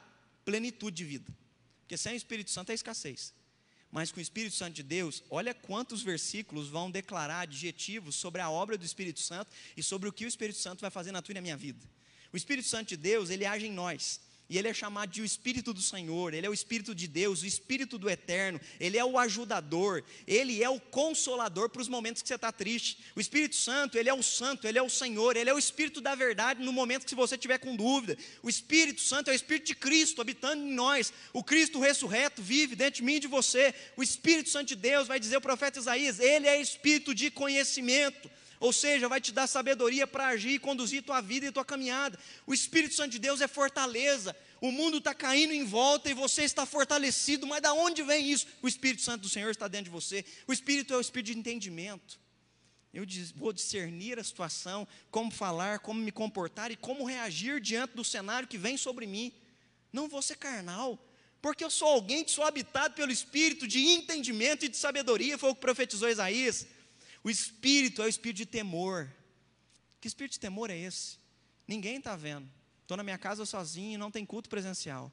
plenitude 0.43 0.97
de 0.97 1.05
vida. 1.05 1.31
Porque 1.81 1.95
sem 1.95 2.13
o 2.13 2.17
Espírito 2.17 2.49
Santo 2.49 2.71
é 2.71 2.75
escassez. 2.75 3.33
Mas 3.91 4.11
com 4.11 4.19
o 4.19 4.21
Espírito 4.21 4.55
Santo 4.55 4.73
de 4.73 4.83
Deus, 4.83 5.23
olha 5.29 5.53
quantos 5.53 6.01
versículos 6.01 6.69
vão 6.69 6.89
declarar 6.89 7.41
adjetivos 7.41 8.15
sobre 8.15 8.41
a 8.41 8.49
obra 8.49 8.77
do 8.77 8.83
Espírito 8.83 9.19
Santo 9.19 9.51
e 9.77 9.83
sobre 9.83 10.09
o 10.09 10.11
que 10.11 10.25
o 10.25 10.27
Espírito 10.27 10.57
Santo 10.57 10.81
vai 10.81 10.89
fazer 10.89 11.11
na 11.11 11.21
tua 11.21 11.33
e 11.33 11.35
na 11.35 11.41
minha 11.41 11.55
vida. 11.55 11.79
O 12.33 12.35
Espírito 12.35 12.67
Santo 12.67 12.89
de 12.89 12.97
Deus, 12.97 13.29
ele 13.29 13.45
age 13.45 13.67
em 13.67 13.71
nós. 13.71 14.19
E 14.49 14.57
ele 14.57 14.69
é 14.69 14.73
chamado 14.73 15.11
de 15.11 15.21
o 15.21 15.25
Espírito 15.25 15.73
do 15.73 15.81
Senhor, 15.81 16.33
ele 16.33 16.47
é 16.47 16.49
o 16.49 16.53
Espírito 16.53 16.95
de 16.95 17.05
Deus, 17.05 17.41
o 17.41 17.45
Espírito 17.45 17.97
do 17.97 18.09
Eterno, 18.09 18.61
ele 18.79 18.97
é 18.97 19.03
o 19.03 19.17
ajudador, 19.17 20.03
ele 20.25 20.63
é 20.63 20.69
o 20.69 20.79
consolador 20.79 21.69
para 21.69 21.81
os 21.81 21.89
momentos 21.89 22.21
que 22.21 22.29
você 22.29 22.35
está 22.35 22.49
triste. 22.49 22.97
O 23.13 23.19
Espírito 23.19 23.57
Santo, 23.57 23.97
ele 23.97 24.07
é 24.07 24.13
o 24.13 24.23
Santo, 24.23 24.65
ele 24.65 24.77
é 24.79 24.81
o 24.81 24.89
Senhor, 24.89 25.35
ele 25.35 25.49
é 25.49 25.53
o 25.53 25.59
Espírito 25.59 25.99
da 25.99 26.15
verdade 26.15 26.63
no 26.63 26.71
momento 26.71 27.05
que 27.05 27.13
você 27.13 27.37
tiver 27.37 27.57
com 27.57 27.75
dúvida. 27.75 28.17
O 28.41 28.47
Espírito 28.47 29.01
Santo 29.01 29.29
é 29.29 29.33
o 29.33 29.35
Espírito 29.35 29.67
de 29.67 29.75
Cristo 29.75 30.21
habitando 30.21 30.63
em 30.63 30.71
nós. 30.71 31.11
O 31.33 31.43
Cristo 31.43 31.77
ressurreto 31.79 32.41
vive 32.41 32.73
dentro 32.73 32.95
de 32.95 33.03
mim 33.03 33.15
e 33.15 33.19
de 33.19 33.27
você. 33.27 33.75
O 33.97 34.03
Espírito 34.03 34.49
Santo 34.49 34.69
de 34.69 34.75
Deus, 34.75 35.09
vai 35.09 35.19
dizer 35.19 35.35
o 35.35 35.41
profeta 35.41 35.77
Isaías, 35.77 36.21
ele 36.21 36.47
é 36.47 36.61
Espírito 36.61 37.13
de 37.13 37.29
conhecimento. 37.29 38.29
Ou 38.59 38.73
seja, 38.73 39.07
vai 39.07 39.21
te 39.21 39.31
dar 39.31 39.47
sabedoria 39.47 40.07
para 40.07 40.27
agir 40.27 40.51
e 40.51 40.59
conduzir 40.59 41.03
tua 41.03 41.21
vida 41.21 41.45
e 41.45 41.51
tua 41.51 41.65
caminhada. 41.65 42.17
O 42.45 42.53
Espírito 42.53 42.95
Santo 42.95 43.11
de 43.11 43.19
Deus 43.19 43.41
é 43.41 43.47
fortaleza. 43.47 44.35
O 44.59 44.71
mundo 44.71 44.97
está 44.97 45.13
caindo 45.13 45.53
em 45.53 45.63
volta 45.63 46.09
e 46.09 46.13
você 46.13 46.43
está 46.43 46.65
fortalecido, 46.65 47.45
mas 47.45 47.61
da 47.61 47.73
onde 47.73 48.01
vem 48.01 48.31
isso? 48.31 48.47
O 48.61 48.67
Espírito 48.67 49.03
Santo 49.03 49.21
do 49.21 49.29
Senhor 49.29 49.51
está 49.51 49.67
dentro 49.67 49.85
de 49.85 49.91
você. 49.91 50.25
O 50.47 50.53
Espírito 50.53 50.93
é 50.93 50.97
o 50.97 51.01
Espírito 51.01 51.33
de 51.33 51.37
entendimento. 51.37 52.19
Eu 52.91 53.05
vou 53.35 53.53
discernir 53.53 54.17
a 54.17 54.23
situação, 54.23 54.87
como 55.11 55.29
falar, 55.29 55.79
como 55.79 56.01
me 56.01 56.11
comportar 56.11 56.71
e 56.71 56.75
como 56.75 57.05
reagir 57.05 57.61
diante 57.61 57.95
do 57.95 58.03
cenário 58.03 58.47
que 58.47 58.57
vem 58.57 58.75
sobre 58.75 59.05
mim. 59.05 59.31
Não 59.93 60.07
vou 60.07 60.21
ser 60.21 60.37
carnal, 60.37 60.99
porque 61.39 61.63
eu 61.63 61.69
sou 61.69 61.87
alguém 61.87 62.23
que 62.23 62.31
sou 62.31 62.43
habitado 62.43 62.95
pelo 62.95 63.11
Espírito 63.11 63.67
de 63.67 63.85
entendimento 63.85 64.65
e 64.65 64.69
de 64.69 64.77
sabedoria, 64.77 65.37
foi 65.37 65.51
o 65.51 65.55
que 65.55 65.61
profetizou 65.61 66.09
Isaías. 66.09 66.65
O 67.27 67.29
espírito 67.29 68.01
é 68.01 68.05
o 68.05 68.07
espírito 68.07 68.37
de 68.37 68.45
temor. 68.45 69.13
Que 69.99 70.07
espírito 70.07 70.31
de 70.31 70.39
temor 70.39 70.69
é 70.69 70.77
esse? 70.77 71.17
Ninguém 71.67 71.97
está 71.97 72.15
vendo. 72.15 72.49
Estou 72.81 72.95
na 72.95 73.03
minha 73.03 73.17
casa 73.17 73.45
sozinho 73.45 73.95
e 73.95 73.97
não 73.97 74.09
tem 74.09 74.25
culto 74.25 74.47
presencial. 74.47 75.11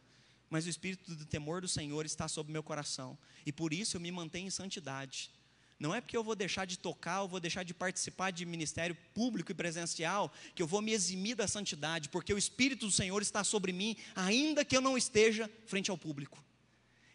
Mas 0.48 0.64
o 0.64 0.68
espírito 0.68 1.12
do 1.12 1.26
temor 1.26 1.60
do 1.60 1.66
Senhor 1.66 2.06
está 2.06 2.28
sobre 2.28 2.52
meu 2.52 2.62
coração. 2.62 3.18
E 3.44 3.50
por 3.50 3.72
isso 3.72 3.96
eu 3.96 4.00
me 4.00 4.12
mantenho 4.12 4.46
em 4.46 4.50
santidade. 4.50 5.28
Não 5.76 5.92
é 5.92 6.00
porque 6.00 6.16
eu 6.16 6.22
vou 6.22 6.36
deixar 6.36 6.66
de 6.66 6.78
tocar, 6.78 7.22
ou 7.22 7.28
vou 7.28 7.40
deixar 7.40 7.64
de 7.64 7.74
participar 7.74 8.30
de 8.30 8.46
ministério 8.46 8.96
público 9.12 9.50
e 9.50 9.54
presencial, 9.54 10.32
que 10.54 10.62
eu 10.62 10.68
vou 10.68 10.80
me 10.80 10.92
eximir 10.92 11.34
da 11.34 11.48
santidade, 11.48 12.10
porque 12.10 12.32
o 12.32 12.38
Espírito 12.38 12.86
do 12.86 12.92
Senhor 12.92 13.20
está 13.22 13.42
sobre 13.42 13.72
mim, 13.72 13.96
ainda 14.14 14.64
que 14.64 14.76
eu 14.76 14.80
não 14.80 14.96
esteja 14.96 15.50
frente 15.66 15.90
ao 15.90 15.98
público. 15.98 16.40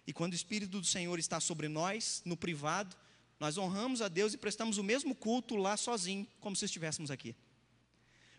E 0.05 0.12
quando 0.12 0.33
o 0.33 0.35
Espírito 0.35 0.77
do 0.77 0.85
Senhor 0.85 1.17
está 1.17 1.39
sobre 1.39 1.69
nós, 1.69 2.21
no 2.25 2.35
privado, 2.35 2.97
nós 3.39 3.58
honramos 3.58 4.02
a 4.02 4.08
Deus 4.08 4.34
e 4.34 4.38
prestamos 4.38 4.78
o 4.78 4.84
mesmo 4.84 5.15
culto 5.15 5.56
lá 5.56 5.78
sozinho, 5.78 6.28
como 6.39 6.56
se 6.56 6.65
estivéssemos 6.65 7.10
aqui. 7.10 7.36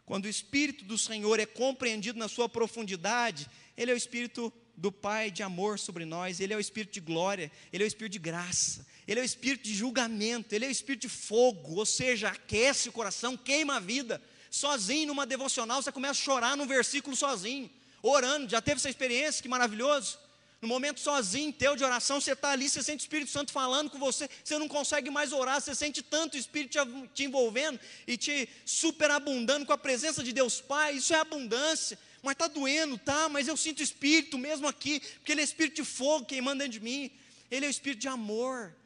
Quando 0.04 0.24
o 0.24 0.28
Espírito 0.28 0.84
do 0.84 0.98
Senhor 0.98 1.38
é 1.40 1.46
compreendido 1.46 2.18
na 2.18 2.28
sua 2.28 2.48
profundidade, 2.48 3.48
Ele 3.76 3.90
é 3.90 3.94
o 3.94 3.96
Espírito 3.96 4.52
do 4.76 4.90
Pai 4.90 5.30
de 5.30 5.42
amor 5.42 5.78
sobre 5.78 6.04
nós, 6.04 6.40
Ele 6.40 6.52
é 6.52 6.56
o 6.56 6.60
Espírito 6.60 6.92
de 6.92 7.00
glória, 7.00 7.50
Ele 7.72 7.84
é 7.84 7.86
o 7.86 7.88
Espírito 7.88 8.12
de 8.14 8.18
graça, 8.18 8.86
Ele 9.06 9.20
é 9.20 9.22
o 9.22 9.24
Espírito 9.24 9.64
de 9.64 9.74
julgamento, 9.74 10.54
Ele 10.54 10.64
é 10.64 10.68
o 10.68 10.70
Espírito 10.72 11.02
de 11.02 11.08
fogo, 11.08 11.76
ou 11.76 11.86
seja, 11.86 12.28
aquece 12.28 12.88
o 12.88 12.92
coração, 12.92 13.36
queima 13.36 13.76
a 13.76 13.80
vida. 13.80 14.20
Sozinho 14.50 15.06
numa 15.06 15.24
devocional, 15.24 15.80
você 15.80 15.92
começa 15.92 16.20
a 16.20 16.24
chorar 16.24 16.56
num 16.56 16.66
versículo 16.66 17.14
sozinho, 17.14 17.70
orando. 18.02 18.50
Já 18.50 18.60
teve 18.60 18.78
essa 18.78 18.90
experiência? 18.90 19.40
Que 19.42 19.48
maravilhoso. 19.48 20.18
No 20.60 20.68
momento 20.68 21.00
sozinho, 21.00 21.52
teu 21.52 21.74
de 21.74 21.82
oração, 21.82 22.20
você 22.20 22.32
está 22.32 22.50
ali, 22.50 22.68
você 22.68 22.82
sente 22.82 23.00
o 23.00 23.06
Espírito 23.06 23.30
Santo 23.30 23.50
falando 23.50 23.88
com 23.88 23.98
você, 23.98 24.28
você 24.44 24.58
não 24.58 24.68
consegue 24.68 25.08
mais 25.08 25.32
orar, 25.32 25.58
você 25.58 25.74
sente 25.74 26.02
tanto 26.02 26.34
o 26.34 26.38
Espírito 26.38 26.78
te 27.14 27.24
envolvendo 27.24 27.80
e 28.06 28.14
te 28.18 28.46
superabundando 28.66 29.64
com 29.64 29.72
a 29.72 29.78
presença 29.78 30.22
de 30.22 30.34
Deus 30.34 30.60
Pai, 30.60 30.96
isso 30.96 31.14
é 31.14 31.18
abundância. 31.18 31.98
Mas 32.22 32.32
está 32.32 32.46
doendo, 32.46 32.98
tá? 32.98 33.30
Mas 33.30 33.48
eu 33.48 33.56
sinto 33.56 33.80
o 33.80 33.82
Espírito 33.82 34.36
mesmo 34.36 34.68
aqui, 34.68 35.00
porque 35.00 35.32
Ele 35.32 35.40
é 35.40 35.44
Espírito 35.44 35.76
de 35.76 35.84
fogo 35.84 36.26
queimando 36.26 36.58
dentro 36.58 36.78
de 36.78 36.80
mim. 36.80 37.10
Ele 37.50 37.64
é 37.64 37.68
o 37.68 37.70
Espírito 37.70 38.00
de 38.00 38.08
amor, 38.08 38.76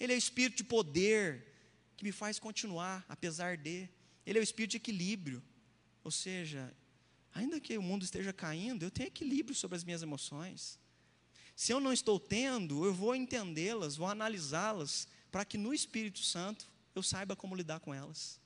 Ele 0.00 0.12
é 0.12 0.16
o 0.16 0.18
Espírito 0.18 0.56
de 0.56 0.64
poder, 0.64 1.46
que 1.96 2.02
me 2.02 2.10
faz 2.10 2.40
continuar, 2.40 3.04
apesar 3.08 3.56
de. 3.56 3.88
Ele 4.26 4.38
é 4.38 4.40
o 4.40 4.42
Espírito 4.42 4.72
de 4.72 4.78
equilíbrio. 4.78 5.40
Ou 6.02 6.10
seja, 6.10 6.74
ainda 7.32 7.60
que 7.60 7.78
o 7.78 7.82
mundo 7.82 8.02
esteja 8.02 8.32
caindo, 8.32 8.84
eu 8.84 8.90
tenho 8.90 9.06
equilíbrio 9.06 9.54
sobre 9.54 9.76
as 9.76 9.84
minhas 9.84 10.02
emoções. 10.02 10.79
Se 11.60 11.74
eu 11.74 11.78
não 11.78 11.92
estou 11.92 12.18
tendo, 12.18 12.86
eu 12.86 12.94
vou 12.94 13.14
entendê-las, 13.14 13.94
vou 13.94 14.06
analisá-las, 14.06 15.06
para 15.30 15.44
que 15.44 15.58
no 15.58 15.74
Espírito 15.74 16.20
Santo 16.20 16.66
eu 16.94 17.02
saiba 17.02 17.36
como 17.36 17.54
lidar 17.54 17.80
com 17.80 17.92
elas. 17.92 18.40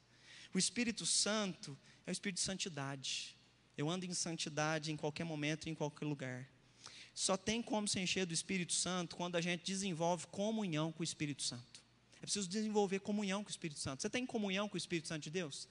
O 0.53 0.59
Espírito 0.59 1.07
Santo 1.07 1.79
é 2.05 2.11
o 2.11 2.13
Espírito 2.13 2.39
de 2.39 2.43
santidade. 2.43 3.37
Eu 3.79 3.89
ando 3.89 4.05
em 4.05 4.13
santidade 4.13 4.91
em 4.91 4.97
qualquer 4.97 5.23
momento, 5.23 5.69
em 5.69 5.77
qualquer 5.77 6.05
lugar. 6.05 6.51
Só 7.15 7.37
tem 7.37 7.63
como 7.63 7.87
se 7.87 8.01
encher 8.01 8.27
do 8.27 8.35
Espírito 8.35 8.73
Santo 8.73 9.15
quando 9.15 9.37
a 9.37 9.41
gente 9.41 9.65
desenvolve 9.65 10.27
comunhão 10.27 10.91
com 10.91 11.01
o 11.01 11.05
Espírito 11.05 11.45
Santo. 11.45 11.85
É 12.17 12.23
preciso 12.23 12.49
desenvolver 12.49 12.99
comunhão 12.99 13.45
com 13.45 13.49
o 13.49 13.53
Espírito 13.53 13.79
Santo. 13.79 14.03
Você 14.03 14.11
tem 14.11 14.27
comunhão 14.27 14.69
com 14.69 14.75
o 14.75 14.79
Espírito 14.79 15.07
Santo 15.07 15.23
de 15.23 15.31
Deus? 15.31 15.69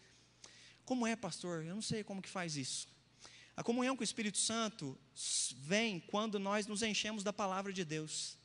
Como 0.85 1.05
é, 1.05 1.13
pastor? 1.13 1.65
Eu 1.65 1.75
não 1.75 1.81
sei 1.81 2.05
como 2.05 2.21
que 2.21 2.29
faz 2.29 2.55
isso. 2.55 2.87
A 3.55 3.63
comunhão 3.63 3.95
com 3.95 4.01
o 4.01 4.03
Espírito 4.03 4.37
Santo 4.37 4.97
vem 5.57 5.99
quando 5.99 6.39
nós 6.39 6.65
nos 6.65 6.81
enchemos 6.81 7.23
da 7.23 7.31
palavra 7.31 7.71
de 7.71 7.85
Deus. 7.85 8.37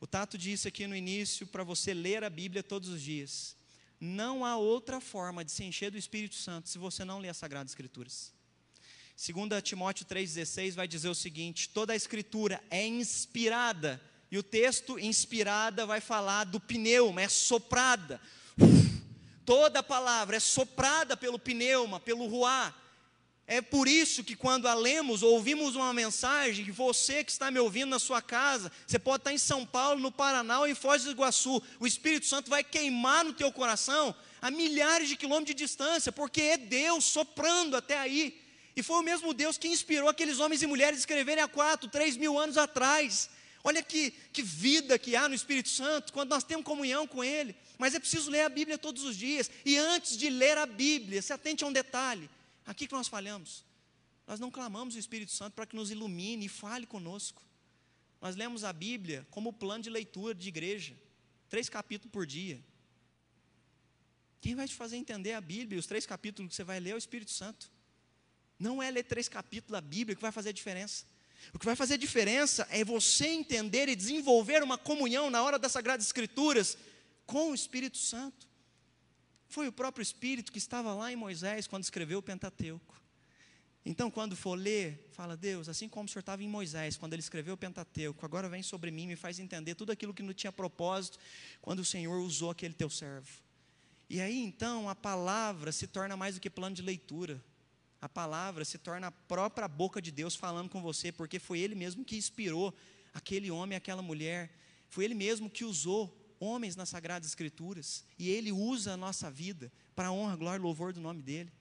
O 0.00 0.06
Tato 0.06 0.38
disse 0.38 0.68
aqui 0.68 0.86
no 0.86 0.94
início 0.94 1.46
para 1.46 1.64
você 1.64 1.92
ler 1.92 2.22
a 2.22 2.30
Bíblia 2.30 2.62
todos 2.62 2.88
os 2.88 3.02
dias. 3.02 3.56
Não 4.00 4.44
há 4.44 4.56
outra 4.56 5.00
forma 5.00 5.44
de 5.44 5.50
se 5.50 5.64
encher 5.64 5.90
do 5.90 5.98
Espírito 5.98 6.36
Santo 6.36 6.68
se 6.68 6.78
você 6.78 7.04
não 7.04 7.18
ler 7.18 7.30
as 7.30 7.36
Sagradas 7.36 7.72
Escrituras. 7.72 8.32
2 9.16 9.60
Timóteo 9.64 10.06
3,16 10.06 10.74
vai 10.74 10.86
dizer 10.86 11.08
o 11.08 11.14
seguinte: 11.14 11.68
toda 11.70 11.92
a 11.92 11.96
Escritura 11.96 12.62
é 12.70 12.86
inspirada, 12.86 14.00
e 14.30 14.38
o 14.38 14.42
texto 14.42 15.00
inspirada 15.00 15.84
vai 15.84 16.00
falar 16.00 16.44
do 16.44 16.60
pneuma, 16.60 17.20
é 17.20 17.28
soprada. 17.28 18.20
Toda 19.44 19.80
a 19.80 19.82
palavra 19.82 20.36
é 20.36 20.40
soprada 20.40 21.16
pelo 21.16 21.38
pneuma, 21.38 21.98
pelo 21.98 22.28
ruá. 22.28 22.72
É 23.50 23.62
por 23.62 23.88
isso 23.88 24.22
que 24.22 24.36
quando 24.36 24.68
a 24.68 24.74
lemos, 24.74 25.22
ouvimos 25.22 25.74
uma 25.74 25.94
mensagem, 25.94 26.66
que 26.66 26.70
você 26.70 27.24
que 27.24 27.30
está 27.32 27.50
me 27.50 27.58
ouvindo 27.58 27.88
na 27.88 27.98
sua 27.98 28.20
casa, 28.20 28.70
você 28.86 28.98
pode 28.98 29.22
estar 29.22 29.32
em 29.32 29.38
São 29.38 29.64
Paulo, 29.64 29.98
no 29.98 30.12
Paraná 30.12 30.60
ou 30.60 30.68
em 30.68 30.74
Foz 30.74 31.04
do 31.04 31.12
Iguaçu, 31.12 31.62
o 31.80 31.86
Espírito 31.86 32.26
Santo 32.26 32.50
vai 32.50 32.62
queimar 32.62 33.24
no 33.24 33.32
teu 33.32 33.50
coração 33.50 34.14
a 34.42 34.50
milhares 34.50 35.08
de 35.08 35.16
quilômetros 35.16 35.56
de 35.56 35.64
distância, 35.64 36.12
porque 36.12 36.42
é 36.42 36.56
Deus 36.58 37.06
soprando 37.06 37.74
até 37.74 37.98
aí. 37.98 38.38
E 38.76 38.82
foi 38.82 38.98
o 38.98 39.02
mesmo 39.02 39.32
Deus 39.32 39.56
que 39.56 39.66
inspirou 39.66 40.10
aqueles 40.10 40.40
homens 40.40 40.60
e 40.60 40.66
mulheres 40.66 40.98
a 40.98 41.00
escreverem 41.00 41.42
há 41.42 41.48
quatro, 41.48 41.88
três 41.88 42.18
mil 42.18 42.38
anos 42.38 42.58
atrás. 42.58 43.30
Olha 43.64 43.82
que, 43.82 44.10
que 44.30 44.42
vida 44.42 44.98
que 44.98 45.16
há 45.16 45.26
no 45.26 45.34
Espírito 45.34 45.70
Santo, 45.70 46.12
quando 46.12 46.28
nós 46.28 46.44
temos 46.44 46.66
comunhão 46.66 47.06
com 47.06 47.24
Ele. 47.24 47.56
Mas 47.78 47.94
é 47.94 47.98
preciso 47.98 48.30
ler 48.30 48.42
a 48.42 48.48
Bíblia 48.50 48.76
todos 48.76 49.04
os 49.04 49.16
dias. 49.16 49.50
E 49.64 49.78
antes 49.78 50.18
de 50.18 50.28
ler 50.28 50.58
a 50.58 50.66
Bíblia, 50.66 51.22
se 51.22 51.32
atente 51.32 51.64
a 51.64 51.66
um 51.66 51.72
detalhe. 51.72 52.28
Aqui 52.68 52.86
que 52.86 52.92
nós 52.92 53.08
falhamos. 53.08 53.64
Nós 54.26 54.38
não 54.38 54.50
clamamos 54.50 54.94
o 54.94 54.98
Espírito 54.98 55.32
Santo 55.32 55.54
para 55.54 55.64
que 55.64 55.74
nos 55.74 55.90
ilumine 55.90 56.44
e 56.44 56.48
fale 56.50 56.86
conosco. 56.86 57.42
Nós 58.20 58.36
lemos 58.36 58.62
a 58.62 58.74
Bíblia 58.74 59.26
como 59.30 59.54
plano 59.54 59.82
de 59.82 59.88
leitura 59.88 60.34
de 60.34 60.48
igreja, 60.48 60.94
três 61.48 61.70
capítulos 61.70 62.12
por 62.12 62.26
dia. 62.26 62.62
Quem 64.42 64.54
vai 64.54 64.68
te 64.68 64.74
fazer 64.74 64.98
entender 64.98 65.32
a 65.32 65.40
Bíblia, 65.40 65.80
os 65.80 65.86
três 65.86 66.04
capítulos 66.04 66.50
que 66.50 66.56
você 66.56 66.62
vai 66.62 66.78
ler 66.78 66.90
é 66.90 66.94
o 66.94 66.98
Espírito 66.98 67.30
Santo. 67.30 67.72
Não 68.58 68.82
é 68.82 68.90
ler 68.90 69.04
três 69.04 69.30
capítulos 69.30 69.72
da 69.72 69.80
Bíblia 69.80 70.14
que 70.14 70.20
vai 70.20 70.30
fazer 70.30 70.50
a 70.50 70.52
diferença. 70.52 71.06
O 71.54 71.58
que 71.58 71.64
vai 71.64 71.74
fazer 71.74 71.94
a 71.94 71.98
diferença 71.98 72.68
é 72.70 72.84
você 72.84 73.28
entender 73.28 73.88
e 73.88 73.96
desenvolver 73.96 74.62
uma 74.62 74.76
comunhão 74.76 75.30
na 75.30 75.42
hora 75.42 75.58
das 75.58 75.72
Sagradas 75.72 76.04
Escrituras 76.04 76.76
com 77.24 77.50
o 77.50 77.54
Espírito 77.54 77.96
Santo. 77.96 78.47
Foi 79.48 79.66
o 79.66 79.72
próprio 79.72 80.02
Espírito 80.02 80.52
que 80.52 80.58
estava 80.58 80.92
lá 80.94 81.10
em 81.10 81.16
Moisés 81.16 81.66
quando 81.66 81.82
escreveu 81.82 82.18
o 82.18 82.22
Pentateuco. 82.22 82.98
Então, 83.84 84.10
quando 84.10 84.36
for 84.36 84.54
ler, 84.54 85.08
fala, 85.12 85.34
Deus, 85.34 85.66
assim 85.66 85.88
como 85.88 86.04
o 86.04 86.08
Senhor 86.08 86.20
estava 86.20 86.42
em 86.42 86.48
Moisés, 86.48 86.98
quando 86.98 87.14
ele 87.14 87.22
escreveu 87.22 87.54
o 87.54 87.56
Pentateuco, 87.56 88.26
agora 88.26 88.46
vem 88.46 88.62
sobre 88.62 88.90
mim, 88.90 89.06
me 89.06 89.16
faz 89.16 89.38
entender 89.38 89.74
tudo 89.74 89.90
aquilo 89.90 90.12
que 90.12 90.22
não 90.22 90.34
tinha 90.34 90.52
propósito, 90.52 91.18
quando 91.62 91.78
o 91.78 91.84
Senhor 91.84 92.20
usou 92.20 92.50
aquele 92.50 92.74
teu 92.74 92.90
servo. 92.90 93.30
E 94.10 94.20
aí, 94.20 94.38
então, 94.38 94.90
a 94.90 94.94
palavra 94.94 95.72
se 95.72 95.86
torna 95.86 96.18
mais 96.18 96.34
do 96.34 96.40
que 96.40 96.50
plano 96.50 96.76
de 96.76 96.82
leitura. 96.82 97.42
A 98.00 98.08
palavra 98.08 98.64
se 98.64 98.76
torna 98.76 99.06
a 99.06 99.10
própria 99.10 99.66
boca 99.66 100.02
de 100.02 100.10
Deus 100.10 100.36
falando 100.36 100.68
com 100.68 100.82
você, 100.82 101.10
porque 101.10 101.38
foi 101.38 101.58
Ele 101.58 101.74
mesmo 101.74 102.04
que 102.04 102.16
inspirou 102.16 102.74
aquele 103.14 103.50
homem 103.50 103.76
aquela 103.76 104.02
mulher. 104.02 104.50
Foi 104.90 105.04
Ele 105.04 105.14
mesmo 105.14 105.48
que 105.48 105.64
usou 105.64 106.14
homens 106.40 106.76
nas 106.76 106.88
Sagradas 106.88 107.28
Escrituras, 107.28 108.04
e 108.18 108.30
Ele 108.30 108.52
usa 108.52 108.92
a 108.92 108.96
nossa 108.96 109.30
vida 109.30 109.72
para 109.94 110.12
honra, 110.12 110.36
glória 110.36 110.60
e 110.60 110.62
louvor 110.62 110.92
do 110.92 111.00
nome 111.00 111.22
dEle. 111.22 111.52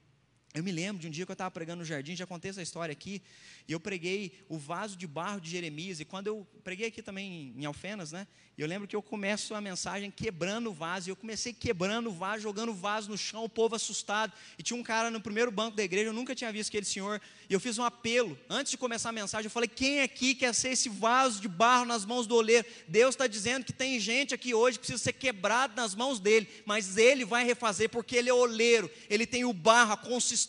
Eu 0.57 0.63
me 0.63 0.71
lembro 0.71 0.99
de 0.99 1.07
um 1.07 1.11
dia 1.11 1.23
que 1.23 1.31
eu 1.31 1.33
estava 1.33 1.51
pregando 1.51 1.81
no 1.81 1.85
jardim, 1.85 2.15
já 2.15 2.25
contei 2.25 2.49
essa 2.49 2.63
história 2.63 2.91
aqui, 2.91 3.21
e 3.67 3.71
eu 3.73 3.79
preguei 3.79 4.31
o 4.49 4.57
vaso 4.57 4.97
de 4.97 5.05
barro 5.05 5.39
de 5.39 5.51
Jeremias, 5.51 5.99
e 5.99 6.05
quando 6.05 6.25
eu 6.25 6.47
preguei 6.63 6.87
aqui 6.87 6.99
também 7.03 7.53
em 7.55 7.63
Alfenas, 7.65 8.11
né? 8.11 8.25
Eu 8.57 8.67
lembro 8.67 8.87
que 8.87 8.95
eu 8.95 9.03
começo 9.03 9.53
a 9.53 9.61
mensagem 9.61 10.09
quebrando 10.09 10.71
o 10.71 10.73
vaso, 10.73 11.07
e 11.07 11.11
eu 11.11 11.15
comecei 11.15 11.53
quebrando 11.53 12.09
o 12.09 12.11
vaso, 12.11 12.41
jogando 12.41 12.69
o 12.69 12.73
vaso 12.73 13.07
no 13.07 13.15
chão, 13.15 13.43
o 13.43 13.49
povo 13.49 13.75
assustado, 13.75 14.33
e 14.57 14.63
tinha 14.63 14.79
um 14.79 14.81
cara 14.81 15.11
no 15.11 15.21
primeiro 15.21 15.51
banco 15.51 15.77
da 15.77 15.83
igreja, 15.83 16.09
eu 16.09 16.13
nunca 16.13 16.33
tinha 16.33 16.51
visto 16.51 16.69
aquele 16.69 16.87
senhor, 16.87 17.21
e 17.47 17.53
eu 17.53 17.59
fiz 17.59 17.77
um 17.77 17.83
apelo, 17.83 18.35
antes 18.49 18.71
de 18.71 18.77
começar 18.77 19.09
a 19.09 19.11
mensagem, 19.11 19.45
eu 19.45 19.51
falei, 19.51 19.69
quem 19.69 20.01
aqui 20.01 20.33
quer 20.33 20.55
ser 20.55 20.69
esse 20.69 20.89
vaso 20.89 21.39
de 21.39 21.47
barro 21.47 21.85
nas 21.85 22.03
mãos 22.03 22.25
do 22.25 22.33
oleiro? 22.33 22.65
Deus 22.87 23.13
está 23.13 23.27
dizendo 23.27 23.63
que 23.63 23.71
tem 23.71 23.99
gente 23.99 24.33
aqui 24.33 24.55
hoje 24.55 24.79
que 24.79 24.87
precisa 24.87 25.03
ser 25.03 25.13
quebrado 25.13 25.75
nas 25.75 25.93
mãos 25.93 26.19
dele, 26.19 26.49
mas 26.65 26.97
ele 26.97 27.25
vai 27.25 27.45
refazer, 27.45 27.91
porque 27.91 28.15
ele 28.15 28.29
é 28.29 28.33
oleiro, 28.33 28.89
ele 29.07 29.27
tem 29.27 29.45
o 29.45 29.53
barro, 29.53 29.93
a 29.93 29.97
consistência, 29.97 30.46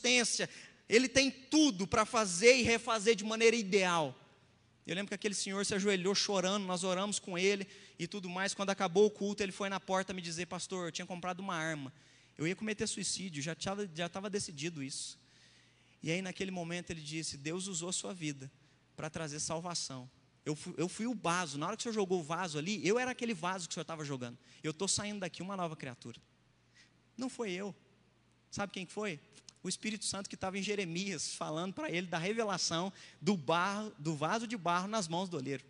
ele 0.88 1.08
tem 1.08 1.30
tudo 1.30 1.86
para 1.86 2.04
fazer 2.04 2.56
e 2.56 2.62
refazer 2.62 3.14
de 3.14 3.24
maneira 3.24 3.54
ideal. 3.54 4.18
Eu 4.86 4.94
lembro 4.94 5.08
que 5.08 5.14
aquele 5.14 5.34
senhor 5.34 5.66
se 5.66 5.74
ajoelhou 5.74 6.14
chorando, 6.14 6.64
nós 6.64 6.82
oramos 6.82 7.18
com 7.18 7.36
ele 7.36 7.66
e 7.98 8.06
tudo 8.06 8.28
mais. 8.28 8.54
Quando 8.54 8.70
acabou 8.70 9.04
o 9.04 9.10
culto, 9.10 9.42
ele 9.42 9.52
foi 9.52 9.68
na 9.68 9.78
porta 9.78 10.14
me 10.14 10.22
dizer: 10.22 10.46
Pastor, 10.46 10.86
eu 10.86 10.92
tinha 10.92 11.04
comprado 11.04 11.40
uma 11.40 11.54
arma. 11.54 11.92
Eu 12.38 12.46
ia 12.46 12.56
cometer 12.56 12.86
suicídio, 12.86 13.42
já 13.42 13.52
estava 13.52 13.86
já 13.94 14.08
decidido 14.30 14.82
isso. 14.82 15.18
E 16.02 16.10
aí, 16.10 16.22
naquele 16.22 16.50
momento, 16.50 16.90
ele 16.90 17.02
disse: 17.02 17.36
Deus 17.36 17.66
usou 17.66 17.90
a 17.90 17.92
sua 17.92 18.14
vida 18.14 18.50
para 18.96 19.10
trazer 19.10 19.40
salvação. 19.40 20.10
Eu 20.42 20.56
fui, 20.56 20.74
eu 20.78 20.88
fui, 20.88 21.06
o 21.06 21.14
vaso. 21.14 21.58
Na 21.58 21.66
hora 21.66 21.76
que 21.76 21.82
o 21.82 21.84
senhor 21.84 21.92
jogou 21.92 22.20
o 22.20 22.22
vaso 22.22 22.56
ali, 22.56 22.80
eu 22.86 22.98
era 22.98 23.10
aquele 23.10 23.34
vaso 23.34 23.68
que 23.68 23.72
o 23.72 23.74
senhor 23.74 23.82
estava 23.82 24.02
jogando. 24.04 24.38
Eu 24.62 24.70
estou 24.70 24.88
saindo 24.88 25.20
daqui 25.20 25.42
uma 25.42 25.54
nova 25.54 25.76
criatura. 25.76 26.18
Não 27.14 27.28
foi 27.28 27.50
eu. 27.50 27.74
Sabe 28.50 28.72
quem 28.72 28.86
foi? 28.86 29.20
O 29.62 29.68
Espírito 29.68 30.04
Santo 30.04 30.28
que 30.28 30.34
estava 30.34 30.58
em 30.58 30.62
Jeremias, 30.62 31.34
falando 31.34 31.74
para 31.74 31.90
ele 31.90 32.06
da 32.06 32.18
revelação 32.18 32.92
do 33.20 33.36
barro, 33.36 33.92
do 33.98 34.14
vaso 34.14 34.46
de 34.46 34.56
barro 34.56 34.88
nas 34.88 35.08
mãos 35.08 35.28
do 35.28 35.36
oleiro. 35.36 35.64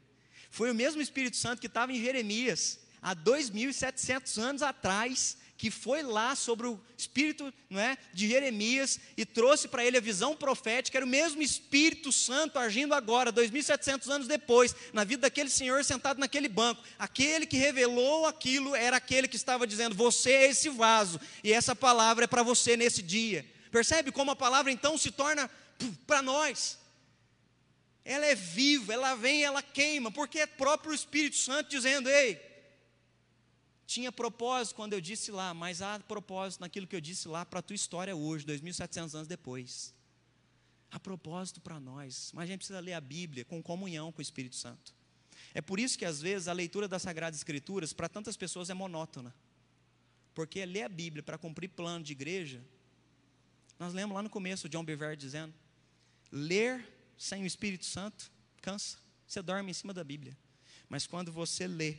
Foi 0.51 0.71
o 0.71 0.75
mesmo 0.75 1.01
Espírito 1.01 1.37
Santo 1.37 1.61
que 1.61 1.67
estava 1.67 1.93
em 1.93 2.03
Jeremias, 2.03 2.81
há 3.03 3.15
2.700 3.15 4.39
anos 4.39 4.63
atrás, 4.63 5.37
que 5.59 5.73
foi 5.73 6.05
lá 6.05 6.37
sobre 6.37 6.69
o 6.69 6.81
espírito 6.97 7.53
não 7.69 7.81
é, 7.81 7.99
de 8.15 8.29
Jeremias 8.29 9.01
e 9.17 9.27
trouxe 9.27 9.67
para 9.67 9.85
ele 9.85 9.97
a 9.97 10.01
visão 10.01 10.37
profética, 10.37 10.97
era 10.97 11.05
o 11.05 11.09
mesmo 11.09 11.43
Espírito 11.43 12.13
Santo 12.13 12.61
agindo 12.61 12.95
agora, 12.95 13.33
2.700 13.33 14.09
anos 14.09 14.29
depois, 14.29 14.75
na 14.93 15.03
vida 15.03 15.23
daquele 15.23 15.51
senhor 15.51 15.85
sentado 15.85 16.21
naquele 16.21 16.49
banco. 16.49 16.81
Aquele 16.97 17.45
que 17.45 17.57
revelou 17.57 18.25
aquilo 18.25 18.75
era 18.77 18.99
aquele 18.99 19.27
que 19.27 19.35
estava 19.35 19.67
dizendo: 19.67 19.97
Você 19.97 20.31
é 20.31 20.49
esse 20.49 20.69
vaso, 20.69 21.21
e 21.43 21.53
essa 21.53 21.75
palavra 21.75 22.25
é 22.25 22.29
para 22.29 22.45
você 22.45 22.77
nesse 22.77 23.03
dia. 23.03 23.45
Percebe 23.71 24.11
como 24.11 24.31
a 24.31 24.37
palavra 24.37 24.73
então 24.73 24.97
se 24.97 25.11
torna 25.11 25.51
para 26.07 26.23
nós? 26.23 26.79
Ela 28.05 28.27
é 28.27 28.35
viva, 28.35 28.95
ela 28.95 29.15
vem, 29.15 29.45
ela 29.45 29.63
queima, 29.63 30.11
porque 30.11 30.39
é 30.39 30.47
próprio 30.47 30.95
Espírito 30.95 31.37
Santo 31.37 31.69
dizendo: 31.69 32.09
ei, 32.09 32.41
tinha 33.87 34.11
propósito 34.11 34.77
quando 34.77 34.93
eu 34.93 35.01
disse 35.01 35.31
lá, 35.31 35.53
mas 35.53 35.83
há 35.83 35.99
propósito 35.99 36.61
naquilo 36.61 36.87
que 36.87 36.97
eu 36.97 37.01
disse 37.01 37.29
lá 37.29 37.45
para 37.45 37.61
a 37.61 37.63
tua 37.63 37.75
história 37.75 38.15
hoje, 38.15 38.47
2.700 38.47 39.15
anos 39.15 39.29
depois. 39.29 39.95
Há 40.91 40.99
propósito 40.99 41.61
para 41.61 41.79
nós, 41.79 42.31
mas 42.35 42.45
a 42.45 42.47
gente 42.47 42.59
precisa 42.59 42.81
ler 42.81 42.95
a 42.95 43.01
Bíblia 43.01 43.45
com 43.45 43.63
comunhão 43.63 44.11
com 44.11 44.21
o 44.21 44.23
Espírito 44.23 44.57
Santo. 44.57 44.95
É 45.55 45.61
por 45.61 45.79
isso 45.79 45.99
que 45.99 46.05
às 46.05 46.21
vezes 46.21 46.49
a 46.49 46.53
leitura 46.53 46.89
das 46.89 47.03
Sagradas 47.03 47.39
Escrituras 47.39 47.93
para 47.93 48.09
tantas 48.09 48.37
pessoas 48.37 48.71
é 48.71 48.75
monótona. 48.75 49.35
Porque 50.35 50.65
ler 50.65 50.85
a 50.85 50.89
Bíblia 50.89 51.23
para 51.23 51.37
cumprir 51.37 51.69
plano 51.69 52.05
de 52.05 52.13
igreja 52.13 52.63
nós 53.79 53.95
lemos 53.95 54.15
lá 54.15 54.23
no 54.23 54.31
começo 54.31 54.67
o 54.67 54.71
John 54.71 54.85
Bever 54.85 55.17
dizendo: 55.17 55.55
ler 56.31 56.87
sem 57.17 57.43
o 57.43 57.47
Espírito 57.47 57.85
Santo 57.85 58.31
cansa, 58.61 58.99
você 59.27 59.41
dorme 59.41 59.71
em 59.71 59.75
cima 59.75 59.95
da 59.95 60.03
Bíblia. 60.03 60.37
Mas 60.89 61.07
quando 61.07 61.31
você 61.31 61.67
lê 61.67 61.99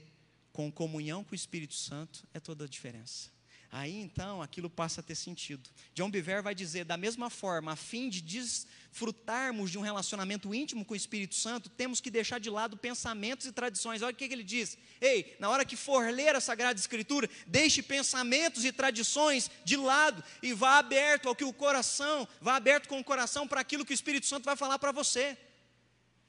com 0.52 0.72
comunhão 0.72 1.24
com 1.24 1.32
o 1.32 1.36
Espírito 1.36 1.74
Santo, 1.74 2.28
é 2.34 2.40
toda 2.40 2.66
a 2.66 2.68
diferença. 2.68 3.32
Aí 3.72 4.02
então 4.02 4.42
aquilo 4.42 4.68
passa 4.68 5.00
a 5.00 5.04
ter 5.04 5.14
sentido. 5.14 5.70
John 5.94 6.10
Bever 6.10 6.42
vai 6.42 6.56
dizer: 6.56 6.86
da 6.86 6.98
mesma 6.98 7.30
forma, 7.30 7.74
a 7.74 7.76
fim 7.76 8.10
de 8.10 8.20
desfrutarmos 8.20 9.70
de 9.70 9.78
um 9.78 9.82
relacionamento 9.82 10.54
íntimo 10.56 10.84
com 10.84 10.94
o 10.94 10.98
Espírito 10.98 11.36
Santo, 11.36 11.70
temos 11.70 12.02
que 12.02 12.10
deixar 12.10 12.40
de 12.40 12.50
lado 12.50 12.76
pensamentos 12.76 13.46
e 13.46 13.52
tradições. 13.52 14.02
Olha 14.02 14.12
o 14.12 14.16
que, 14.16 14.28
que 14.28 14.34
ele 14.34 14.44
diz: 14.44 14.76
ei, 15.00 15.36
na 15.40 15.50
hora 15.50 15.64
que 15.64 15.76
for 15.76 16.12
ler 16.12 16.36
a 16.36 16.42
Sagrada 16.42 16.80
Escritura, 16.80 17.30
deixe 17.46 17.84
pensamentos 17.84 18.66
e 18.66 18.72
tradições 18.72 19.52
de 19.64 19.78
lado 19.78 20.24
e 20.42 20.52
vá 20.52 20.80
aberto 20.80 21.30
ao 21.30 21.36
que 21.36 21.44
o 21.44 21.54
coração, 21.54 22.28
vá 22.42 22.56
aberto 22.56 22.90
com 22.90 23.00
o 23.00 23.04
coração 23.04 23.48
para 23.48 23.62
aquilo 23.62 23.86
que 23.86 23.94
o 23.94 23.94
Espírito 23.94 24.26
Santo 24.26 24.46
vai 24.46 24.56
falar 24.56 24.80
para 24.80 24.92
você. 24.92 25.38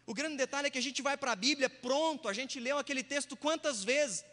O 0.05 0.13
grande 0.13 0.37
detalhe 0.37 0.67
é 0.67 0.71
que 0.71 0.79
a 0.79 0.83
gente 0.83 1.01
vai 1.01 1.17
para 1.17 1.33
a 1.33 1.37
Bíblia 1.37 1.71
pronto, 1.71 2.29
a 2.29 2.35
gente 2.35 2.61
leu 2.61 2.77
aquele 2.77 3.03
texto 3.03 3.35
quantas 3.35 3.83
vezes, 3.83 4.25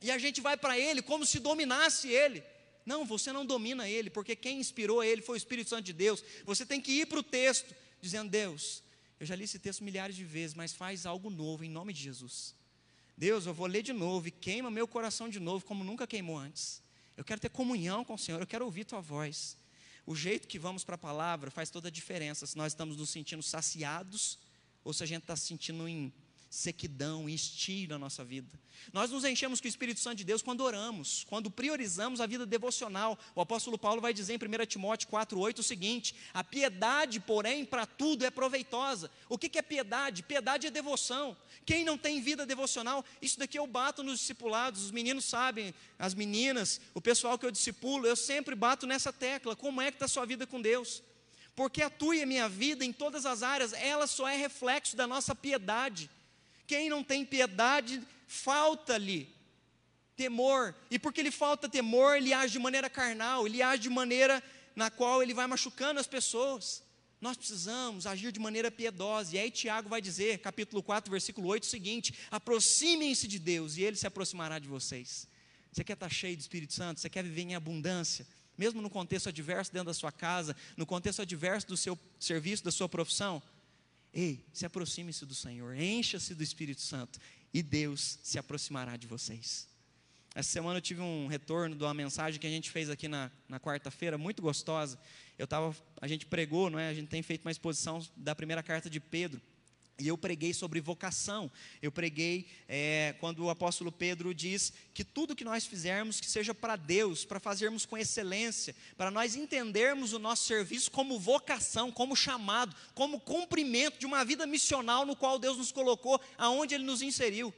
e 0.00 0.12
a 0.12 0.18
gente 0.18 0.40
vai 0.40 0.56
para 0.56 0.78
ele 0.78 1.02
como 1.02 1.26
se 1.26 1.40
dominasse 1.40 2.08
ele. 2.08 2.51
Não, 2.84 3.04
você 3.04 3.32
não 3.32 3.46
domina 3.46 3.88
ele, 3.88 4.10
porque 4.10 4.34
quem 4.34 4.58
inspirou 4.58 5.02
ele 5.02 5.22
foi 5.22 5.36
o 5.36 5.38
Espírito 5.38 5.70
Santo 5.70 5.84
de 5.84 5.92
Deus. 5.92 6.22
Você 6.44 6.66
tem 6.66 6.80
que 6.80 6.92
ir 6.92 7.06
para 7.06 7.18
o 7.18 7.22
texto, 7.22 7.74
dizendo: 8.00 8.30
Deus, 8.30 8.82
eu 9.20 9.26
já 9.26 9.36
li 9.36 9.44
esse 9.44 9.58
texto 9.58 9.84
milhares 9.84 10.16
de 10.16 10.24
vezes, 10.24 10.54
mas 10.54 10.72
faz 10.72 11.06
algo 11.06 11.30
novo 11.30 11.64
em 11.64 11.70
nome 11.70 11.92
de 11.92 12.02
Jesus. 12.02 12.54
Deus, 13.16 13.46
eu 13.46 13.54
vou 13.54 13.66
ler 13.66 13.82
de 13.82 13.92
novo 13.92 14.26
e 14.28 14.30
queima 14.30 14.70
meu 14.70 14.88
coração 14.88 15.28
de 15.28 15.38
novo, 15.38 15.64
como 15.64 15.84
nunca 15.84 16.06
queimou 16.06 16.38
antes. 16.38 16.82
Eu 17.16 17.24
quero 17.24 17.40
ter 17.40 17.50
comunhão 17.50 18.04
com 18.04 18.14
o 18.14 18.18
Senhor, 18.18 18.40
eu 18.40 18.46
quero 18.46 18.64
ouvir 18.64 18.84
tua 18.84 19.00
voz. 19.00 19.56
O 20.04 20.16
jeito 20.16 20.48
que 20.48 20.58
vamos 20.58 20.82
para 20.82 20.96
a 20.96 20.98
palavra 20.98 21.50
faz 21.50 21.70
toda 21.70 21.88
a 21.88 21.90
diferença 21.90 22.46
se 22.46 22.56
nós 22.56 22.72
estamos 22.72 22.96
nos 22.96 23.10
sentindo 23.10 23.42
saciados 23.42 24.38
ou 24.82 24.92
se 24.92 25.04
a 25.04 25.06
gente 25.06 25.22
está 25.22 25.36
se 25.36 25.46
sentindo 25.46 25.86
em 25.86 26.12
sequidão 26.52 27.30
e 27.30 27.34
estio 27.34 27.88
na 27.88 27.98
nossa 27.98 28.22
vida. 28.22 28.60
Nós 28.92 29.10
nos 29.10 29.24
enchemos 29.24 29.58
com 29.58 29.66
o 29.66 29.68
Espírito 29.68 30.00
Santo 30.00 30.18
de 30.18 30.24
Deus 30.24 30.42
quando 30.42 30.60
oramos, 30.60 31.24
quando 31.30 31.50
priorizamos 31.50 32.20
a 32.20 32.26
vida 32.26 32.44
devocional. 32.44 33.18
O 33.34 33.40
apóstolo 33.40 33.78
Paulo 33.78 34.02
vai 34.02 34.12
dizer 34.12 34.34
em 34.34 34.36
1 34.36 34.66
Timóteo 34.66 35.08
4,8 35.08 35.60
o 35.60 35.62
seguinte: 35.62 36.14
a 36.34 36.44
piedade, 36.44 37.20
porém, 37.20 37.64
para 37.64 37.86
tudo 37.86 38.26
é 38.26 38.30
proveitosa. 38.30 39.10
O 39.30 39.38
que 39.38 39.58
é 39.58 39.62
piedade? 39.62 40.22
Piedade 40.22 40.66
é 40.66 40.70
devoção. 40.70 41.34
Quem 41.64 41.86
não 41.86 41.96
tem 41.96 42.20
vida 42.20 42.44
devocional, 42.44 43.02
isso 43.22 43.38
daqui 43.38 43.58
eu 43.58 43.66
bato 43.66 44.02
nos 44.02 44.18
discipulados, 44.18 44.82
os 44.82 44.90
meninos 44.90 45.24
sabem, 45.24 45.72
as 45.98 46.12
meninas, 46.12 46.82
o 46.92 47.00
pessoal 47.00 47.38
que 47.38 47.46
eu 47.46 47.50
discipulo, 47.50 48.06
eu 48.06 48.16
sempre 48.16 48.54
bato 48.54 48.86
nessa 48.86 49.10
tecla. 49.10 49.56
Como 49.56 49.80
é 49.80 49.90
que 49.90 49.96
está 49.96 50.04
a 50.04 50.08
sua 50.08 50.26
vida 50.26 50.46
com 50.46 50.60
Deus? 50.60 51.02
Porque 51.56 51.80
a 51.80 51.88
tua 51.88 52.16
e 52.16 52.22
a 52.22 52.26
minha 52.26 52.46
vida, 52.46 52.84
em 52.84 52.92
todas 52.92 53.24
as 53.24 53.42
áreas, 53.42 53.72
ela 53.72 54.06
só 54.06 54.28
é 54.28 54.36
reflexo 54.36 54.94
da 54.94 55.06
nossa 55.06 55.34
piedade. 55.34 56.10
Quem 56.72 56.88
não 56.88 57.04
tem 57.04 57.22
piedade, 57.22 58.02
falta-lhe 58.26 59.28
temor. 60.16 60.74
E 60.90 60.98
porque 60.98 61.20
ele 61.20 61.30
falta 61.30 61.68
temor, 61.68 62.16
ele 62.16 62.32
age 62.32 62.54
de 62.54 62.58
maneira 62.58 62.88
carnal, 62.88 63.46
ele 63.46 63.60
age 63.60 63.82
de 63.82 63.90
maneira 63.90 64.42
na 64.74 64.90
qual 64.90 65.22
ele 65.22 65.34
vai 65.34 65.46
machucando 65.46 66.00
as 66.00 66.06
pessoas. 66.06 66.82
Nós 67.20 67.36
precisamos 67.36 68.06
agir 68.06 68.32
de 68.32 68.40
maneira 68.40 68.70
piedosa. 68.70 69.36
E 69.36 69.38
aí 69.38 69.50
Tiago 69.50 69.90
vai 69.90 70.00
dizer, 70.00 70.38
capítulo 70.38 70.82
4, 70.82 71.10
versículo 71.10 71.46
8, 71.48 71.64
o 71.64 71.66
seguinte: 71.66 72.14
aproximem-se 72.30 73.28
de 73.28 73.38
Deus 73.38 73.76
e 73.76 73.82
ele 73.82 73.96
se 73.98 74.06
aproximará 74.06 74.58
de 74.58 74.66
vocês. 74.66 75.28
Você 75.70 75.84
quer 75.84 75.92
estar 75.92 76.08
cheio 76.08 76.38
do 76.38 76.40
Espírito 76.40 76.72
Santo? 76.72 77.00
Você 77.00 77.10
quer 77.10 77.22
viver 77.22 77.42
em 77.42 77.54
abundância? 77.54 78.26
Mesmo 78.56 78.80
no 78.80 78.88
contexto 78.88 79.28
adverso 79.28 79.70
dentro 79.70 79.88
da 79.88 79.94
sua 79.94 80.10
casa, 80.10 80.56
no 80.74 80.86
contexto 80.86 81.20
adverso 81.20 81.66
do 81.66 81.76
seu 81.76 81.98
serviço, 82.18 82.64
da 82.64 82.70
sua 82.70 82.88
profissão, 82.88 83.42
Ei, 84.12 84.44
se 84.52 84.66
aproxime-se 84.66 85.24
do 85.24 85.34
Senhor, 85.34 85.74
encha-se 85.74 86.34
do 86.34 86.42
Espírito 86.42 86.82
Santo 86.82 87.18
e 87.52 87.62
Deus 87.62 88.18
se 88.22 88.38
aproximará 88.38 88.96
de 88.96 89.06
vocês. 89.06 89.68
Essa 90.34 90.50
semana 90.50 90.78
eu 90.78 90.82
tive 90.82 91.00
um 91.00 91.26
retorno 91.26 91.76
de 91.76 91.82
uma 91.82 91.92
mensagem 91.92 92.40
que 92.40 92.46
a 92.46 92.50
gente 92.50 92.70
fez 92.70 92.88
aqui 92.88 93.06
na, 93.06 93.30
na 93.48 93.60
quarta-feira, 93.60 94.16
muito 94.16 94.40
gostosa. 94.40 94.98
Eu 95.38 95.46
tava, 95.46 95.76
a 96.00 96.08
gente 96.08 96.24
pregou, 96.24 96.70
não 96.70 96.78
é? 96.78 96.88
A 96.88 96.94
gente 96.94 97.08
tem 97.08 97.22
feito 97.22 97.42
uma 97.42 97.50
exposição 97.50 98.06
da 98.16 98.34
primeira 98.34 98.62
carta 98.62 98.88
de 98.88 98.98
Pedro. 98.98 99.40
E 99.98 100.08
eu 100.08 100.16
preguei 100.16 100.54
sobre 100.54 100.80
vocação. 100.80 101.50
Eu 101.80 101.92
preguei 101.92 102.48
é, 102.68 103.14
quando 103.20 103.44
o 103.44 103.50
apóstolo 103.50 103.92
Pedro 103.92 104.34
diz 104.34 104.72
que 104.94 105.04
tudo 105.04 105.36
que 105.36 105.44
nós 105.44 105.66
fizermos 105.66 106.18
que 106.20 106.28
seja 106.28 106.54
para 106.54 106.76
Deus, 106.76 107.24
para 107.24 107.38
fazermos 107.38 107.84
com 107.84 107.96
excelência, 107.96 108.74
para 108.96 109.10
nós 109.10 109.36
entendermos 109.36 110.12
o 110.12 110.18
nosso 110.18 110.44
serviço 110.44 110.90
como 110.90 111.18
vocação, 111.18 111.92
como 111.92 112.16
chamado, 112.16 112.74
como 112.94 113.20
cumprimento 113.20 113.98
de 113.98 114.06
uma 114.06 114.24
vida 114.24 114.46
missional 114.46 115.04
no 115.04 115.14
qual 115.14 115.38
Deus 115.38 115.58
nos 115.58 115.70
colocou, 115.70 116.20
aonde 116.38 116.74
Ele 116.74 116.84
nos 116.84 117.02
inseriu. 117.02 117.54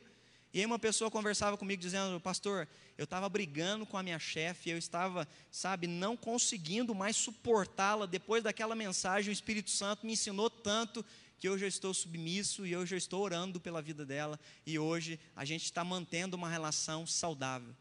E 0.53 0.61
aí 0.61 0.66
uma 0.66 0.78
pessoa 0.78 1.11
conversava 1.11 1.57
comigo 1.57 1.82
dizendo, 1.82 2.20
pastor, 2.20 2.68
eu 2.97 3.05
estava 3.05 3.28
brigando 3.28 3.85
com 3.85 3.97
a 3.97 4.03
minha 4.05 4.20
chefe, 4.20 4.70
eu 4.70 4.78
estava, 4.78 5.26
sabe, 5.51 5.89
não 5.89 6.16
conseguindo 6.16 6.95
mais 6.95 7.16
suportá-la. 7.16 8.07
Depois 8.07 8.45
daquela 8.45 8.76
mensagem, 8.76 9.30
o 9.30 9.32
Espírito 9.32 9.68
Santo 9.68 10.07
me 10.07 10.12
ensinou 10.12 10.49
tanto 10.49 11.05
que 11.39 11.49
hoje 11.49 11.64
eu 11.64 11.68
estou 11.68 11.93
submisso 11.93 12.66
e 12.66 12.76
hoje 12.76 12.95
eu 12.95 12.99
estou 12.99 13.22
orando 13.22 13.61
pela 13.61 13.82
vida 13.82 14.05
dela 14.05 14.39
e 14.66 14.78
hoje 14.78 15.18
a 15.35 15.45
gente 15.45 15.64
está 15.64 15.85
mantendo 15.85 16.37
uma 16.37 16.49
relação 16.49 17.07
saudável. 17.07 17.74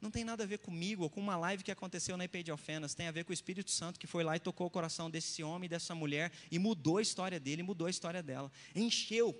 Não 0.00 0.10
tem 0.10 0.24
nada 0.24 0.42
a 0.42 0.46
ver 0.46 0.58
comigo 0.58 1.04
ou 1.04 1.10
com 1.10 1.20
uma 1.20 1.36
live 1.36 1.62
que 1.62 1.70
aconteceu 1.70 2.16
na 2.16 2.24
IP 2.24 2.42
de 2.42 2.50
Alfenas, 2.50 2.94
tem 2.94 3.06
a 3.06 3.12
ver 3.12 3.24
com 3.24 3.30
o 3.30 3.34
Espírito 3.34 3.70
Santo 3.70 4.00
que 4.00 4.06
foi 4.06 4.24
lá 4.24 4.36
e 4.36 4.40
tocou 4.40 4.66
o 4.66 4.70
coração 4.70 5.10
desse 5.10 5.42
homem 5.42 5.66
e 5.66 5.68
dessa 5.68 5.94
mulher 5.94 6.32
e 6.50 6.58
mudou 6.58 6.98
a 6.98 7.02
história 7.02 7.38
dele, 7.38 7.62
mudou 7.62 7.86
a 7.86 7.90
história 7.90 8.22
dela, 8.22 8.50
encheu. 8.74 9.36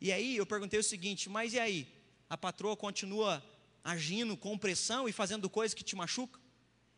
E 0.00 0.12
aí 0.12 0.36
eu 0.36 0.44
perguntei 0.44 0.78
o 0.78 0.82
seguinte: 0.82 1.28
mas 1.28 1.52
e 1.52 1.58
aí? 1.58 1.86
A 2.28 2.36
patroa 2.36 2.76
continua 2.76 3.42
agindo 3.84 4.36
com 4.36 4.58
pressão 4.58 5.08
e 5.08 5.12
fazendo 5.12 5.48
coisas 5.48 5.72
que 5.72 5.84
te 5.84 5.94
machucam? 5.94 6.40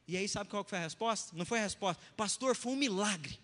E 0.07 0.17
aí, 0.17 0.27
sabe 0.27 0.49
qual 0.49 0.65
foi 0.65 0.79
a 0.79 0.83
resposta? 0.83 1.37
Não 1.37 1.45
foi 1.45 1.59
a 1.59 1.63
resposta, 1.63 2.03
pastor, 2.17 2.57
foi 2.57 2.73
um 2.73 2.77
milagre. 2.77 3.39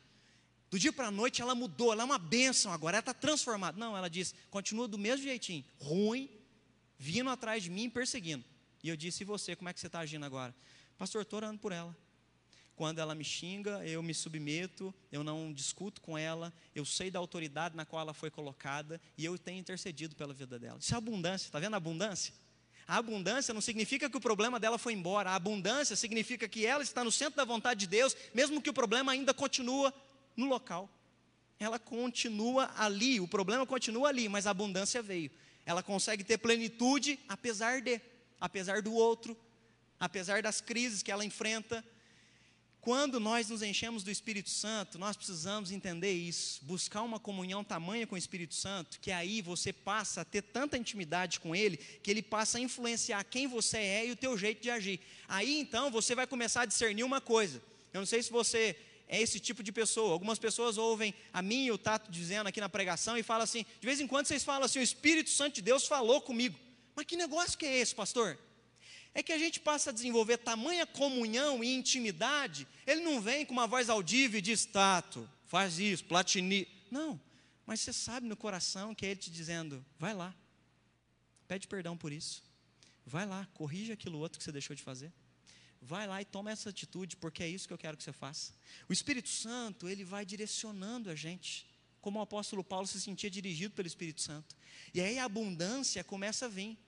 Do 0.75 0.79
dia 0.81 0.93
para 0.93 1.07
a 1.07 1.11
noite 1.13 1.41
ela 1.41 1.55
mudou, 1.55 1.93
ela 1.93 2.03
é 2.03 2.05
uma 2.05 2.19
bênção 2.19 2.73
agora, 2.73 2.97
ela 2.97 3.01
está 3.01 3.15
transformada. 3.15 3.79
Não, 3.79 3.97
ela 3.97 4.11
disse, 4.11 4.35
continua 4.51 4.89
do 4.89 4.99
mesmo 4.99 5.23
jeitinho, 5.23 5.65
ruim, 5.79 6.29
vindo 6.99 7.31
atrás 7.31 7.63
de 7.63 7.71
mim, 7.71 7.89
perseguindo. 7.89 8.45
E 8.83 8.89
eu 8.89 8.97
disse, 8.97 9.23
e 9.23 9.25
você, 9.25 9.55
como 9.55 9.69
é 9.69 9.73
que 9.73 9.79
você 9.79 9.87
está 9.87 10.01
agindo 10.01 10.27
agora? 10.27 10.53
Pastor, 10.99 11.23
estou 11.23 11.37
orando 11.37 11.61
por 11.61 11.71
ela. 11.71 11.97
Quando 12.75 12.99
ela 12.99 13.15
me 13.15 13.23
xinga, 13.23 13.87
eu 13.87 14.03
me 14.03 14.13
submeto, 14.13 14.93
eu 15.13 15.23
não 15.23 15.53
discuto 15.53 16.01
com 16.01 16.19
ela, 16.19 16.53
eu 16.75 16.85
sei 16.85 17.09
da 17.09 17.21
autoridade 17.21 17.77
na 17.77 17.87
qual 17.87 18.03
ela 18.03 18.13
foi 18.13 18.29
colocada 18.29 19.01
e 19.17 19.25
eu 19.25 19.39
tenho 19.39 19.61
intercedido 19.61 20.17
pela 20.17 20.35
vida 20.35 20.59
dela. 20.59 20.81
Isso 20.81 20.93
é 20.93 20.99
abundância, 20.99 21.47
está 21.47 21.61
vendo 21.61 21.75
a 21.75 21.77
abundância? 21.77 22.35
A 22.85 22.97
abundância 22.97 23.55
não 23.55 23.61
significa 23.61 24.11
que 24.11 24.17
o 24.17 24.21
problema 24.21 24.59
dela 24.59 24.77
foi 24.77 24.93
embora, 24.93 25.31
a 25.31 25.35
abundância 25.37 25.95
significa 25.95 26.49
que 26.49 26.67
ela 26.67 26.83
está 26.83 27.05
no 27.05 27.13
centro 27.13 27.37
da 27.37 27.45
vontade 27.45 27.79
de 27.79 27.87
Deus, 27.87 28.17
mesmo 28.35 28.61
que 28.61 28.69
o 28.69 28.75
problema 28.75 29.13
ainda 29.13 29.33
continua 29.33 29.95
no 30.37 30.47
local. 30.47 30.89
Ela 31.59 31.79
continua 31.79 32.71
ali, 32.77 33.21
o 33.21 33.29
problema 33.29 33.65
continua 33.65 34.09
ali, 34.09 34.29
mas 34.29 34.47
a 34.47 34.51
abundância 34.51 35.03
veio. 35.03 35.31
Ela 35.65 35.83
consegue 35.83 36.25
ter 36.25 36.39
plenitude 36.39 37.19
apesar 37.29 37.81
de, 37.81 38.01
apesar 38.41 38.83
do 38.83 38.93
outro, 38.93 39.37
apesar 39.99 40.43
das 40.43 40.61
crises 40.61 41.03
que 41.03 41.11
ela 41.11 41.25
enfrenta. 41.25 41.85
Quando 42.81 43.19
nós 43.19 43.49
nos 43.49 43.63
enchemos 43.63 44.03
do 44.03 44.11
Espírito 44.11 44.51
Santo, 44.51 44.99
nós 44.99 45.17
precisamos 45.17 45.71
entender 45.71 46.13
isso, 46.13 46.63
buscar 46.67 47.01
uma 47.01 47.19
comunhão 47.19 47.65
tamanha 47.65 48.07
com 48.07 48.15
o 48.15 48.19
Espírito 48.19 48.55
Santo, 48.55 49.01
que 49.01 49.11
aí 49.11 49.41
você 49.41 49.73
passa 49.73 50.21
a 50.21 50.25
ter 50.25 50.43
tanta 50.43 50.77
intimidade 50.77 51.41
com 51.41 51.57
Ele, 51.57 51.79
que 51.79 52.11
Ele 52.11 52.21
passa 52.21 52.59
a 52.59 52.61
influenciar 52.61 53.25
quem 53.25 53.47
você 53.47 53.79
é 53.79 54.07
e 54.07 54.11
o 54.11 54.17
teu 54.17 54.37
jeito 54.37 54.61
de 54.61 54.69
agir. 54.69 55.01
Aí 55.27 55.59
então 55.59 55.91
você 55.91 56.15
vai 56.15 56.27
começar 56.27 56.63
a 56.63 56.67
discernir 56.67 57.05
uma 57.05 57.23
coisa. 57.23 57.63
Eu 57.91 58.01
não 58.01 58.07
sei 58.07 58.23
se 58.23 58.31
você 58.31 58.77
é 59.09 59.21
esse 59.21 59.39
tipo 59.39 59.63
de 59.63 59.73
pessoa. 59.73 60.13
Algumas 60.13 60.39
pessoas 60.39 60.79
ouvem 60.79 61.15
a 61.33 61.43
mim 61.43 61.67
e 61.67 61.73
o 61.73 61.79
Tato 61.79 62.11
dizendo 62.11 62.47
aqui 62.47 62.61
na 62.61 62.69
pregação 62.69 63.17
e 63.17 63.23
falam 63.23 63.45
assim: 63.45 63.65
de 63.81 63.87
vez 63.87 64.01
em 64.01 64.07
quando 64.07 64.27
vocês 64.27 64.45
falam 64.45 64.65
assim, 64.65 64.79
o 64.79 64.83
Espírito 64.83 65.31
Santo 65.31 65.57
de 65.57 65.63
Deus 65.63 65.87
falou 65.87 66.21
comigo. 66.21 66.59
Mas 66.95 67.07
que 67.07 67.17
negócio 67.17 67.59
que 67.59 67.67
é 67.67 67.79
esse, 67.79 67.95
pastor? 67.95 68.39
É 69.13 69.23
que 69.23 69.33
a 69.33 69.39
gente 69.39 69.61
passa 69.61 69.91
a 69.91 69.93
desenvolver 69.93 70.39
tamanha 70.39 70.87
comunhão 70.87 71.63
e 71.63 71.75
intimidade, 71.75 72.67
ele 72.87 73.03
não 73.03 73.21
vem 73.21 73.47
com 73.47 73.53
uma 73.53 73.67
voz 73.67 73.89
audível 73.89 74.39
e 74.39 74.43
diz, 74.43 74.65
Tato, 74.65 75.29
faz 75.47 75.79
isso, 75.79 76.05
platini. 76.05 76.67
Não, 76.91 77.21
mas 77.65 77.81
você 77.81 77.93
sabe 77.93 78.27
no 78.27 78.37
coração 78.37 78.95
que 78.95 79.07
é 79.07 79.11
ele 79.11 79.21
te 79.21 79.31
dizendo, 79.31 79.85
vai 79.99 80.15
lá, 80.15 80.35
pede 81.47 81.69
perdão 81.69 81.97
por 81.97 82.13
isso, 82.13 82.43
vai 83.07 83.25
lá, 83.25 83.47
corrija 83.55 83.93
aquilo 83.93 84.19
outro 84.19 84.39
que 84.39 84.45
você 84.45 84.53
deixou 84.53 84.75
de 84.75 84.83
fazer. 84.83 85.13
Vai 85.87 86.07
lá 86.07 86.21
e 86.23 86.25
toma 86.25 86.51
essa 86.51 86.71
atitude, 86.71 87.15
porque 87.17 87.43
é 87.43 87.49
isso 87.49 87.69
que 87.69 87.75
eu 87.75 87.79
quero 87.79 87.97
que 87.97 88.03
você 88.03 88.13
faça. 88.13 88.55
O 88.89 88.93
Espírito 88.93 89.29
Santo, 89.29 89.87
ele 89.87 90.03
vai 90.03 90.25
direcionando 90.25 91.11
a 91.11 91.15
gente, 91.15 91.67
como 92.01 92.19
o 92.19 92.23
apóstolo 92.23 92.65
Paulo 92.65 92.87
se 92.87 92.99
sentia 92.99 93.31
dirigido 93.31 93.75
pelo 93.75 93.87
Espírito 93.87 94.23
Santo. 94.23 94.57
E 94.95 95.01
aí 95.01 95.19
a 95.19 95.25
abundância 95.25 96.03
começa 96.03 96.47
a 96.47 96.49
vir. 96.49 96.79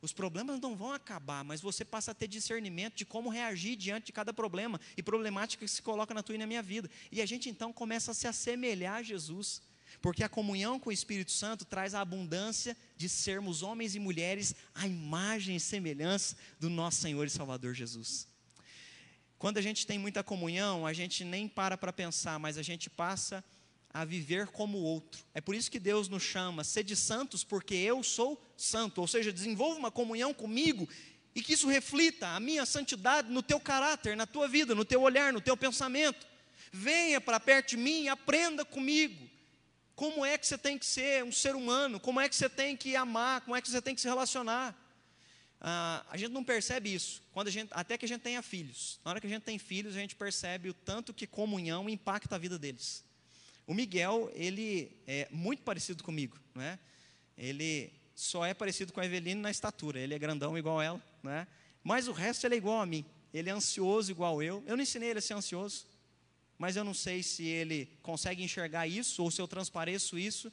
Os 0.00 0.12
problemas 0.12 0.60
não 0.60 0.76
vão 0.76 0.92
acabar, 0.92 1.42
mas 1.42 1.60
você 1.60 1.84
passa 1.84 2.12
a 2.12 2.14
ter 2.14 2.28
discernimento 2.28 2.94
de 2.94 3.04
como 3.04 3.30
reagir 3.30 3.74
diante 3.74 4.06
de 4.06 4.12
cada 4.12 4.32
problema 4.32 4.80
e 4.96 5.02
problemática 5.02 5.64
que 5.64 5.70
se 5.70 5.82
coloca 5.82 6.14
na 6.14 6.22
tua 6.22 6.36
e 6.36 6.38
na 6.38 6.46
minha 6.46 6.62
vida. 6.62 6.88
E 7.10 7.20
a 7.20 7.26
gente 7.26 7.48
então 7.48 7.72
começa 7.72 8.12
a 8.12 8.14
se 8.14 8.28
assemelhar 8.28 8.96
a 8.96 9.02
Jesus, 9.02 9.60
porque 10.00 10.22
a 10.22 10.28
comunhão 10.28 10.78
com 10.78 10.90
o 10.90 10.92
Espírito 10.92 11.32
Santo 11.32 11.64
traz 11.64 11.94
a 11.94 12.00
abundância 12.00 12.76
de 12.96 13.08
sermos 13.08 13.62
homens 13.62 13.96
e 13.96 13.98
mulheres 13.98 14.54
à 14.72 14.86
imagem 14.86 15.56
e 15.56 15.60
semelhança 15.60 16.36
do 16.60 16.70
nosso 16.70 17.00
Senhor 17.00 17.26
e 17.26 17.30
Salvador 17.30 17.74
Jesus. 17.74 18.35
Quando 19.38 19.58
a 19.58 19.62
gente 19.62 19.86
tem 19.86 19.98
muita 19.98 20.24
comunhão, 20.24 20.86
a 20.86 20.92
gente 20.92 21.24
nem 21.24 21.46
para 21.46 21.76
para 21.76 21.92
pensar, 21.92 22.38
mas 22.38 22.56
a 22.56 22.62
gente 22.62 22.88
passa 22.88 23.44
a 23.92 24.04
viver 24.04 24.48
como 24.48 24.78
o 24.78 24.82
outro. 24.82 25.24
É 25.34 25.40
por 25.40 25.54
isso 25.54 25.70
que 25.70 25.78
Deus 25.78 26.08
nos 26.08 26.22
chama, 26.22 26.64
sede 26.64 26.94
santos, 26.94 27.42
porque 27.42 27.74
eu 27.74 28.02
sou 28.02 28.42
santo. 28.56 29.00
Ou 29.00 29.06
seja, 29.06 29.32
desenvolva 29.32 29.78
uma 29.78 29.90
comunhão 29.90 30.34
comigo 30.34 30.88
e 31.34 31.42
que 31.42 31.52
isso 31.52 31.68
reflita 31.68 32.28
a 32.28 32.40
minha 32.40 32.64
santidade 32.64 33.30
no 33.30 33.42
teu 33.42 33.60
caráter, 33.60 34.16
na 34.16 34.26
tua 34.26 34.48
vida, 34.48 34.74
no 34.74 34.84
teu 34.84 35.02
olhar, 35.02 35.32
no 35.32 35.40
teu 35.40 35.56
pensamento. 35.56 36.26
Venha 36.72 37.20
para 37.20 37.40
perto 37.40 37.70
de 37.70 37.76
mim 37.76 38.04
e 38.04 38.08
aprenda 38.08 38.64
comigo. 38.64 39.28
Como 39.94 40.24
é 40.24 40.36
que 40.36 40.46
você 40.46 40.58
tem 40.58 40.78
que 40.78 40.84
ser 40.84 41.24
um 41.24 41.32
ser 41.32 41.54
humano? 41.54 41.98
Como 41.98 42.20
é 42.20 42.28
que 42.28 42.36
você 42.36 42.48
tem 42.48 42.76
que 42.76 42.96
amar? 42.96 43.40
Como 43.42 43.56
é 43.56 43.62
que 43.62 43.70
você 43.70 43.80
tem 43.80 43.94
que 43.94 44.00
se 44.00 44.08
relacionar? 44.08 44.74
Ah, 45.60 46.04
a 46.10 46.16
gente 46.16 46.32
não 46.32 46.44
percebe 46.44 46.94
isso 46.94 47.22
quando 47.32 47.48
a 47.48 47.50
gente, 47.50 47.70
até 47.72 47.96
que 47.96 48.04
a 48.04 48.08
gente 48.08 48.20
tenha 48.20 48.42
filhos. 48.42 49.00
Na 49.04 49.10
hora 49.10 49.20
que 49.20 49.26
a 49.26 49.30
gente 49.30 49.42
tem 49.42 49.58
filhos, 49.58 49.96
a 49.96 50.00
gente 50.00 50.14
percebe 50.14 50.68
o 50.68 50.74
tanto 50.74 51.14
que 51.14 51.26
comunhão 51.26 51.88
impacta 51.88 52.34
a 52.34 52.38
vida 52.38 52.58
deles. 52.58 53.04
O 53.66 53.74
Miguel, 53.74 54.30
ele 54.34 54.92
é 55.06 55.28
muito 55.30 55.62
parecido 55.62 56.04
comigo, 56.04 56.38
não 56.54 56.62
é? 56.62 56.78
Ele 57.36 57.92
só 58.14 58.46
é 58.46 58.54
parecido 58.54 58.92
com 58.92 59.00
a 59.00 59.04
Eveline 59.04 59.40
na 59.40 59.50
estatura. 59.50 59.98
Ele 59.98 60.14
é 60.14 60.18
grandão 60.18 60.56
igual 60.56 60.80
ela, 60.80 61.02
não 61.22 61.32
é? 61.32 61.46
Mas 61.82 62.06
o 62.08 62.12
resto 62.12 62.46
ele 62.46 62.54
é 62.54 62.58
igual 62.58 62.80
a 62.80 62.86
mim. 62.86 63.04
Ele 63.34 63.50
é 63.50 63.52
ansioso 63.52 64.10
igual 64.10 64.42
eu. 64.42 64.62
Eu 64.66 64.76
não 64.76 64.82
ensinei 64.82 65.10
ele 65.10 65.18
a 65.18 65.22
ser 65.22 65.34
ansioso, 65.34 65.86
mas 66.56 66.76
eu 66.76 66.84
não 66.84 66.94
sei 66.94 67.22
se 67.22 67.44
ele 67.44 67.88
consegue 68.02 68.42
enxergar 68.42 68.86
isso 68.86 69.22
ou 69.22 69.30
se 69.30 69.40
eu 69.40 69.48
transpareço 69.48 70.18
isso. 70.18 70.50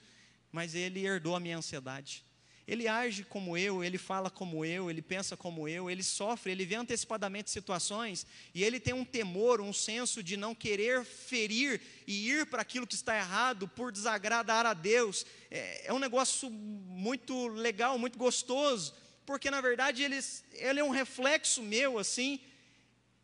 mas 0.53 0.75
ele 0.75 1.03
herdou 1.03 1.35
a 1.35 1.39
minha 1.39 1.57
ansiedade. 1.57 2.23
Ele 2.67 2.87
age 2.87 3.23
como 3.25 3.57
eu, 3.57 3.83
ele 3.83 3.97
fala 3.97 4.29
como 4.29 4.63
eu, 4.63 4.89
ele 4.89 5.01
pensa 5.01 5.35
como 5.35 5.67
eu, 5.67 5.89
ele 5.89 6.01
sofre, 6.01 6.51
ele 6.51 6.65
vê 6.65 6.75
antecipadamente 6.75 7.51
situações 7.51 8.25
e 8.55 8.63
ele 8.63 8.79
tem 8.79 8.93
um 8.93 9.03
temor, 9.03 9.59
um 9.59 9.73
senso 9.73 10.23
de 10.23 10.37
não 10.37 10.55
querer 10.55 11.03
ferir 11.03 11.81
e 12.07 12.29
ir 12.29 12.45
para 12.45 12.61
aquilo 12.61 12.87
que 12.87 12.95
está 12.95 13.17
errado 13.17 13.67
por 13.67 13.91
desagradar 13.91 14.65
a 14.65 14.73
Deus. 14.73 15.25
É, 15.51 15.87
é 15.87 15.93
um 15.93 15.99
negócio 15.99 16.49
muito 16.49 17.47
legal, 17.47 17.99
muito 17.99 18.17
gostoso, 18.17 18.93
porque 19.25 19.51
na 19.51 19.59
verdade 19.59 20.01
ele, 20.01 20.19
ele 20.53 20.79
é 20.79 20.83
um 20.83 20.89
reflexo 20.89 21.61
meu, 21.61 21.99
assim, 21.99 22.39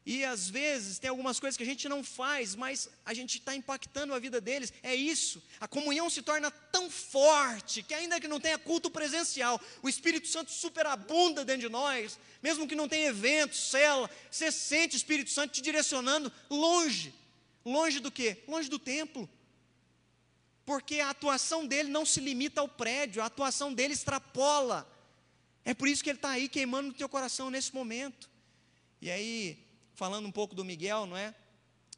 e 0.06 0.24
às 0.24 0.50
vezes 0.50 0.98
tem 0.98 1.10
algumas 1.10 1.40
coisas 1.40 1.58
que 1.58 1.64
a 1.64 1.66
gente 1.66 1.88
não 1.88 2.04
faz, 2.04 2.56
mas 2.56 2.90
a 3.06 3.14
gente 3.14 3.38
está 3.38 3.56
impactando 3.56 4.14
a 4.14 4.20
vida 4.20 4.40
deles. 4.42 4.74
É 4.82 4.96
isso. 4.96 5.44
A 5.60 5.68
comunhão 5.68 6.10
se 6.10 6.22
torna 6.22 6.50
tão 6.50 6.90
forte 6.90 7.84
que, 7.84 7.94
ainda 7.94 8.20
que 8.20 8.28
não 8.28 8.40
tenha 8.40 8.58
culto 8.58 8.90
presencial, 8.90 9.62
o 9.84 9.90
Espírito 9.90 10.28
Santo 10.28 10.52
superabunda 10.52 11.46
dentro 11.46 11.62
de 11.62 11.70
nós. 11.70 12.18
Mesmo 12.42 12.68
que 12.68 12.76
não 12.76 12.88
tenha 12.88 13.10
evento, 13.10 13.56
cela, 13.56 14.10
você 14.32 14.52
sente 14.52 14.96
o 14.96 14.98
Espírito 14.98 15.30
Santo 15.30 15.52
te 15.52 15.62
direcionando 15.62 16.32
longe. 16.50 17.14
Longe 17.64 18.00
do 18.00 18.10
quê? 18.10 18.44
Longe 18.48 18.70
do 18.70 18.80
templo. 18.80 19.30
Porque 20.66 21.00
a 21.02 21.10
atuação 21.10 21.68
dele 21.68 21.90
não 21.90 22.06
se 22.06 22.20
limita 22.20 22.62
ao 22.62 22.70
prédio, 22.70 23.22
a 23.22 23.26
atuação 23.26 23.74
dele 23.74 23.94
extrapola. 23.94 24.90
É 25.66 25.74
por 25.74 25.88
isso 25.88 26.04
que 26.04 26.10
ele 26.10 26.18
está 26.18 26.30
aí 26.30 26.48
queimando 26.48 26.88
no 26.88 26.94
teu 26.94 27.10
coração 27.10 27.52
nesse 27.52 27.76
momento. 27.76 28.30
E 29.02 29.12
aí, 29.12 29.69
falando 30.00 30.26
um 30.26 30.32
pouco 30.32 30.56
do 30.56 30.64
Miguel, 30.64 31.06
não 31.06 31.18
é? 31.18 31.36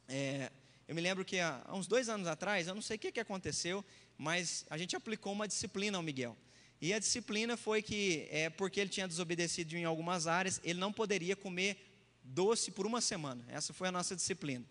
é 0.08 0.50
eu 0.88 0.94
me 0.96 1.00
lembro 1.00 1.24
que 1.24 1.38
há, 1.38 1.64
uns 1.72 1.86
dois 1.86 2.08
anos 2.08 2.26
atrás, 2.26 2.66
eu 2.66 2.74
não 2.74 2.82
sei 2.82 2.96
o 2.96 2.98
que, 2.98 3.12
que 3.12 3.20
aconteceu, 3.20 3.84
mas 4.18 4.66
a 4.68 4.76
gente 4.76 4.96
aplicou 4.96 5.32
uma 5.32 5.46
disciplina 5.46 5.96
ao 5.96 6.02
Miguel. 6.02 6.36
E 6.80 6.92
a 6.92 6.98
disciplina 6.98 7.56
foi 7.56 7.80
que, 7.80 8.26
é, 8.28 8.50
porque 8.50 8.80
ele 8.80 8.90
tinha 8.90 9.06
desobedecido 9.06 9.76
em 9.76 9.84
algumas 9.84 10.26
áreas, 10.26 10.60
ele 10.64 10.80
não 10.80 10.92
poderia 10.92 11.36
comer 11.36 11.76
doce 12.24 12.72
por 12.72 12.86
uma 12.86 13.00
semana. 13.00 13.44
Essa 13.48 13.72
foi 13.72 13.86
a 13.86 13.92
nossa 13.92 14.16
disciplina. 14.16 14.64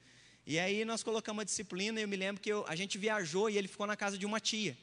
E 0.46 0.60
aí 0.60 0.84
nós 0.84 1.02
colocamos 1.02 1.44
a 1.44 1.46
disciplina, 1.46 2.02
e 2.02 2.04
eu 2.04 2.10
me 2.10 2.18
lembro 2.18 2.42
que 2.42 2.52
eu, 2.52 2.66
a 2.68 2.76
gente 2.76 2.98
viajou 2.98 3.50
e 3.50 3.58
ele 3.58 3.70
ficou 3.70 3.88
na 3.88 3.96
casa 3.96 4.18
de 4.18 4.26
uma 4.26 4.42
tia. 4.42 4.78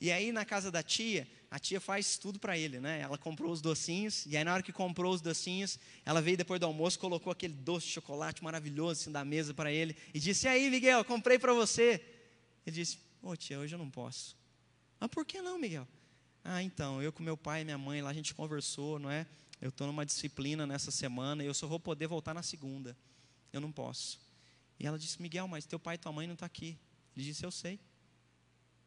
E 0.00 0.12
aí 0.12 0.30
na 0.30 0.44
casa 0.44 0.70
da 0.70 0.82
tia, 0.82 1.26
a 1.50 1.58
tia 1.58 1.80
faz 1.80 2.16
tudo 2.16 2.38
para 2.38 2.56
ele, 2.56 2.78
né? 2.78 3.00
Ela 3.00 3.18
comprou 3.18 3.50
os 3.50 3.60
docinhos, 3.60 4.26
e 4.26 4.36
aí 4.36 4.44
na 4.44 4.54
hora 4.54 4.62
que 4.62 4.72
comprou 4.72 5.12
os 5.12 5.20
docinhos, 5.20 5.78
ela 6.04 6.22
veio 6.22 6.36
depois 6.36 6.60
do 6.60 6.66
almoço, 6.66 6.98
colocou 6.98 7.32
aquele 7.32 7.54
doce 7.54 7.86
de 7.86 7.92
chocolate 7.92 8.42
maravilhoso 8.44 9.00
assim 9.00 9.12
da 9.12 9.24
mesa 9.24 9.52
para 9.52 9.72
ele 9.72 9.96
e 10.14 10.20
disse: 10.20 10.46
"E 10.46 10.50
aí, 10.50 10.70
Miguel, 10.70 11.04
comprei 11.04 11.38
para 11.38 11.52
você". 11.52 12.00
Ele 12.64 12.76
disse: 12.76 12.98
"Ô, 13.20 13.34
tia, 13.34 13.58
hoje 13.58 13.74
eu 13.74 13.78
não 13.78 13.90
posso". 13.90 14.36
"Ah, 15.00 15.08
por 15.08 15.24
que 15.26 15.42
não, 15.42 15.58
Miguel?" 15.58 15.86
"Ah, 16.44 16.62
então, 16.62 17.02
eu 17.02 17.12
com 17.12 17.22
meu 17.22 17.36
pai 17.36 17.62
e 17.62 17.64
minha 17.64 17.78
mãe 17.78 18.00
lá 18.00 18.10
a 18.10 18.14
gente 18.14 18.34
conversou, 18.34 19.00
não 19.00 19.10
é? 19.10 19.26
Eu 19.60 19.70
estou 19.70 19.88
numa 19.88 20.06
disciplina 20.06 20.64
nessa 20.64 20.92
semana 20.92 21.42
e 21.42 21.46
eu 21.46 21.54
só 21.54 21.66
vou 21.66 21.80
poder 21.80 22.06
voltar 22.06 22.32
na 22.34 22.42
segunda. 22.42 22.96
Eu 23.52 23.60
não 23.60 23.72
posso". 23.72 24.20
E 24.78 24.86
ela 24.86 24.96
disse: 24.96 25.20
"Miguel, 25.20 25.48
mas 25.48 25.66
teu 25.66 25.80
pai 25.80 25.96
e 25.96 25.98
tua 25.98 26.12
mãe 26.12 26.28
não 26.28 26.36
tá 26.36 26.46
aqui". 26.46 26.78
Ele 27.16 27.24
disse: 27.24 27.42
"Eu 27.42 27.50
sei". 27.50 27.80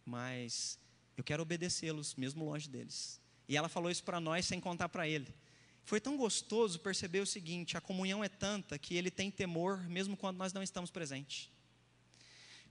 Mas 0.06 0.80
eu 1.18 1.24
quero 1.24 1.44
obedecê-los, 1.44 2.16
mesmo 2.16 2.46
longe 2.46 2.70
deles. 2.70 3.20
E 3.48 3.58
ela 3.58 3.70
falou 3.70 3.92
isso 3.92 4.04
para 4.04 4.20
nós 4.20 4.46
sem 4.46 4.60
contar 4.60 4.90
para 4.90 5.08
ele. 5.08 5.34
Foi 5.84 6.00
tão 6.00 6.16
gostoso 6.16 6.80
perceber 6.80 7.20
o 7.20 7.26
seguinte: 7.26 7.76
a 7.76 7.82
comunhão 7.82 8.24
é 8.24 8.30
tanta 8.30 8.78
que 8.78 8.96
ele 8.96 9.12
tem 9.12 9.30
temor, 9.30 9.88
mesmo 9.90 10.16
quando 10.16 10.38
nós 10.38 10.54
não 10.54 10.64
estamos 10.64 10.90
presentes. 10.90 11.50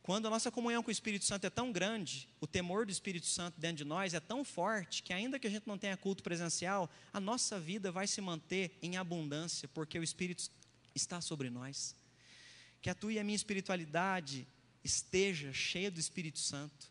Quando 0.03 0.26
a 0.26 0.30
nossa 0.30 0.51
comunhão 0.51 0.82
com 0.82 0.88
o 0.88 0.93
Espírito 0.93 1.26
Santo 1.26 1.47
é 1.47 1.51
tão 1.51 1.70
grande, 1.70 2.28
o 2.41 2.47
temor 2.47 2.86
do 2.86 2.93
Espírito 2.93 3.26
Santo 3.26 3.61
dentro 3.61 3.76
de 3.76 3.84
nós 3.84 4.14
é 4.14 4.20
tão 4.20 4.43
forte 4.43 5.03
que, 5.03 5.12
ainda 5.12 5.38
que 5.38 5.47
a 5.47 5.51
gente 5.51 5.68
não 5.68 5.76
tenha 5.76 5.97
culto 5.97 6.22
presencial, 6.22 6.91
a 7.12 7.20
nossa 7.20 7.61
vida 7.61 7.93
vai 7.93 8.07
se 8.07 8.20
manter 8.20 8.78
em 8.80 8.97
abundância, 8.97 9.68
porque 9.68 9.99
o 9.99 10.03
Espírito 10.03 10.51
está 10.95 11.20
sobre 11.20 11.51
nós. 11.51 11.95
Que 12.80 12.88
a 12.88 12.95
tua 12.95 13.12
e 13.12 13.18
a 13.18 13.24
minha 13.24 13.36
espiritualidade 13.36 14.49
esteja 14.82 15.53
cheia 15.53 15.91
do 15.91 16.01
Espírito 16.01 16.38
Santo 16.38 16.91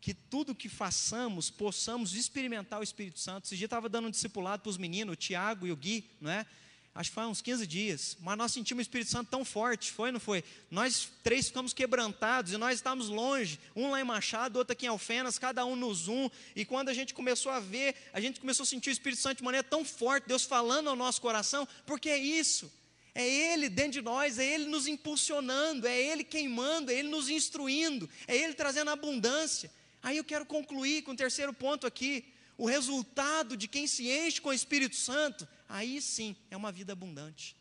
que 0.00 0.14
tudo 0.14 0.54
que 0.54 0.68
façamos 0.68 1.50
possamos 1.50 2.14
experimentar 2.14 2.80
o 2.80 2.82
Espírito 2.82 3.20
Santo. 3.20 3.44
Esse 3.44 3.56
dia 3.56 3.66
estava 3.66 3.88
dando 3.88 4.08
um 4.08 4.10
discipulado 4.10 4.62
para 4.62 4.70
os 4.70 4.78
meninos, 4.78 5.12
o 5.12 5.16
Tiago 5.16 5.66
e 5.66 5.72
o 5.72 5.76
Gui, 5.76 6.04
não 6.20 6.30
é? 6.30 6.46
Acho 6.92 7.10
que 7.10 7.14
foi 7.14 7.24
uns 7.24 7.40
15 7.40 7.66
dias, 7.68 8.16
mas 8.20 8.36
nós 8.36 8.52
sentimos 8.52 8.80
o 8.80 8.82
Espírito 8.82 9.10
Santo 9.10 9.30
tão 9.30 9.44
forte, 9.44 9.92
foi, 9.92 10.10
não 10.10 10.18
foi? 10.18 10.42
Nós 10.70 11.08
três 11.22 11.46
ficamos 11.46 11.72
quebrantados 11.72 12.52
e 12.52 12.56
nós 12.56 12.74
estávamos 12.74 13.08
longe, 13.08 13.60
um 13.76 13.90
lá 13.90 14.00
em 14.00 14.04
Machado, 14.04 14.56
outro 14.56 14.72
aqui 14.72 14.86
em 14.86 14.88
Alfenas, 14.88 15.38
cada 15.38 15.64
um 15.64 15.76
no 15.76 15.94
Zoom, 15.94 16.28
e 16.56 16.64
quando 16.64 16.88
a 16.88 16.94
gente 16.94 17.14
começou 17.14 17.52
a 17.52 17.60
ver, 17.60 17.94
a 18.12 18.20
gente 18.20 18.40
começou 18.40 18.64
a 18.64 18.66
sentir 18.66 18.90
o 18.90 18.92
Espírito 18.92 19.22
Santo 19.22 19.38
de 19.38 19.44
maneira 19.44 19.62
tão 19.62 19.84
forte, 19.84 20.26
Deus 20.26 20.44
falando 20.44 20.90
ao 20.90 20.96
nosso 20.96 21.20
coração, 21.20 21.66
porque 21.86 22.10
é 22.10 22.18
isso, 22.18 22.70
é 23.14 23.26
Ele 23.26 23.68
dentro 23.68 23.92
de 23.92 24.02
nós, 24.02 24.38
é 24.38 24.44
Ele 24.44 24.64
nos 24.64 24.88
impulsionando, 24.88 25.86
é 25.86 25.96
Ele 25.96 26.24
queimando, 26.24 26.90
é 26.90 26.94
Ele 26.94 27.08
nos 27.08 27.28
instruindo, 27.28 28.10
é 28.26 28.36
Ele 28.36 28.54
trazendo 28.54 28.90
abundância. 28.90 29.70
Aí 30.02 30.16
eu 30.16 30.24
quero 30.24 30.46
concluir 30.46 31.02
com 31.02 31.12
o 31.12 31.16
terceiro 31.16 31.52
ponto 31.52 31.86
aqui. 31.86 32.32
O 32.56 32.66
resultado 32.66 33.56
de 33.56 33.66
quem 33.66 33.86
se 33.86 34.10
enche 34.10 34.40
com 34.40 34.50
o 34.50 34.52
Espírito 34.52 34.96
Santo, 34.96 35.48
aí 35.68 36.00
sim 36.00 36.36
é 36.50 36.56
uma 36.56 36.70
vida 36.70 36.92
abundante. 36.92 37.56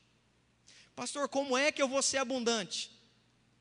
Pastor, 0.95 1.29
como 1.29 1.57
é 1.57 1.71
que 1.71 1.81
eu 1.81 1.87
vou 1.87 2.01
ser 2.01 2.17
abundante? 2.17 2.91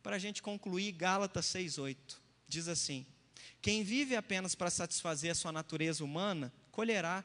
Para 0.02 0.16
a 0.16 0.18
gente 0.18 0.42
concluir, 0.42 0.92
Gálatas 0.92 1.46
6,8 1.46 1.96
diz 2.48 2.66
assim: 2.66 3.06
Quem 3.62 3.84
vive 3.84 4.16
apenas 4.16 4.54
para 4.54 4.70
satisfazer 4.70 5.30
a 5.30 5.34
sua 5.34 5.52
natureza 5.52 6.02
humana, 6.02 6.52
colherá 6.72 7.24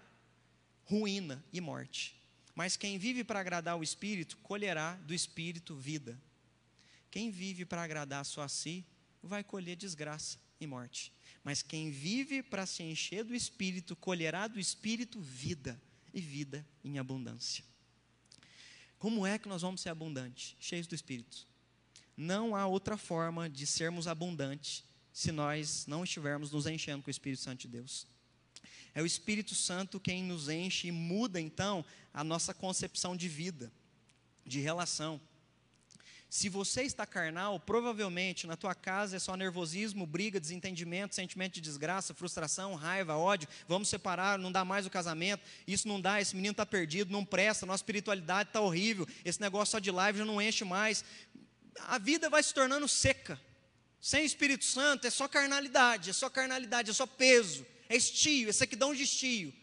ruína 0.86 1.44
e 1.52 1.60
morte. 1.60 2.16
Mas 2.54 2.78
quem 2.78 3.00
vive 3.00 3.24
para 3.24 3.40
agradar 3.40 3.78
o 3.78 3.84
Espírito, 3.84 4.38
colherá 4.38 4.96
do 4.98 5.14
Espírito 5.14 5.76
vida. 5.76 6.20
Quem 7.10 7.32
vive 7.32 7.66
para 7.66 7.84
agradar 7.84 8.26
só 8.26 8.42
a 8.42 8.48
si, 8.48 8.86
vai 9.22 9.44
colher 9.44 9.76
desgraça 9.76 10.38
e 10.60 10.68
morte. 10.68 11.12
Mas 11.44 11.62
quem 11.62 11.92
vive 11.92 12.42
para 12.42 12.66
se 12.66 12.84
encher 12.84 13.24
do 13.24 13.36
Espírito, 13.36 13.96
colherá 13.96 14.48
do 14.48 14.60
Espírito 14.60 15.20
vida, 15.20 15.80
e 16.14 16.22
vida 16.22 16.66
em 16.84 17.00
abundância. 17.00 17.64
Como 18.98 19.26
é 19.28 19.38
que 19.38 19.50
nós 19.50 19.62
vamos 19.62 19.82
ser 19.82 19.90
abundantes? 19.90 20.56
Cheios 20.60 20.88
do 20.88 20.96
Espírito. 20.96 21.46
Não 22.16 22.56
há 22.56 22.66
outra 22.68 22.96
forma 22.96 23.50
de 23.50 23.66
sermos 23.66 24.08
abundantes 24.08 24.84
se 25.12 25.32
nós 25.32 25.86
não 25.88 26.04
estivermos 26.04 26.52
nos 26.52 26.66
enchendo 26.66 27.04
com 27.04 27.10
o 27.10 27.12
Espírito 27.12 27.42
Santo 27.42 27.62
de 27.62 27.68
Deus. 27.68 28.08
É 28.96 29.02
o 29.02 29.06
Espírito 29.06 29.56
Santo 29.56 30.00
quem 30.00 30.24
nos 30.24 30.48
enche 30.48 30.88
e 30.88 30.92
muda 30.92 31.42
então 31.42 31.84
a 32.14 32.24
nossa 32.24 32.54
concepção 32.54 33.16
de 33.16 33.28
vida, 33.28 33.72
de 34.46 34.60
relação. 34.60 35.20
Se 36.34 36.50
você 36.50 36.82
está 36.82 37.06
carnal, 37.06 37.60
provavelmente 37.60 38.48
na 38.48 38.58
tua 38.58 38.74
casa 38.74 39.18
é 39.18 39.20
só 39.20 39.38
nervosismo, 39.38 40.04
briga, 40.08 40.40
desentendimento, 40.40 41.14
sentimento 41.14 41.54
de 41.54 41.62
desgraça, 41.62 42.12
frustração, 42.12 42.74
raiva, 42.74 43.16
ódio. 43.16 43.48
Vamos 43.68 43.88
separar, 43.88 44.40
não 44.40 44.52
dá 44.52 44.66
mais 44.66 44.88
o 44.88 44.90
casamento. 44.90 45.44
Isso 45.68 45.88
não 45.88 46.02
dá, 46.02 46.20
esse 46.20 46.36
menino 46.36 46.54
está 46.54 46.66
perdido, 46.66 47.12
não 47.12 47.24
presta, 47.24 47.68
nossa 47.68 47.84
espiritualidade 47.84 48.50
está 48.50 48.60
horrível. 48.62 49.08
Esse 49.24 49.40
negócio 49.40 49.74
só 49.74 49.80
de 49.80 49.92
live 49.92 50.18
já 50.18 50.26
não 50.26 50.42
enche 50.42 50.66
mais. 50.66 51.06
A 51.82 52.00
vida 52.00 52.32
vai 52.32 52.42
se 52.42 52.52
tornando 52.52 52.88
seca. 52.88 53.40
Sem 54.02 54.26
Espírito 54.26 54.66
Santo 54.66 55.06
é 55.06 55.12
só 55.12 55.28
carnalidade, 55.28 56.10
é 56.10 56.14
só 56.14 56.32
carnalidade, 56.32 56.90
é 56.90 56.94
só 56.94 57.06
peso, 57.06 57.64
é 57.88 57.96
estio, 57.96 58.50
é 58.50 58.52
sequidão 58.52 58.96
de 58.96 59.04
estio. 59.04 59.54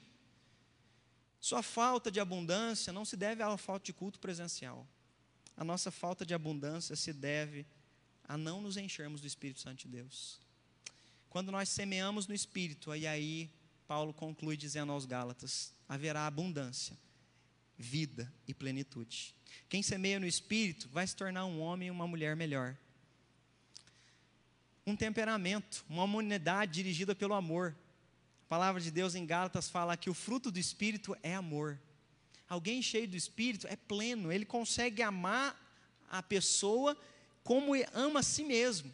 Sua 1.40 1.64
falta 1.64 2.12
de 2.12 2.20
abundância 2.20 2.92
não 2.92 3.04
se 3.04 3.16
deve 3.16 3.42
à 3.42 3.56
falta 3.56 3.86
de 3.86 3.92
culto 3.92 4.20
presencial 4.20 4.86
a 5.60 5.64
nossa 5.64 5.90
falta 5.90 6.24
de 6.24 6.32
abundância 6.32 6.96
se 6.96 7.12
deve 7.12 7.66
a 8.26 8.38
não 8.38 8.62
nos 8.62 8.78
enchermos 8.78 9.20
do 9.20 9.26
Espírito 9.26 9.60
Santo 9.60 9.80
de 9.80 9.88
Deus. 9.88 10.40
Quando 11.28 11.52
nós 11.52 11.68
semeamos 11.68 12.26
no 12.26 12.34
Espírito, 12.34 12.96
e 12.96 13.06
aí 13.06 13.50
Paulo 13.86 14.14
conclui 14.14 14.56
dizendo 14.56 14.90
aos 14.90 15.04
Gálatas: 15.04 15.74
haverá 15.86 16.26
abundância, 16.26 16.96
vida 17.76 18.32
e 18.48 18.54
plenitude. 18.54 19.34
Quem 19.68 19.82
semeia 19.82 20.18
no 20.18 20.26
Espírito 20.26 20.88
vai 20.88 21.06
se 21.06 21.14
tornar 21.14 21.44
um 21.44 21.60
homem 21.60 21.88
e 21.88 21.90
uma 21.90 22.08
mulher 22.08 22.34
melhor. 22.34 22.74
Um 24.86 24.96
temperamento, 24.96 25.84
uma 25.90 26.04
humanidade 26.04 26.72
dirigida 26.72 27.14
pelo 27.14 27.34
amor. 27.34 27.76
A 28.46 28.48
palavra 28.48 28.80
de 28.80 28.90
Deus 28.90 29.14
em 29.14 29.26
Gálatas 29.26 29.68
fala 29.68 29.94
que 29.94 30.08
o 30.08 30.14
fruto 30.14 30.50
do 30.50 30.58
Espírito 30.58 31.14
é 31.22 31.34
amor. 31.34 31.78
Alguém 32.50 32.82
cheio 32.82 33.06
do 33.06 33.16
Espírito 33.16 33.68
é 33.68 33.76
pleno, 33.76 34.32
ele 34.32 34.44
consegue 34.44 35.02
amar 35.02 35.56
a 36.10 36.20
pessoa 36.20 36.96
como 37.44 37.74
ama 37.94 38.18
a 38.18 38.22
si 38.24 38.42
mesmo. 38.42 38.92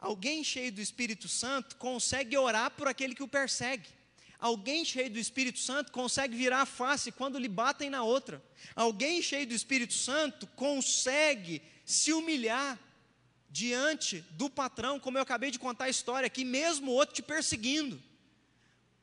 Alguém 0.00 0.42
cheio 0.42 0.72
do 0.72 0.80
Espírito 0.80 1.28
Santo 1.28 1.76
consegue 1.76 2.38
orar 2.38 2.70
por 2.70 2.88
aquele 2.88 3.14
que 3.14 3.22
o 3.22 3.28
persegue. 3.28 3.90
Alguém 4.38 4.82
cheio 4.82 5.10
do 5.10 5.18
Espírito 5.18 5.58
Santo 5.58 5.92
consegue 5.92 6.34
virar 6.34 6.62
a 6.62 6.66
face 6.66 7.12
quando 7.12 7.38
lhe 7.38 7.48
batem 7.48 7.90
na 7.90 8.02
outra. 8.02 8.42
Alguém 8.74 9.20
cheio 9.20 9.46
do 9.46 9.52
Espírito 9.52 9.92
Santo 9.92 10.46
consegue 10.46 11.60
se 11.84 12.14
humilhar 12.14 12.78
diante 13.50 14.24
do 14.30 14.48
patrão, 14.48 14.98
como 14.98 15.18
eu 15.18 15.22
acabei 15.22 15.50
de 15.50 15.58
contar 15.58 15.84
a 15.84 15.90
história 15.90 16.26
aqui, 16.26 16.46
mesmo 16.46 16.92
o 16.92 16.94
outro 16.94 17.14
te 17.14 17.22
perseguindo. 17.22 18.02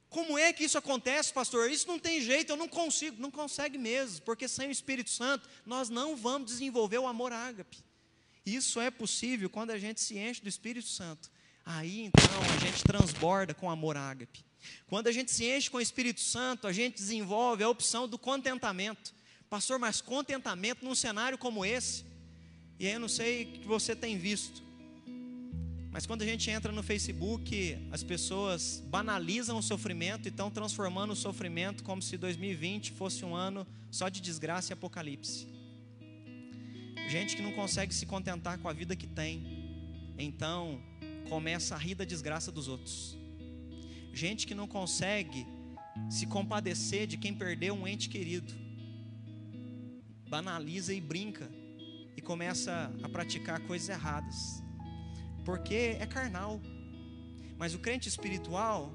Como 0.09 0.37
é 0.37 0.53
que 0.53 0.63
isso 0.63 0.77
acontece, 0.77 1.33
pastor? 1.33 1.69
Isso 1.69 1.87
não 1.87 1.99
tem 1.99 2.21
jeito, 2.21 2.51
eu 2.51 2.57
não 2.57 2.67
consigo. 2.67 3.21
Não 3.21 3.31
consegue 3.31 3.77
mesmo, 3.77 4.21
porque 4.21 4.47
sem 4.47 4.69
o 4.69 4.71
Espírito 4.71 5.09
Santo 5.09 5.47
nós 5.65 5.89
não 5.89 6.15
vamos 6.15 6.51
desenvolver 6.51 6.99
o 6.99 7.07
amor 7.07 7.33
ágape. 7.33 7.77
Isso 8.45 8.79
é 8.79 8.91
possível 8.91 9.49
quando 9.49 9.71
a 9.71 9.77
gente 9.77 9.99
se 9.99 10.17
enche 10.17 10.41
do 10.41 10.47
Espírito 10.47 10.87
Santo. 10.87 11.31
Aí 11.65 12.01
então 12.01 12.41
a 12.55 12.65
gente 12.65 12.83
transborda 12.83 13.53
com 13.53 13.69
amor 13.69 13.97
ágape. 13.97 14.45
Quando 14.87 15.07
a 15.07 15.11
gente 15.11 15.31
se 15.31 15.45
enche 15.45 15.69
com 15.69 15.77
o 15.77 15.81
Espírito 15.81 16.21
Santo, 16.21 16.67
a 16.67 16.71
gente 16.71 16.95
desenvolve 16.95 17.63
a 17.63 17.69
opção 17.69 18.07
do 18.07 18.17
contentamento. 18.17 19.13
Pastor, 19.49 19.79
mas 19.79 20.01
contentamento 20.01 20.83
num 20.83 20.95
cenário 20.95 21.37
como 21.37 21.65
esse? 21.65 22.05
E 22.79 22.87
aí 22.87 22.93
eu 22.93 22.99
não 22.99 23.07
sei 23.07 23.43
o 23.43 23.47
que 23.47 23.67
você 23.67 23.95
tem 23.95 24.17
visto, 24.17 24.61
mas 25.95 26.05
quando 26.05 26.23
a 26.23 26.25
gente 26.25 26.51
entra 26.51 26.73
no 26.73 26.83
Facebook, 26.83 27.77
as 27.89 28.03
pessoas 28.03 28.83
banalizam 28.85 29.57
o 29.57 29.63
sofrimento 29.63 30.27
e 30.27 30.29
estão 30.29 30.51
transformando 30.51 31.11
o 31.11 31.15
sofrimento 31.15 31.85
como 31.85 32.01
se 32.01 32.17
2020 32.17 32.91
fosse 32.91 33.23
um 33.23 33.33
ano 33.33 33.65
só 33.89 34.09
de 34.09 34.19
desgraça 34.19 34.73
e 34.73 34.73
apocalipse. 34.73 35.47
Gente 37.07 37.37
que 37.37 37.41
não 37.41 37.53
consegue 37.53 37.95
se 37.95 38.05
contentar 38.05 38.57
com 38.57 38.67
a 38.67 38.73
vida 38.73 38.93
que 38.93 39.07
tem, 39.07 39.41
então 40.17 40.83
começa 41.29 41.75
a 41.75 41.77
rir 41.77 41.95
da 41.95 42.03
desgraça 42.03 42.51
dos 42.51 42.67
outros. 42.67 43.17
Gente 44.13 44.45
que 44.45 44.53
não 44.53 44.67
consegue 44.67 45.47
se 46.09 46.25
compadecer 46.25 47.07
de 47.07 47.15
quem 47.15 47.33
perdeu 47.33 47.73
um 47.73 47.87
ente 47.87 48.09
querido, 48.09 48.53
banaliza 50.27 50.93
e 50.93 50.99
brinca 50.99 51.49
e 52.17 52.21
começa 52.21 52.93
a 53.01 53.07
praticar 53.07 53.61
coisas 53.61 53.87
erradas 53.87 54.64
porque 55.45 55.95
é 55.99 56.05
carnal. 56.07 56.59
Mas 57.57 57.73
o 57.73 57.79
crente 57.79 58.09
espiritual, 58.09 58.91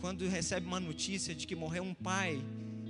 quando 0.00 0.26
recebe 0.26 0.66
uma 0.66 0.80
notícia 0.80 1.34
de 1.34 1.46
que 1.46 1.56
morreu 1.56 1.82
um 1.82 1.92
pai, 1.92 2.42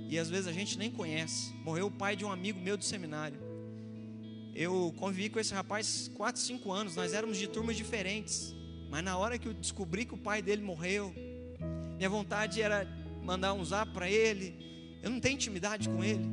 e 0.07 0.17
às 0.17 0.29
vezes 0.29 0.47
a 0.47 0.53
gente 0.53 0.77
nem 0.77 0.89
conhece, 0.89 1.51
morreu 1.65 1.87
o 1.87 1.91
pai 1.91 2.15
de 2.15 2.23
um 2.23 2.31
amigo 2.31 2.59
meu 2.59 2.77
do 2.77 2.85
seminário. 2.85 3.39
Eu 4.55 4.93
convivi 4.97 5.29
com 5.29 5.39
esse 5.39 5.53
rapaz 5.53 6.09
4, 6.15 6.39
5 6.39 6.71
anos, 6.71 6.95
nós 6.95 7.13
éramos 7.13 7.37
de 7.37 7.47
turmas 7.47 7.75
diferentes, 7.75 8.55
mas 8.89 9.03
na 9.03 9.17
hora 9.17 9.37
que 9.37 9.47
eu 9.47 9.53
descobri 9.53 10.05
que 10.05 10.13
o 10.13 10.17
pai 10.17 10.41
dele 10.41 10.61
morreu, 10.61 11.13
minha 11.97 12.09
vontade 12.09 12.61
era 12.61 12.87
mandar 13.21 13.53
um 13.53 13.65
zap 13.65 13.91
para 13.91 14.09
ele, 14.09 14.55
eu 15.03 15.09
não 15.09 15.19
tenho 15.19 15.35
intimidade 15.35 15.89
com 15.89 16.03
ele. 16.03 16.25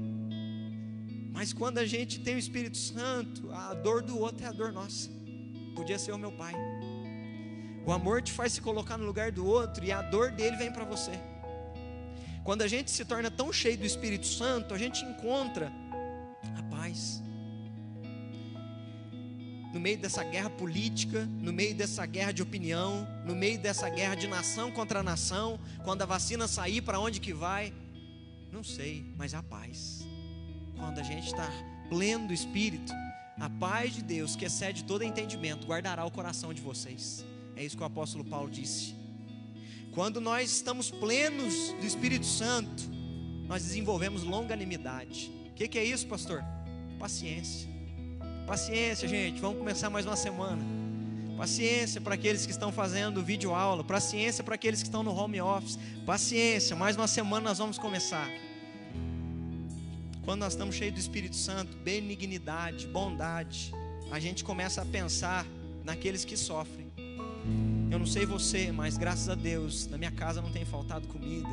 Mas 1.32 1.52
quando 1.52 1.78
a 1.78 1.84
gente 1.84 2.20
tem 2.20 2.36
o 2.36 2.38
Espírito 2.38 2.76
Santo, 2.76 3.50
a 3.50 3.74
dor 3.74 4.02
do 4.02 4.16
outro 4.18 4.44
é 4.44 4.48
a 4.48 4.52
dor 4.52 4.72
nossa 4.72 5.10
podia 5.74 5.98
ser 5.98 6.12
o 6.12 6.18
meu 6.18 6.32
pai. 6.32 6.54
O 7.86 7.92
amor 7.92 8.22
te 8.22 8.32
faz 8.32 8.52
se 8.52 8.60
colocar 8.60 8.96
no 8.96 9.04
lugar 9.04 9.30
do 9.30 9.46
outro 9.46 9.84
e 9.84 9.92
a 9.92 10.00
dor 10.00 10.30
dele 10.30 10.56
vem 10.56 10.72
para 10.72 10.84
você. 10.84 11.12
Quando 12.42 12.62
a 12.62 12.68
gente 12.68 12.90
se 12.90 13.04
torna 13.04 13.30
tão 13.30 13.52
cheio 13.52 13.76
do 13.76 13.84
Espírito 13.84 14.26
Santo, 14.26 14.74
a 14.74 14.78
gente 14.78 15.04
encontra 15.04 15.72
a 16.58 16.62
paz. 16.64 17.22
No 19.72 19.80
meio 19.80 19.98
dessa 19.98 20.22
guerra 20.22 20.48
política, 20.50 21.26
no 21.26 21.52
meio 21.52 21.74
dessa 21.74 22.06
guerra 22.06 22.32
de 22.32 22.42
opinião, 22.42 23.06
no 23.24 23.34
meio 23.34 23.58
dessa 23.58 23.88
guerra 23.88 24.14
de 24.14 24.28
nação 24.28 24.70
contra 24.70 25.02
nação, 25.02 25.58
quando 25.82 26.02
a 26.02 26.06
vacina 26.06 26.46
sair, 26.46 26.80
para 26.80 27.00
onde 27.00 27.20
que 27.20 27.32
vai? 27.32 27.72
Não 28.52 28.62
sei, 28.62 29.12
mas 29.16 29.34
a 29.34 29.42
paz. 29.42 30.06
Quando 30.76 31.00
a 31.00 31.02
gente 31.02 31.26
está 31.26 31.50
pleno 31.88 32.28
do 32.28 32.32
Espírito, 32.32 32.92
a 33.38 33.50
paz 33.50 33.94
de 33.94 34.02
Deus, 34.02 34.36
que 34.36 34.44
excede 34.44 34.84
todo 34.84 35.02
entendimento, 35.02 35.66
guardará 35.66 36.04
o 36.04 36.10
coração 36.10 36.54
de 36.54 36.60
vocês. 36.60 37.24
É 37.56 37.64
isso 37.64 37.76
que 37.76 37.82
o 37.82 37.86
apóstolo 37.86 38.24
Paulo 38.24 38.50
disse. 38.50 38.94
Quando 39.92 40.20
nós 40.20 40.50
estamos 40.50 40.90
plenos 40.90 41.72
do 41.80 41.86
Espírito 41.86 42.26
Santo, 42.26 42.82
nós 43.46 43.62
desenvolvemos 43.62 44.22
longanimidade. 44.22 45.32
O 45.50 45.54
que, 45.54 45.68
que 45.68 45.78
é 45.78 45.84
isso, 45.84 46.06
pastor? 46.06 46.44
Paciência. 46.98 47.68
Paciência, 48.46 49.06
gente. 49.06 49.40
Vamos 49.40 49.58
começar 49.58 49.88
mais 49.90 50.04
uma 50.04 50.16
semana. 50.16 50.62
Paciência 51.36 52.00
para 52.00 52.14
aqueles 52.14 52.44
que 52.44 52.52
estão 52.52 52.72
fazendo 52.72 53.22
vídeo 53.22 53.54
aula. 53.54 53.84
Paciência 53.84 54.42
para 54.42 54.54
aqueles 54.54 54.80
que 54.80 54.88
estão 54.88 55.02
no 55.02 55.14
home 55.14 55.40
office. 55.40 55.78
Paciência. 56.04 56.74
Mais 56.74 56.96
uma 56.96 57.06
semana 57.06 57.50
nós 57.50 57.58
vamos 57.58 57.78
começar. 57.78 58.28
Quando 60.24 60.40
nós 60.40 60.54
estamos 60.54 60.74
cheios 60.74 60.94
do 60.94 61.00
Espírito 61.00 61.36
Santo, 61.36 61.76
benignidade, 61.76 62.86
bondade, 62.86 63.74
a 64.10 64.18
gente 64.18 64.42
começa 64.42 64.80
a 64.80 64.84
pensar 64.86 65.46
naqueles 65.84 66.24
que 66.24 66.34
sofrem. 66.34 66.90
Eu 67.90 67.98
não 67.98 68.06
sei 68.06 68.24
você, 68.24 68.72
mas 68.72 68.96
graças 68.96 69.28
a 69.28 69.34
Deus, 69.34 69.86
na 69.86 69.98
minha 69.98 70.10
casa 70.10 70.40
não 70.40 70.50
tem 70.50 70.64
faltado 70.64 71.06
comida. 71.08 71.50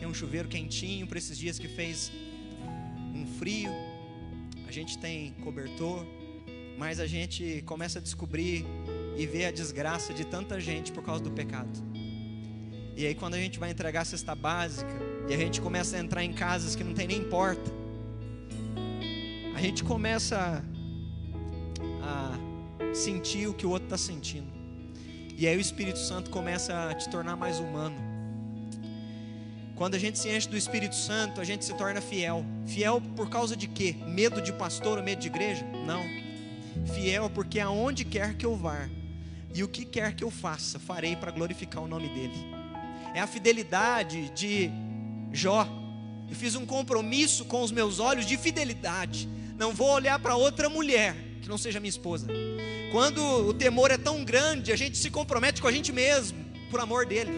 Tem 0.00 0.08
um 0.08 0.12
chuveiro 0.12 0.48
quentinho 0.48 1.06
para 1.06 1.16
esses 1.16 1.38
dias 1.38 1.60
que 1.60 1.68
fez 1.68 2.10
um 3.14 3.24
frio. 3.38 3.70
A 4.66 4.72
gente 4.72 4.98
tem 4.98 5.32
cobertor, 5.44 6.04
mas 6.76 6.98
a 6.98 7.06
gente 7.06 7.62
começa 7.66 8.00
a 8.00 8.02
descobrir 8.02 8.66
e 9.16 9.26
ver 9.26 9.44
a 9.44 9.52
desgraça 9.52 10.12
de 10.12 10.24
tanta 10.24 10.58
gente 10.58 10.90
por 10.90 11.04
causa 11.04 11.22
do 11.22 11.30
pecado. 11.30 11.70
E 12.96 13.06
aí 13.06 13.14
quando 13.14 13.34
a 13.34 13.38
gente 13.38 13.60
vai 13.60 13.70
entregar 13.70 14.00
a 14.00 14.04
cesta 14.04 14.34
básica, 14.34 15.09
e 15.28 15.34
a 15.34 15.36
gente 15.36 15.60
começa 15.60 15.96
a 15.96 16.00
entrar 16.00 16.24
em 16.24 16.32
casas 16.32 16.74
que 16.74 16.82
não 16.82 16.94
tem 16.94 17.06
nem 17.06 17.22
porta. 17.24 17.70
A 19.54 19.60
gente 19.60 19.84
começa 19.84 20.64
a, 22.02 22.38
sentir 22.94 23.46
o 23.46 23.54
que 23.54 23.66
o 23.66 23.70
outro 23.70 23.86
está 23.86 23.98
sentindo. 23.98 24.50
E 25.36 25.46
aí 25.46 25.56
o 25.56 25.60
Espírito 25.60 25.98
Santo 25.98 26.30
começa 26.30 26.90
a 26.90 26.94
te 26.94 27.08
tornar 27.08 27.36
mais 27.36 27.58
humano. 27.60 27.96
Quando 29.76 29.94
a 29.94 29.98
gente 29.98 30.18
se 30.18 30.28
enche 30.28 30.48
do 30.48 30.56
Espírito 30.56 30.94
Santo, 30.94 31.40
a 31.40 31.44
gente 31.44 31.64
se 31.64 31.72
torna 31.74 32.00
fiel. 32.00 32.44
Fiel 32.66 33.00
por 33.16 33.30
causa 33.30 33.56
de 33.56 33.66
quê? 33.66 33.96
Medo 34.06 34.42
de 34.42 34.52
pastor 34.52 34.98
ou 34.98 35.04
medo 35.04 35.20
de 35.20 35.28
igreja? 35.28 35.64
Não. 35.86 36.02
Fiel 36.94 37.30
porque 37.30 37.60
aonde 37.60 38.04
quer 38.04 38.34
que 38.34 38.44
eu 38.44 38.56
vá 38.56 38.88
e 39.54 39.62
o 39.62 39.68
que 39.68 39.84
quer 39.84 40.14
que 40.14 40.22
eu 40.22 40.30
faça, 40.30 40.78
farei 40.78 41.16
para 41.16 41.30
glorificar 41.30 41.82
o 41.82 41.88
nome 41.88 42.08
dele. 42.08 42.46
É 43.14 43.20
a 43.20 43.26
fidelidade 43.26 44.30
de 44.30 44.70
Jó, 45.32 45.66
eu 46.28 46.36
fiz 46.36 46.54
um 46.54 46.66
compromisso 46.66 47.44
com 47.44 47.62
os 47.62 47.70
meus 47.70 47.98
olhos 47.98 48.26
de 48.26 48.36
fidelidade. 48.36 49.28
Não 49.56 49.72
vou 49.72 49.90
olhar 49.90 50.18
para 50.18 50.36
outra 50.36 50.68
mulher 50.68 51.16
que 51.42 51.48
não 51.48 51.58
seja 51.58 51.80
minha 51.80 51.90
esposa. 51.90 52.28
Quando 52.92 53.22
o 53.22 53.54
temor 53.54 53.90
é 53.90 53.98
tão 53.98 54.24
grande, 54.24 54.72
a 54.72 54.76
gente 54.76 54.98
se 54.98 55.10
compromete 55.10 55.60
com 55.60 55.68
a 55.68 55.72
gente 55.72 55.92
mesmo, 55.92 56.38
por 56.70 56.80
amor 56.80 57.06
dele. 57.06 57.30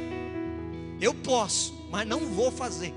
Eu 1.01 1.15
posso, 1.15 1.75
mas 1.91 2.07
não 2.07 2.21
vou 2.33 2.51
fazer. 2.51 2.95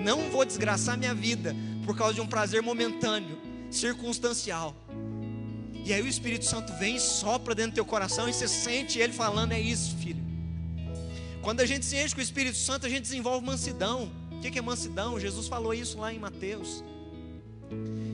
Não 0.00 0.30
vou 0.30 0.44
desgraçar 0.44 0.96
minha 0.96 1.14
vida 1.14 1.54
por 1.84 1.96
causa 1.96 2.14
de 2.14 2.20
um 2.20 2.26
prazer 2.26 2.62
momentâneo, 2.62 3.38
circunstancial. 3.70 4.74
E 5.84 5.92
aí 5.92 6.02
o 6.02 6.06
Espírito 6.06 6.44
Santo 6.44 6.72
vem 6.74 6.98
sopra 6.98 7.54
dentro 7.54 7.72
do 7.72 7.74
teu 7.76 7.84
coração 7.84 8.28
e 8.28 8.32
você 8.32 8.46
sente 8.46 8.98
ele 8.98 9.12
falando: 9.12 9.52
é 9.52 9.60
isso, 9.60 9.96
filho. 9.96 10.27
Quando 11.42 11.60
a 11.60 11.66
gente 11.66 11.84
se 11.84 11.96
enche 11.96 12.14
com 12.14 12.20
o 12.20 12.24
Espírito 12.24 12.56
Santo, 12.56 12.86
a 12.86 12.88
gente 12.88 13.02
desenvolve 13.02 13.44
mansidão. 13.46 14.10
O 14.32 14.40
que 14.40 14.58
é 14.58 14.62
mansidão? 14.62 15.18
Jesus 15.18 15.48
falou 15.48 15.72
isso 15.72 15.98
lá 15.98 16.12
em 16.12 16.18
Mateus. 16.18 16.82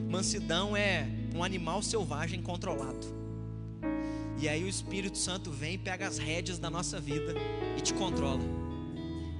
Mansidão 0.09 0.75
é 0.75 1.07
um 1.33 1.43
animal 1.43 1.81
selvagem 1.81 2.41
controlado. 2.41 3.05
E 4.37 4.47
aí 4.47 4.63
o 4.63 4.67
Espírito 4.67 5.17
Santo 5.17 5.51
vem 5.51 5.73
e 5.73 5.77
pega 5.77 6.07
as 6.07 6.17
rédeas 6.17 6.59
da 6.59 6.69
nossa 6.69 6.99
vida 6.99 7.33
e 7.77 7.81
te 7.81 7.93
controla. 7.93 8.43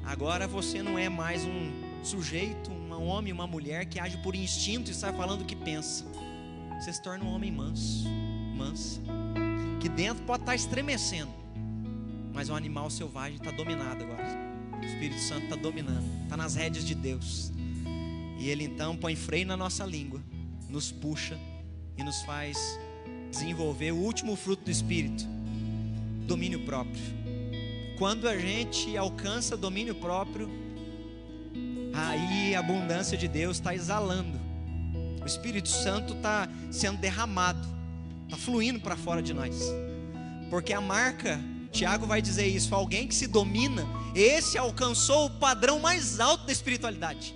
Agora 0.03 0.47
você 0.47 0.81
não 0.81 0.97
é 0.97 1.09
mais 1.09 1.43
um 1.43 1.71
sujeito, 2.03 2.71
um 2.71 3.07
homem, 3.07 3.33
uma 3.33 3.47
mulher 3.47 3.85
que 3.85 3.99
age 3.99 4.17
por 4.17 4.35
instinto 4.35 4.89
e 4.89 4.93
sai 4.93 5.13
falando 5.13 5.41
o 5.41 5.45
que 5.45 5.55
pensa. 5.55 6.05
Você 6.79 6.93
se 6.93 7.01
torna 7.01 7.23
um 7.23 7.33
homem 7.33 7.51
manso, 7.51 8.05
mansa, 8.55 9.01
que 9.79 9.89
dentro 9.89 10.23
pode 10.23 10.43
estar 10.43 10.55
estremecendo 10.55 11.44
mas 12.35 12.49
o 12.49 12.53
animal 12.53 12.89
selvagem 12.89 13.37
está 13.37 13.49
dominado 13.49 14.03
agora. 14.03 14.37
O 14.79 14.85
Espírito 14.85 15.21
Santo 15.21 15.45
está 15.45 15.55
dominando, 15.55 16.05
está 16.23 16.35
nas 16.35 16.53
rédeas 16.53 16.85
de 16.85 16.93
Deus. 16.93 17.51
E 18.37 18.49
ele 18.49 18.65
então 18.65 18.97
põe 18.97 19.15
freio 19.15 19.47
na 19.47 19.55
nossa 19.55 19.85
língua, 19.85 20.21
nos 20.69 20.91
puxa 20.91 21.39
e 21.97 22.03
nos 22.03 22.21
faz 22.23 22.77
desenvolver 23.31 23.93
o 23.93 23.97
último 23.97 24.35
fruto 24.35 24.65
do 24.65 24.69
Espírito: 24.69 25.25
domínio 26.27 26.65
próprio. 26.65 27.01
Quando 27.97 28.27
a 28.27 28.37
gente 28.37 28.97
alcança 28.97 29.55
domínio 29.55 29.95
próprio, 29.95 30.49
aí 31.93 32.53
a 32.53 32.59
abundância 32.59 33.17
de 33.17 33.29
Deus 33.29 33.55
está 33.57 33.73
exalando. 33.73 34.37
O 35.21 35.25
Espírito 35.25 35.69
Santo 35.69 36.13
está 36.13 36.49
sendo 36.69 36.99
derramado, 36.99 37.65
está 38.25 38.35
fluindo 38.35 38.81
para 38.81 38.97
fora 38.97 39.23
de 39.23 39.33
nós. 39.33 39.57
Porque 40.49 40.73
a 40.73 40.81
marca 40.81 41.39
Tiago 41.75 42.07
vai 42.07 42.21
dizer 42.21 42.47
isso: 42.47 42.73
alguém 42.73 43.05
que 43.05 43.13
se 43.13 43.27
domina, 43.27 43.85
esse 44.15 44.57
alcançou 44.57 45.25
o 45.25 45.29
padrão 45.29 45.79
mais 45.79 46.21
alto 46.21 46.45
da 46.45 46.51
espiritualidade. 46.51 47.35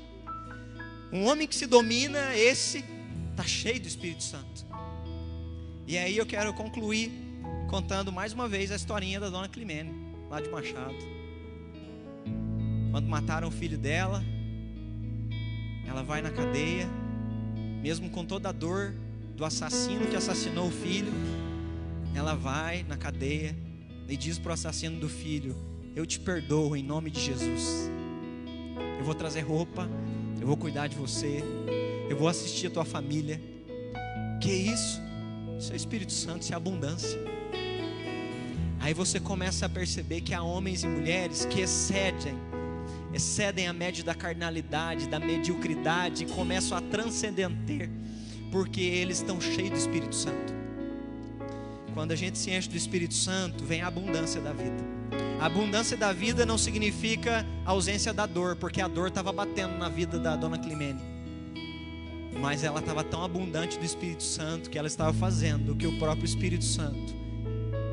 Um 1.12 1.26
homem 1.26 1.46
que 1.46 1.56
se 1.56 1.66
domina, 1.66 2.34
esse 2.36 2.86
está 3.32 3.44
cheio 3.44 3.82
do 3.82 3.88
Espírito 3.88 4.24
Santo. 4.24 4.66
E 5.86 5.98
aí 5.98 6.16
eu 6.16 6.26
quero 6.26 6.54
concluir 6.54 7.12
contando 7.70 8.12
mais 8.12 8.32
uma 8.32 8.48
vez 8.48 8.72
a 8.72 8.76
historinha 8.76 9.20
da 9.20 9.30
dona 9.30 9.50
Climene, 9.50 9.92
lá 10.30 10.40
de 10.40 10.50
Machado. 10.50 10.96
Quando 12.92 13.08
mataram 13.08 13.50
o 13.50 13.52
filho 13.52 13.78
dela, 13.78 14.24
ela 15.86 16.02
vai 16.02 16.22
na 16.22 16.32
cadeia, 16.32 16.88
mesmo 17.82 18.10
com 18.10 18.24
toda 18.24 18.50
a 18.50 18.52
dor 18.52 18.94
do 19.36 19.44
assassino 19.44 20.08
que 20.08 20.16
assassinou 20.16 20.68
o 20.68 20.72
filho, 20.72 21.12
ela 22.16 22.36
vai 22.36 22.84
na 22.84 22.98
cadeia 22.98 23.56
e 24.10 24.18
diz 24.18 24.40
para 24.40 24.50
o 24.50 24.54
assassino 24.54 25.00
do 25.00 25.08
filho: 25.08 25.56
Eu 25.96 26.06
te 26.06 26.20
perdoo 26.20 26.76
em 26.76 26.84
nome 26.84 27.12
de 27.12 27.22
Jesus. 27.22 27.90
Eu 28.98 29.06
vou 29.06 29.14
trazer 29.14 29.42
roupa, 29.42 29.88
eu 30.42 30.48
vou 30.48 30.58
cuidar 30.58 30.88
de 30.88 30.96
você, 30.96 31.44
eu 32.10 32.18
vou 32.18 32.28
assistir 32.28 32.68
a 32.68 32.72
tua 32.72 32.86
família. 32.86 33.40
Que 34.42 34.52
isso? 34.52 35.00
Isso 35.58 35.72
é 35.72 35.76
Espírito 35.76 36.12
Santo, 36.12 36.42
isso 36.42 36.54
é 36.54 36.56
abundância. 36.56 37.20
Aí 38.80 38.94
você 38.94 39.20
começa 39.20 39.66
a 39.66 39.70
perceber 39.70 40.22
que 40.22 40.34
há 40.34 40.42
homens 40.42 40.84
e 40.84 40.88
mulheres 40.88 41.46
que 41.46 41.60
excedem, 41.60 42.34
excedem 43.14 43.68
a 43.68 43.74
média 43.74 44.04
da 44.04 44.16
carnalidade, 44.16 45.08
da 45.08 45.20
mediocridade 45.20 46.24
e 46.24 46.28
começam 46.28 46.78
a 46.78 46.82
transcender, 46.82 47.50
porque 48.52 48.82
eles 48.82 49.18
estão 49.18 49.40
cheios 49.40 49.72
do 49.72 49.76
Espírito 49.76 50.16
Santo. 50.16 50.59
Quando 51.94 52.12
a 52.12 52.16
gente 52.16 52.38
se 52.38 52.52
enche 52.52 52.70
do 52.70 52.78
Espírito 52.78 53.14
Santo, 53.14 53.64
vem 53.64 53.82
a 53.82 53.88
abundância 53.88 54.40
da 54.42 54.54
vida. 54.54 55.00
A 55.40 55.46
abundância 55.46 55.96
da 55.96 56.12
vida 56.12 56.46
não 56.46 56.58
significa 56.58 57.46
ausência 57.66 58.14
da 58.14 58.26
dor, 58.26 58.56
porque 58.56 58.82
a 58.82 58.88
dor 58.88 59.08
estava 59.08 59.32
batendo 59.32 59.78
na 59.78 59.90
vida 59.90 60.20
da 60.20 60.36
dona 60.36 60.58
Climene. 60.58 61.02
Mas 62.40 62.64
ela 62.64 62.80
estava 62.80 63.04
tão 63.04 63.24
abundante 63.24 63.78
do 63.78 63.86
Espírito 63.86 64.24
Santo 64.24 64.70
que 64.70 64.78
ela 64.78 64.88
estava 64.88 65.14
fazendo 65.14 65.72
o 65.72 65.76
que 65.76 65.88
o 65.88 65.98
próprio 65.98 66.26
Espírito 66.26 66.64
Santo 66.64 67.16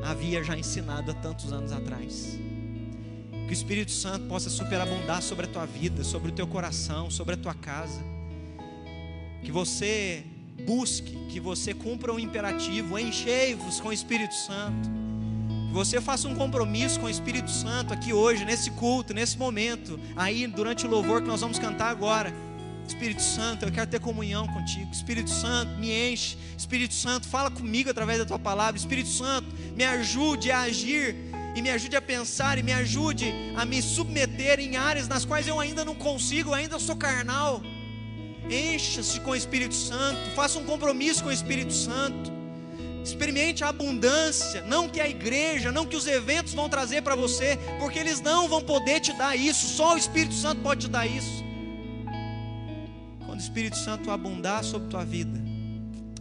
havia 0.03 0.43
já 0.43 0.57
ensinado 0.57 1.11
há 1.11 1.13
tantos 1.13 1.51
anos 1.51 1.71
atrás. 1.71 2.37
Que 3.47 3.51
o 3.51 3.53
Espírito 3.53 3.91
Santo 3.91 4.27
possa 4.27 4.49
superabundar 4.49 5.21
sobre 5.21 5.45
a 5.45 5.49
tua 5.49 5.65
vida, 5.65 6.03
sobre 6.03 6.31
o 6.31 6.33
teu 6.33 6.47
coração, 6.47 7.09
sobre 7.09 7.35
a 7.35 7.37
tua 7.37 7.53
casa. 7.53 8.01
Que 9.41 9.51
você 9.51 10.25
busque, 10.65 11.17
que 11.29 11.39
você 11.39 11.73
cumpra 11.73 12.13
o 12.13 12.19
imperativo, 12.19 12.97
enchei-vos 12.97 13.79
com 13.79 13.89
o 13.89 13.93
Espírito 13.93 14.33
Santo. 14.33 14.89
Que 15.67 15.73
você 15.73 16.01
faça 16.01 16.27
um 16.27 16.35
compromisso 16.35 16.99
com 16.99 17.05
o 17.05 17.09
Espírito 17.09 17.51
Santo 17.51 17.93
aqui 17.93 18.13
hoje, 18.13 18.45
nesse 18.45 18.71
culto, 18.71 19.13
nesse 19.13 19.37
momento, 19.37 19.99
aí 20.15 20.47
durante 20.47 20.85
o 20.85 20.89
louvor 20.89 21.21
que 21.21 21.27
nós 21.27 21.41
vamos 21.41 21.59
cantar 21.59 21.89
agora. 21.89 22.33
Espírito 22.87 23.21
Santo, 23.21 23.65
eu 23.65 23.71
quero 23.71 23.87
ter 23.87 23.99
comunhão 23.99 24.47
contigo. 24.47 24.89
Espírito 24.91 25.29
Santo, 25.29 25.77
me 25.77 25.91
enche. 25.91 26.37
Espírito 26.57 26.93
Santo, 26.93 27.27
fala 27.27 27.51
comigo 27.51 27.89
através 27.89 28.17
da 28.17 28.25
tua 28.25 28.39
palavra. 28.39 28.77
Espírito 28.77 29.09
Santo, 29.09 29.47
me 29.75 29.83
ajude 29.83 30.51
a 30.51 30.61
agir 30.61 31.15
e 31.53 31.61
me 31.61 31.69
ajude 31.69 31.95
a 31.95 32.01
pensar 32.01 32.57
e 32.57 32.63
me 32.63 32.71
ajude 32.71 33.33
a 33.55 33.65
me 33.65 33.81
submeter 33.81 34.59
em 34.59 34.77
áreas 34.77 35.07
nas 35.07 35.25
quais 35.25 35.47
eu 35.47 35.59
ainda 35.59 35.83
não 35.83 35.95
consigo, 35.95 36.53
ainda 36.53 36.79
sou 36.79 36.95
carnal. 36.95 37.61
Encha-se 38.49 39.19
com 39.19 39.31
o 39.31 39.35
Espírito 39.35 39.75
Santo, 39.75 40.19
faça 40.35 40.57
um 40.57 40.63
compromisso 40.63 41.23
com 41.23 41.29
o 41.29 41.33
Espírito 41.33 41.73
Santo. 41.73 42.31
Experimente 43.03 43.63
a 43.63 43.69
abundância, 43.69 44.61
não 44.63 44.89
que 44.89 44.99
a 44.99 45.07
igreja, 45.07 45.71
não 45.71 45.85
que 45.85 45.95
os 45.95 46.07
eventos 46.07 46.53
vão 46.53 46.67
trazer 46.67 47.01
para 47.01 47.15
você, 47.15 47.57
porque 47.79 47.99
eles 47.99 48.19
não 48.19 48.47
vão 48.49 48.61
poder 48.61 48.99
te 48.99 49.13
dar 49.13 49.35
isso, 49.35 49.65
só 49.67 49.95
o 49.95 49.97
Espírito 49.97 50.33
Santo 50.33 50.61
pode 50.61 50.87
te 50.87 50.91
dar 50.91 51.07
isso. 51.07 51.43
Quando 53.25 53.39
o 53.39 53.43
Espírito 53.43 53.77
Santo 53.77 54.11
abundar 54.11 54.63
sobre 54.63 54.89
tua 54.89 55.05
vida, 55.05 55.39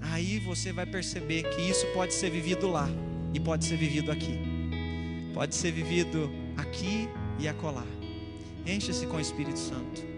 aí 0.00 0.38
você 0.38 0.72
vai 0.72 0.86
perceber 0.86 1.42
que 1.50 1.62
isso 1.62 1.86
pode 1.88 2.14
ser 2.14 2.30
vivido 2.30 2.68
lá 2.68 2.88
e 3.34 3.40
pode 3.40 3.64
ser 3.64 3.76
vivido 3.76 4.12
aqui. 4.12 4.38
Pode 5.34 5.54
ser 5.54 5.72
vivido 5.72 6.30
aqui 6.56 7.08
e 7.38 7.48
acolá. 7.48 7.84
Encha-se 8.64 9.06
com 9.06 9.16
o 9.16 9.20
Espírito 9.20 9.58
Santo. 9.58 10.15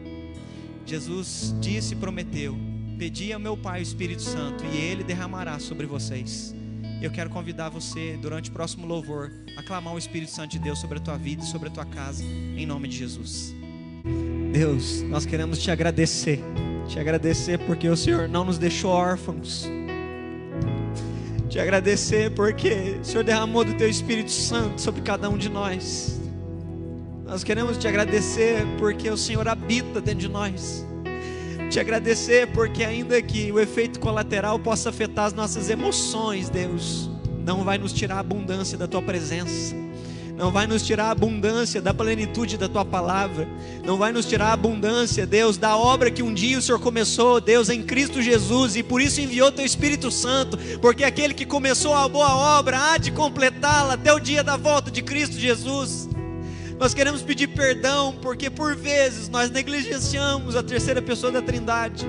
Jesus 0.89 1.55
disse 1.61 1.93
e 1.93 1.97
prometeu: 1.97 2.57
Pedi 2.99 3.30
ao 3.30 3.39
meu 3.39 3.57
Pai 3.57 3.80
o 3.80 3.82
Espírito 3.82 4.22
Santo 4.22 4.64
e 4.64 4.78
ele 4.78 5.05
derramará 5.05 5.59
sobre 5.59 5.86
vocês. 5.86 6.55
Eu 7.03 7.11
quero 7.11 7.28
convidar 7.28 7.68
você, 7.68 8.18
durante 8.20 8.49
o 8.49 8.53
próximo 8.53 8.86
louvor, 8.86 9.30
a 9.57 9.62
clamar 9.62 9.95
o 9.95 9.99
Espírito 9.99 10.32
Santo 10.32 10.53
de 10.53 10.59
Deus 10.59 10.78
sobre 10.80 10.99
a 10.99 11.01
tua 11.01 11.18
vida 11.18 11.45
e 11.45 11.47
sobre 11.47 11.68
a 11.68 11.70
tua 11.70 11.84
casa, 11.84 12.24
em 12.24 12.64
nome 12.64 12.89
de 12.89 12.97
Jesus. 12.97 13.55
Deus, 14.51 15.03
nós 15.03 15.26
queremos 15.26 15.59
te 15.59 15.70
agradecer, 15.70 16.41
te 16.89 16.99
agradecer 16.99 17.59
porque 17.59 17.86
o 17.86 17.97
Senhor 17.97 18.26
não 18.26 18.47
nos 18.47 18.57
deixou 18.57 18.91
órfãos, 18.91 19.68
te 21.51 21.61
agradecer 21.61 22.30
porque 22.30 22.99
o 23.01 23.05
Senhor 23.05 23.22
derramou 23.22 23.62
do 23.62 23.74
teu 23.74 23.91
Espírito 23.91 24.30
Santo 24.30 24.80
sobre 24.80 25.03
cada 25.03 25.28
um 25.28 25.36
de 25.36 25.51
nós. 25.51 26.18
Nós 27.29 27.45
queremos 27.45 27.76
te 27.76 27.87
agradecer 27.87 28.66
porque 28.79 29.11
o 29.11 29.16
Senhor 29.16 29.47
habita 29.47 30.01
dentro 30.01 30.20
de 30.20 30.29
nós. 30.29 30.85
Te 31.70 31.79
agradecer 31.79 32.49
porque, 32.53 32.83
ainda 32.83 33.20
que 33.20 33.53
o 33.53 33.61
efeito 33.61 34.01
colateral 34.01 34.59
possa 34.59 34.89
afetar 34.89 35.26
as 35.26 35.35
nossas 35.35 35.68
emoções, 35.68 36.49
Deus, 36.49 37.11
não 37.45 37.62
vai 37.62 37.76
nos 37.76 37.93
tirar 37.93 38.16
a 38.16 38.20
abundância 38.20 38.79
da 38.79 38.89
tua 38.89 39.03
presença 39.03 39.76
não 40.39 40.53
vai 40.53 40.68
nos 40.68 40.85
tirar 40.87 41.07
a 41.07 41.11
abundância 41.11 41.83
da 41.83 41.93
plenitude 41.93 42.57
da 42.57 42.68
tua 42.68 42.85
palavra, 42.85 43.49
não 43.85 43.99
vai 43.99 44.12
nos 44.12 44.24
tirar 44.24 44.51
a 44.51 44.53
abundância, 44.53 45.26
Deus, 45.26 45.59
da 45.59 45.76
obra 45.76 46.12
que 46.12 46.22
um 46.22 46.33
dia 46.33 46.57
o 46.57 46.62
Senhor 46.62 46.79
começou, 46.79 47.41
Deus, 47.41 47.68
em 47.68 47.83
Cristo 47.83 48.22
Jesus, 48.22 48.76
e 48.76 48.85
por 48.85 49.03
isso 49.03 49.20
enviou 49.20 49.51
teu 49.51 49.64
Espírito 49.64 50.12
Santo, 50.12 50.57
porque 50.81 51.03
aquele 51.03 51.35
que 51.35 51.45
começou 51.45 51.93
a 51.93 52.09
boa 52.09 52.37
obra 52.57 52.79
há 52.79 52.99
de 52.99 53.11
completá-la 53.11 53.95
até 53.95 54.12
o 54.12 54.20
dia 54.20 54.45
da 54.45 54.57
volta 54.57 54.93
de 54.93 55.03
Cristo 55.03 55.37
Jesus. 55.37 56.09
Nós 56.79 56.95
queremos 56.95 57.22
pedir 57.22 57.49
perdão 57.49 58.14
porque 58.22 58.49
por 58.49 58.76
vezes 58.76 59.29
nós 59.29 59.51
negligenciamos 59.51 60.55
a 60.55 60.62
terceira 60.62 61.03
pessoa 61.03 61.33
da 61.33 61.43
Trindade. 61.43 62.07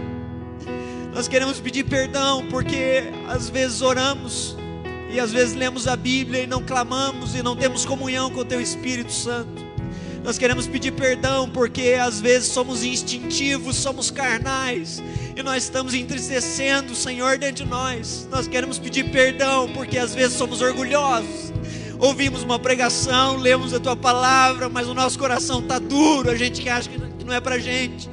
Nós 1.12 1.28
queremos 1.28 1.60
pedir 1.60 1.86
perdão 1.86 2.48
porque 2.50 3.06
às 3.28 3.50
vezes 3.50 3.82
oramos 3.82 4.56
e 5.10 5.20
às 5.20 5.32
vezes 5.32 5.56
lemos 5.56 5.88
a 5.88 5.96
Bíblia 5.96 6.44
e 6.44 6.48
não 6.48 6.62
clamamos 6.62 7.34
e 7.34 7.42
não 7.42 7.56
temos 7.56 7.84
comunhão 7.84 8.30
com 8.30 8.42
o 8.42 8.46
Teu 8.46 8.62
Espírito 8.62 9.12
Santo. 9.12 9.68
Nós 10.24 10.38
queremos 10.38 10.68
pedir 10.68 10.92
perdão 10.92 11.50
porque 11.50 11.98
às 12.00 12.22
vezes 12.22 12.50
somos 12.50 12.84
instintivos, 12.84 13.76
somos 13.76 14.12
carnais 14.12 15.02
e 15.36 15.42
nós 15.42 15.64
estamos 15.64 15.96
entristecendo 15.96 16.94
o 16.94 16.96
Senhor 16.96 17.40
dentro 17.40 17.64
de 17.64 17.70
nós. 17.70 18.28
Nós 18.30 18.48
queremos 18.48 18.78
pedir 18.78 19.10
perdão 19.10 19.68
porque 19.74 19.98
às 19.98 20.14
vezes 20.14 20.38
somos 20.38 20.62
orgulhosos. 20.62 21.49
Ouvimos 22.00 22.44
uma 22.44 22.58
pregação, 22.58 23.36
lemos 23.36 23.74
a 23.74 23.80
tua 23.80 23.96
palavra, 23.96 24.70
mas 24.70 24.88
o 24.88 24.94
nosso 24.94 25.20
coração 25.20 25.60
está 25.60 25.78
duro, 25.78 26.30
a 26.30 26.36
gente 26.36 26.62
que 26.62 26.70
acha 26.70 26.90
que 26.90 27.26
não 27.26 27.34
é 27.34 27.42
para 27.42 27.60
gente. 27.60 28.10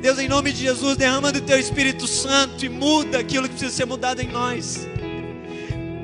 Deus, 0.00 0.18
em 0.20 0.28
nome 0.28 0.52
de 0.52 0.60
Jesus, 0.60 0.96
derrama 0.96 1.32
do 1.32 1.40
teu 1.40 1.58
Espírito 1.58 2.06
Santo 2.06 2.64
e 2.64 2.68
muda 2.68 3.18
aquilo 3.18 3.48
que 3.48 3.56
precisa 3.56 3.74
ser 3.74 3.84
mudado 3.84 4.22
em 4.22 4.28
nós. 4.28 4.86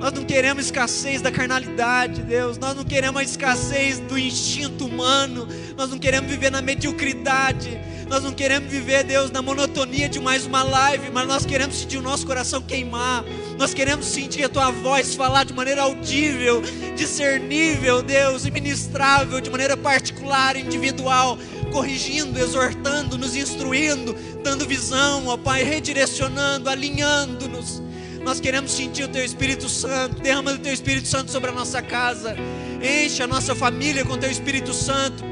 Nós 0.01 0.13
não 0.13 0.25
queremos 0.25 0.65
escassez 0.67 1.23
da 1.23 1.31
carnalidade, 1.31 2.23
Deus. 2.23 2.59
Nós 2.59 2.75
não 2.75 2.85
queremos 2.85 3.21
a 3.21 3.25
escassez 3.25 4.01
do 4.01 4.19
instinto 4.19 4.85
humano. 4.85 5.49
Nós 5.77 5.89
não 5.89 5.99
queremos 5.99 6.29
viver 6.29 6.51
na 6.51 6.61
mediocridade. 6.61 7.71
Nós 8.09 8.23
não 8.23 8.33
queremos 8.33 8.71
viver, 8.71 9.05
Deus, 9.05 9.31
na 9.31 9.41
monotonia 9.41 10.09
de 10.09 10.21
mais 10.21 10.45
uma 10.45 10.63
live, 10.63 11.11
mas 11.11 11.27
nós 11.27 11.47
queremos 11.47 11.77
sentir 11.77 11.97
o 11.97 12.03
nosso 12.03 12.27
coração 12.27 12.61
queimar. 12.61 13.25
Nós 13.57 13.73
queremos 13.73 14.07
sentir 14.07 14.45
a 14.45 14.49
tua 14.49 14.71
voz 14.71 15.15
falar 15.15 15.45
de 15.45 15.53
maneira 15.53 15.83
audível, 15.83 16.63
discernível, 16.97 18.03
Deus, 18.03 18.45
e 18.45 18.51
ministrável, 18.51 19.41
de 19.41 19.51
maneira 19.51 19.77
particular, 19.77 20.57
individual, 20.57 21.39
corrigindo, 21.73 22.39
exortando, 22.39 23.17
nos 23.17 23.37
instruindo, 23.37 24.15
dando 24.43 24.67
visão, 24.67 25.27
ó 25.29 25.37
Pai, 25.37 25.63
redirecionando, 25.63 26.69
alinhando-nos. 26.69 27.83
Nós 28.25 28.41
queremos 28.41 28.73
sentir 28.73 29.05
o 29.05 29.09
Teu 29.09 29.25
Espírito 29.25 29.69
Santo, 29.69 30.21
derrama 30.23 30.53
o 30.53 30.59
Teu 30.59 30.73
Espírito 30.73 31.07
Santo 31.07 31.31
sobre 31.31 31.51
a 31.51 31.53
nossa 31.53 31.83
casa, 31.83 32.35
enche 32.83 33.23
a 33.23 33.27
nossa 33.27 33.55
família 33.55 34.05
com 34.05 34.15
o 34.15 34.19
Teu 34.19 34.31
Espírito 34.31 34.73
Santo 34.73 35.23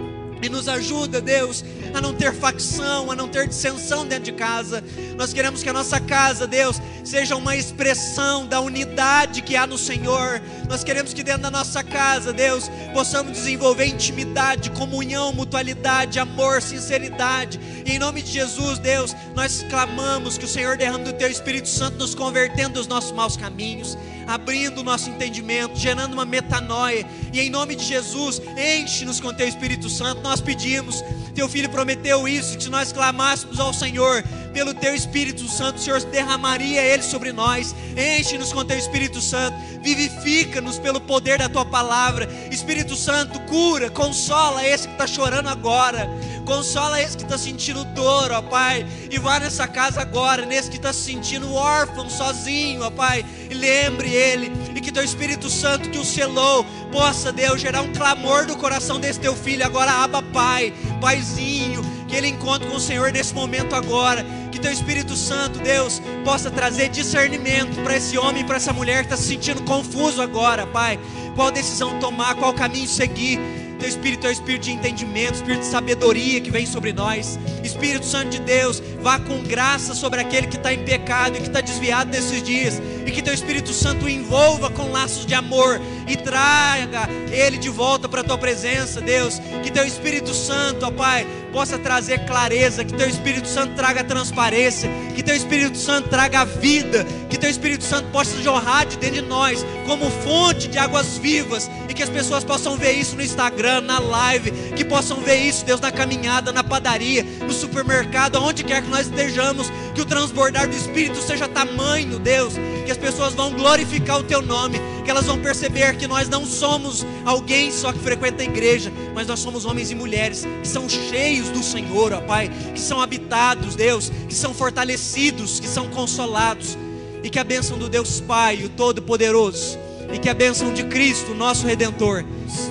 e 0.43 0.49
nos 0.49 0.69
ajuda, 0.69 1.21
Deus, 1.21 1.65
a 1.95 2.01
não 2.01 2.15
ter 2.15 2.33
facção, 2.33 3.11
a 3.11 3.17
não 3.17 3.29
ter 3.29 3.49
dissensão 3.49 4.07
dentro 4.07 4.25
de 4.25 4.33
casa. 4.33 4.83
Nós 5.17 5.33
queremos 5.33 5.63
que 5.63 5.69
a 5.69 5.73
nossa 5.73 6.01
casa, 6.01 6.47
Deus, 6.47 6.81
seja 7.05 7.37
uma 7.37 7.57
expressão 7.57 8.47
da 8.47 8.61
unidade 8.61 9.43
que 9.43 9.57
há 9.57 9.67
no 9.67 9.79
Senhor. 9.79 10.41
Nós 10.69 10.83
queremos 10.83 11.13
que 11.13 11.23
dentro 11.23 11.43
da 11.43 11.51
nossa 11.51 11.83
casa, 11.83 12.33
Deus, 12.33 12.71
possamos 12.93 13.33
desenvolver 13.33 13.87
intimidade, 13.87 14.71
comunhão, 14.71 15.33
mutualidade, 15.33 16.19
amor, 16.19 16.63
sinceridade. 16.63 17.61
E 17.85 17.93
em 17.93 17.99
nome 17.99 18.23
de 18.23 18.31
Jesus, 18.31 18.79
Deus, 18.79 19.15
nós 19.35 19.65
clamamos 19.69 20.39
que 20.39 20.45
o 20.45 20.49
Senhor 20.49 20.77
derrame 20.77 21.05
do 21.05 21.13
teu 21.13 21.31
Espírito 21.31 21.69
Santo 21.69 21.99
nos 21.99 22.15
convertendo 22.15 22.75
dos 22.75 22.87
nossos 22.87 23.13
maus 23.13 23.37
caminhos 23.37 23.97
abrindo 24.27 24.81
o 24.81 24.85
nosso 24.85 25.11
entendimento, 25.11 25.79
gerando 25.79 26.15
uma 26.15 26.25
metanoia. 26.25 27.07
E 27.33 27.41
em 27.41 27.51
nome 27.51 27.75
de 27.75 27.85
Jesus, 27.85 28.41
enche-nos 28.57 29.21
com 29.21 29.33
teu 29.33 29.47
Espírito 29.47 29.89
Santo. 29.89 30.23
Nós 30.23 30.41
pedimos, 30.41 31.03
teu 31.35 31.49
filho 31.49 31.69
prometeu 31.83 32.29
isso, 32.29 32.57
que 32.57 32.63
se 32.63 32.71
nós 32.71 32.93
clamássemos 32.93 33.59
ao 33.59 33.75
Senhor, 33.75 34.23
pelo 34.53 34.73
teu 34.73 34.95
Espírito 34.95 35.49
Santo, 35.49 35.79
o 35.79 35.81
Senhor 35.81 36.01
derramaria 36.05 36.81
ele 36.81 37.03
sobre 37.03 37.33
nós. 37.33 37.75
Enche-nos 37.97 38.53
com 38.53 38.65
teu 38.65 38.79
Espírito 38.79 39.21
Santo, 39.21 39.57
vivifica-nos 39.81 40.79
pelo 40.79 41.01
poder 41.01 41.39
da 41.39 41.49
tua 41.49 41.65
palavra. 41.65 42.29
Espírito 42.53 42.95
Santo, 42.95 43.41
cura, 43.41 43.91
consola 43.91 44.65
esse 44.65 44.87
que 44.87 44.95
está 44.95 45.09
chorando 45.09 45.49
agora. 45.49 46.09
Consola 46.45 47.01
esse 47.01 47.17
que 47.17 47.25
está 47.25 47.39
sentindo 47.39 47.85
dor, 47.85 48.31
ó 48.31 48.43
Pai. 48.43 48.87
E 49.11 49.19
vá 49.19 49.41
nessa 49.41 49.67
casa 49.67 50.01
agora, 50.01 50.45
nesse 50.45 50.71
que 50.71 50.77
está 50.77 50.93
se 50.93 51.01
sentindo 51.01 51.53
órfão, 51.53 52.09
sozinho, 52.09 52.83
ó 52.83 52.91
Pai. 52.91 53.25
E 53.51 53.55
lembre 53.55 54.13
ele. 54.13 54.53
E 54.75 54.81
que 54.81 54.93
teu 54.93 55.03
Espírito 55.03 55.49
Santo 55.49 55.91
que 55.91 55.99
o 55.99 56.05
selou, 56.05 56.65
possa, 56.93 57.33
Deus, 57.33 57.61
gerar 57.61 57.83
um 57.83 57.93
clamor 57.93 58.47
no 58.47 58.57
coração 58.57 59.01
desse 59.01 59.19
teu 59.19 59.35
filho. 59.35 59.65
Agora, 59.65 59.93
aba, 59.93 60.23
Pai, 60.23 60.73
Paizinho. 61.01 61.72
Que 62.13 62.17
ele 62.19 62.29
encontre 62.29 62.69
com 62.69 62.77
o 62.77 62.81
Senhor 62.81 63.11
nesse 63.11 63.33
momento 63.33 63.75
agora. 63.75 64.23
Que 64.51 64.61
teu 64.61 64.71
Espírito 64.71 65.17
Santo, 65.17 65.59
Deus, 65.61 66.03
possa 66.27 66.51
trazer 66.51 66.91
discernimento 66.91 67.83
para 67.83 67.97
esse 67.97 68.19
homem, 68.19 68.45
para 68.45 68.57
essa 68.57 68.71
mulher 68.71 68.99
que 68.99 69.15
está 69.15 69.17
se 69.17 69.29
sentindo 69.29 69.63
confuso 69.63 70.21
agora, 70.21 70.67
Pai. 70.67 71.01
Qual 71.35 71.51
decisão 71.51 71.99
tomar, 71.99 72.35
qual 72.35 72.53
caminho 72.53 72.87
seguir 72.87 73.41
teu 73.83 73.89
Espírito 73.89 74.27
é 74.29 74.31
o 74.31 74.33
Espírito 74.33 74.63
de 74.63 74.71
entendimento, 74.71 75.35
Espírito 75.35 75.63
de 75.63 75.67
sabedoria 75.67 76.41
que 76.41 76.53
vem 76.53 76.65
sobre 76.65 76.93
nós. 76.93 77.37
Espírito 77.65 78.07
Santo 78.07 78.29
de 78.29 78.39
Deus, 78.39 78.81
vá 79.01 79.19
com 79.19 79.43
graça 79.43 79.93
sobre 79.93 80.21
aquele 80.21 80.47
que 80.47 80.57
está 80.57 80.73
em 80.73 80.85
pecado 80.85 81.37
e 81.37 81.41
que 81.41 81.49
está 81.49 81.61
desviado 81.61 82.09
nesses 82.09 82.45
dias. 82.45 82.81
E 83.05 83.11
que 83.11 83.21
teu 83.21 83.35
Espírito 83.35 83.73
Santo 83.73 84.05
o 84.05 84.09
envolva 84.09 84.71
com 84.71 84.93
laços 84.93 85.27
de 85.27 85.35
amor 85.35 85.81
e 86.07 86.17
traga 86.17 87.09
ele 87.33 87.59
de 87.59 87.69
volta 87.71 88.09
para 88.09 88.21
a 88.21 88.25
tua 88.25 88.39
presença, 88.39 89.01
Deus. 89.01 89.41
Que 89.65 89.71
teu 89.73 89.85
Espírito 89.85 90.33
Santo, 90.33 90.87
ó 90.87 90.91
Pai, 90.93 91.27
possa 91.53 91.79
trazer 91.79 92.25
clareza, 92.25 92.85
que 92.85 92.95
teu 92.95 93.09
Espírito 93.09 93.47
Santo 93.47 93.75
traga 93.75 94.03
transparência, 94.03 94.91
que 95.15 95.23
teu 95.23 95.37
Espírito 95.37 95.77
Santo 95.77 96.09
traga 96.09 96.45
vida, 96.45 97.05
que 97.29 97.39
teu 97.39 97.51
Espírito 97.51 97.85
Santo 97.85 98.09
possa 98.09 98.43
jorrar 98.43 98.87
de 98.87 98.97
dentro 98.97 99.17
de 99.17 99.29
nós 99.29 99.65
como 99.87 100.11
fonte 100.11 100.67
de 100.67 100.79
águas 100.79 101.19
vivas 101.19 101.71
e 101.89 101.95
que 101.95 102.03
as 102.03 102.09
pessoas 102.09 102.43
possam 102.43 102.77
ver 102.77 102.93
isso 102.93 103.15
no 103.15 103.23
Instagram, 103.23 103.83
na 103.83 103.99
live, 103.99 104.51
que 104.75 104.85
possam 104.85 105.21
ver 105.21 105.37
isso, 105.37 105.65
Deus, 105.65 105.81
na 105.81 105.93
caminhada, 105.93 106.51
na 106.53 106.65
padaria, 106.65 107.23
no 107.23 107.53
supermercado, 107.53 108.37
aonde 108.37 108.65
quer 108.65 108.83
que 108.83 108.89
nós 108.89 109.07
estejamos, 109.07 109.71
que 109.95 110.01
o 110.01 110.07
transbordar 110.07 110.69
do 110.69 110.75
Espírito 110.75 111.21
seja 111.21 111.47
tamanho, 111.47 112.19
Deus, 112.19 112.55
que 112.87 112.91
as 112.91 112.97
pessoas 112.97 113.35
vão 113.35 113.53
glorificar 113.53 114.19
o 114.19 114.23
teu 114.23 114.41
nome, 114.41 114.81
que 115.05 115.11
elas 115.11 115.27
vão 115.27 115.39
perceber 115.39 115.97
que 115.97 116.07
nós 116.07 116.29
não 116.29 116.47
somos 116.47 117.05
alguém 117.25 117.71
só 117.71 117.93
que 117.93 117.99
frequenta 117.99 118.43
a 118.43 118.47
igreja, 118.47 118.91
mas 119.15 119.27
nós 119.27 119.41
somos 119.41 119.65
homens 119.67 119.91
e 119.91 119.95
mulheres 119.95 120.47
que 120.63 120.69
são 120.69 120.89
cheios 120.89 121.42
do 121.49 121.63
Senhor, 121.63 122.13
ó 122.13 122.21
Pai, 122.21 122.51
que 122.75 122.81
são 122.81 123.01
habitados, 123.01 123.75
Deus, 123.75 124.11
que 124.29 124.35
são 124.35 124.53
fortalecidos, 124.55 125.61
que 125.61 125.69
são 125.69 125.89
consolados, 125.89 126.77
e 127.23 127.31
que 127.31 127.39
a 127.39 127.45
bênção 127.45 127.79
do 127.79 127.89
Deus 127.89 128.21
Pai, 128.21 128.65
o 128.65 128.69
Todo-Poderoso, 128.69 129.79
e 130.13 130.19
que 130.19 130.29
a 130.29 130.35
bênção 130.35 130.73
de 130.73 130.85
Cristo, 130.85 131.35
nosso 131.35 131.67
Redentor, 131.67 132.25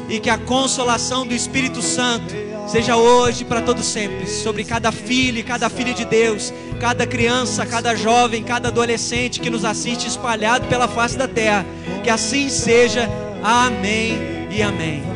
e 0.09 0.19
que 0.19 0.30
a 0.30 0.38
consolação 0.38 1.26
do 1.26 1.34
Espírito 1.34 1.82
Santo 1.82 2.34
seja 2.67 2.95
hoje 2.95 3.43
para 3.43 3.61
todo 3.61 3.84
sempre, 3.84 4.28
sobre 4.28 4.63
cada 4.63 4.91
filho 4.91 5.39
e 5.39 5.43
cada 5.43 5.69
filha 5.69 5.93
de 5.93 6.05
Deus, 6.05 6.53
cada 6.80 7.05
criança, 7.05 7.65
cada 7.65 7.95
jovem, 7.95 8.43
cada 8.43 8.69
adolescente 8.69 9.39
que 9.39 9.49
nos 9.49 9.65
assiste 9.65 10.07
espalhado 10.07 10.67
pela 10.67 10.88
face 10.88 11.17
da 11.17 11.28
terra. 11.28 11.65
Que 12.03 12.09
assim 12.09 12.49
seja. 12.49 13.09
Amém 13.43 14.47
e 14.51 14.61
amém. 14.61 15.11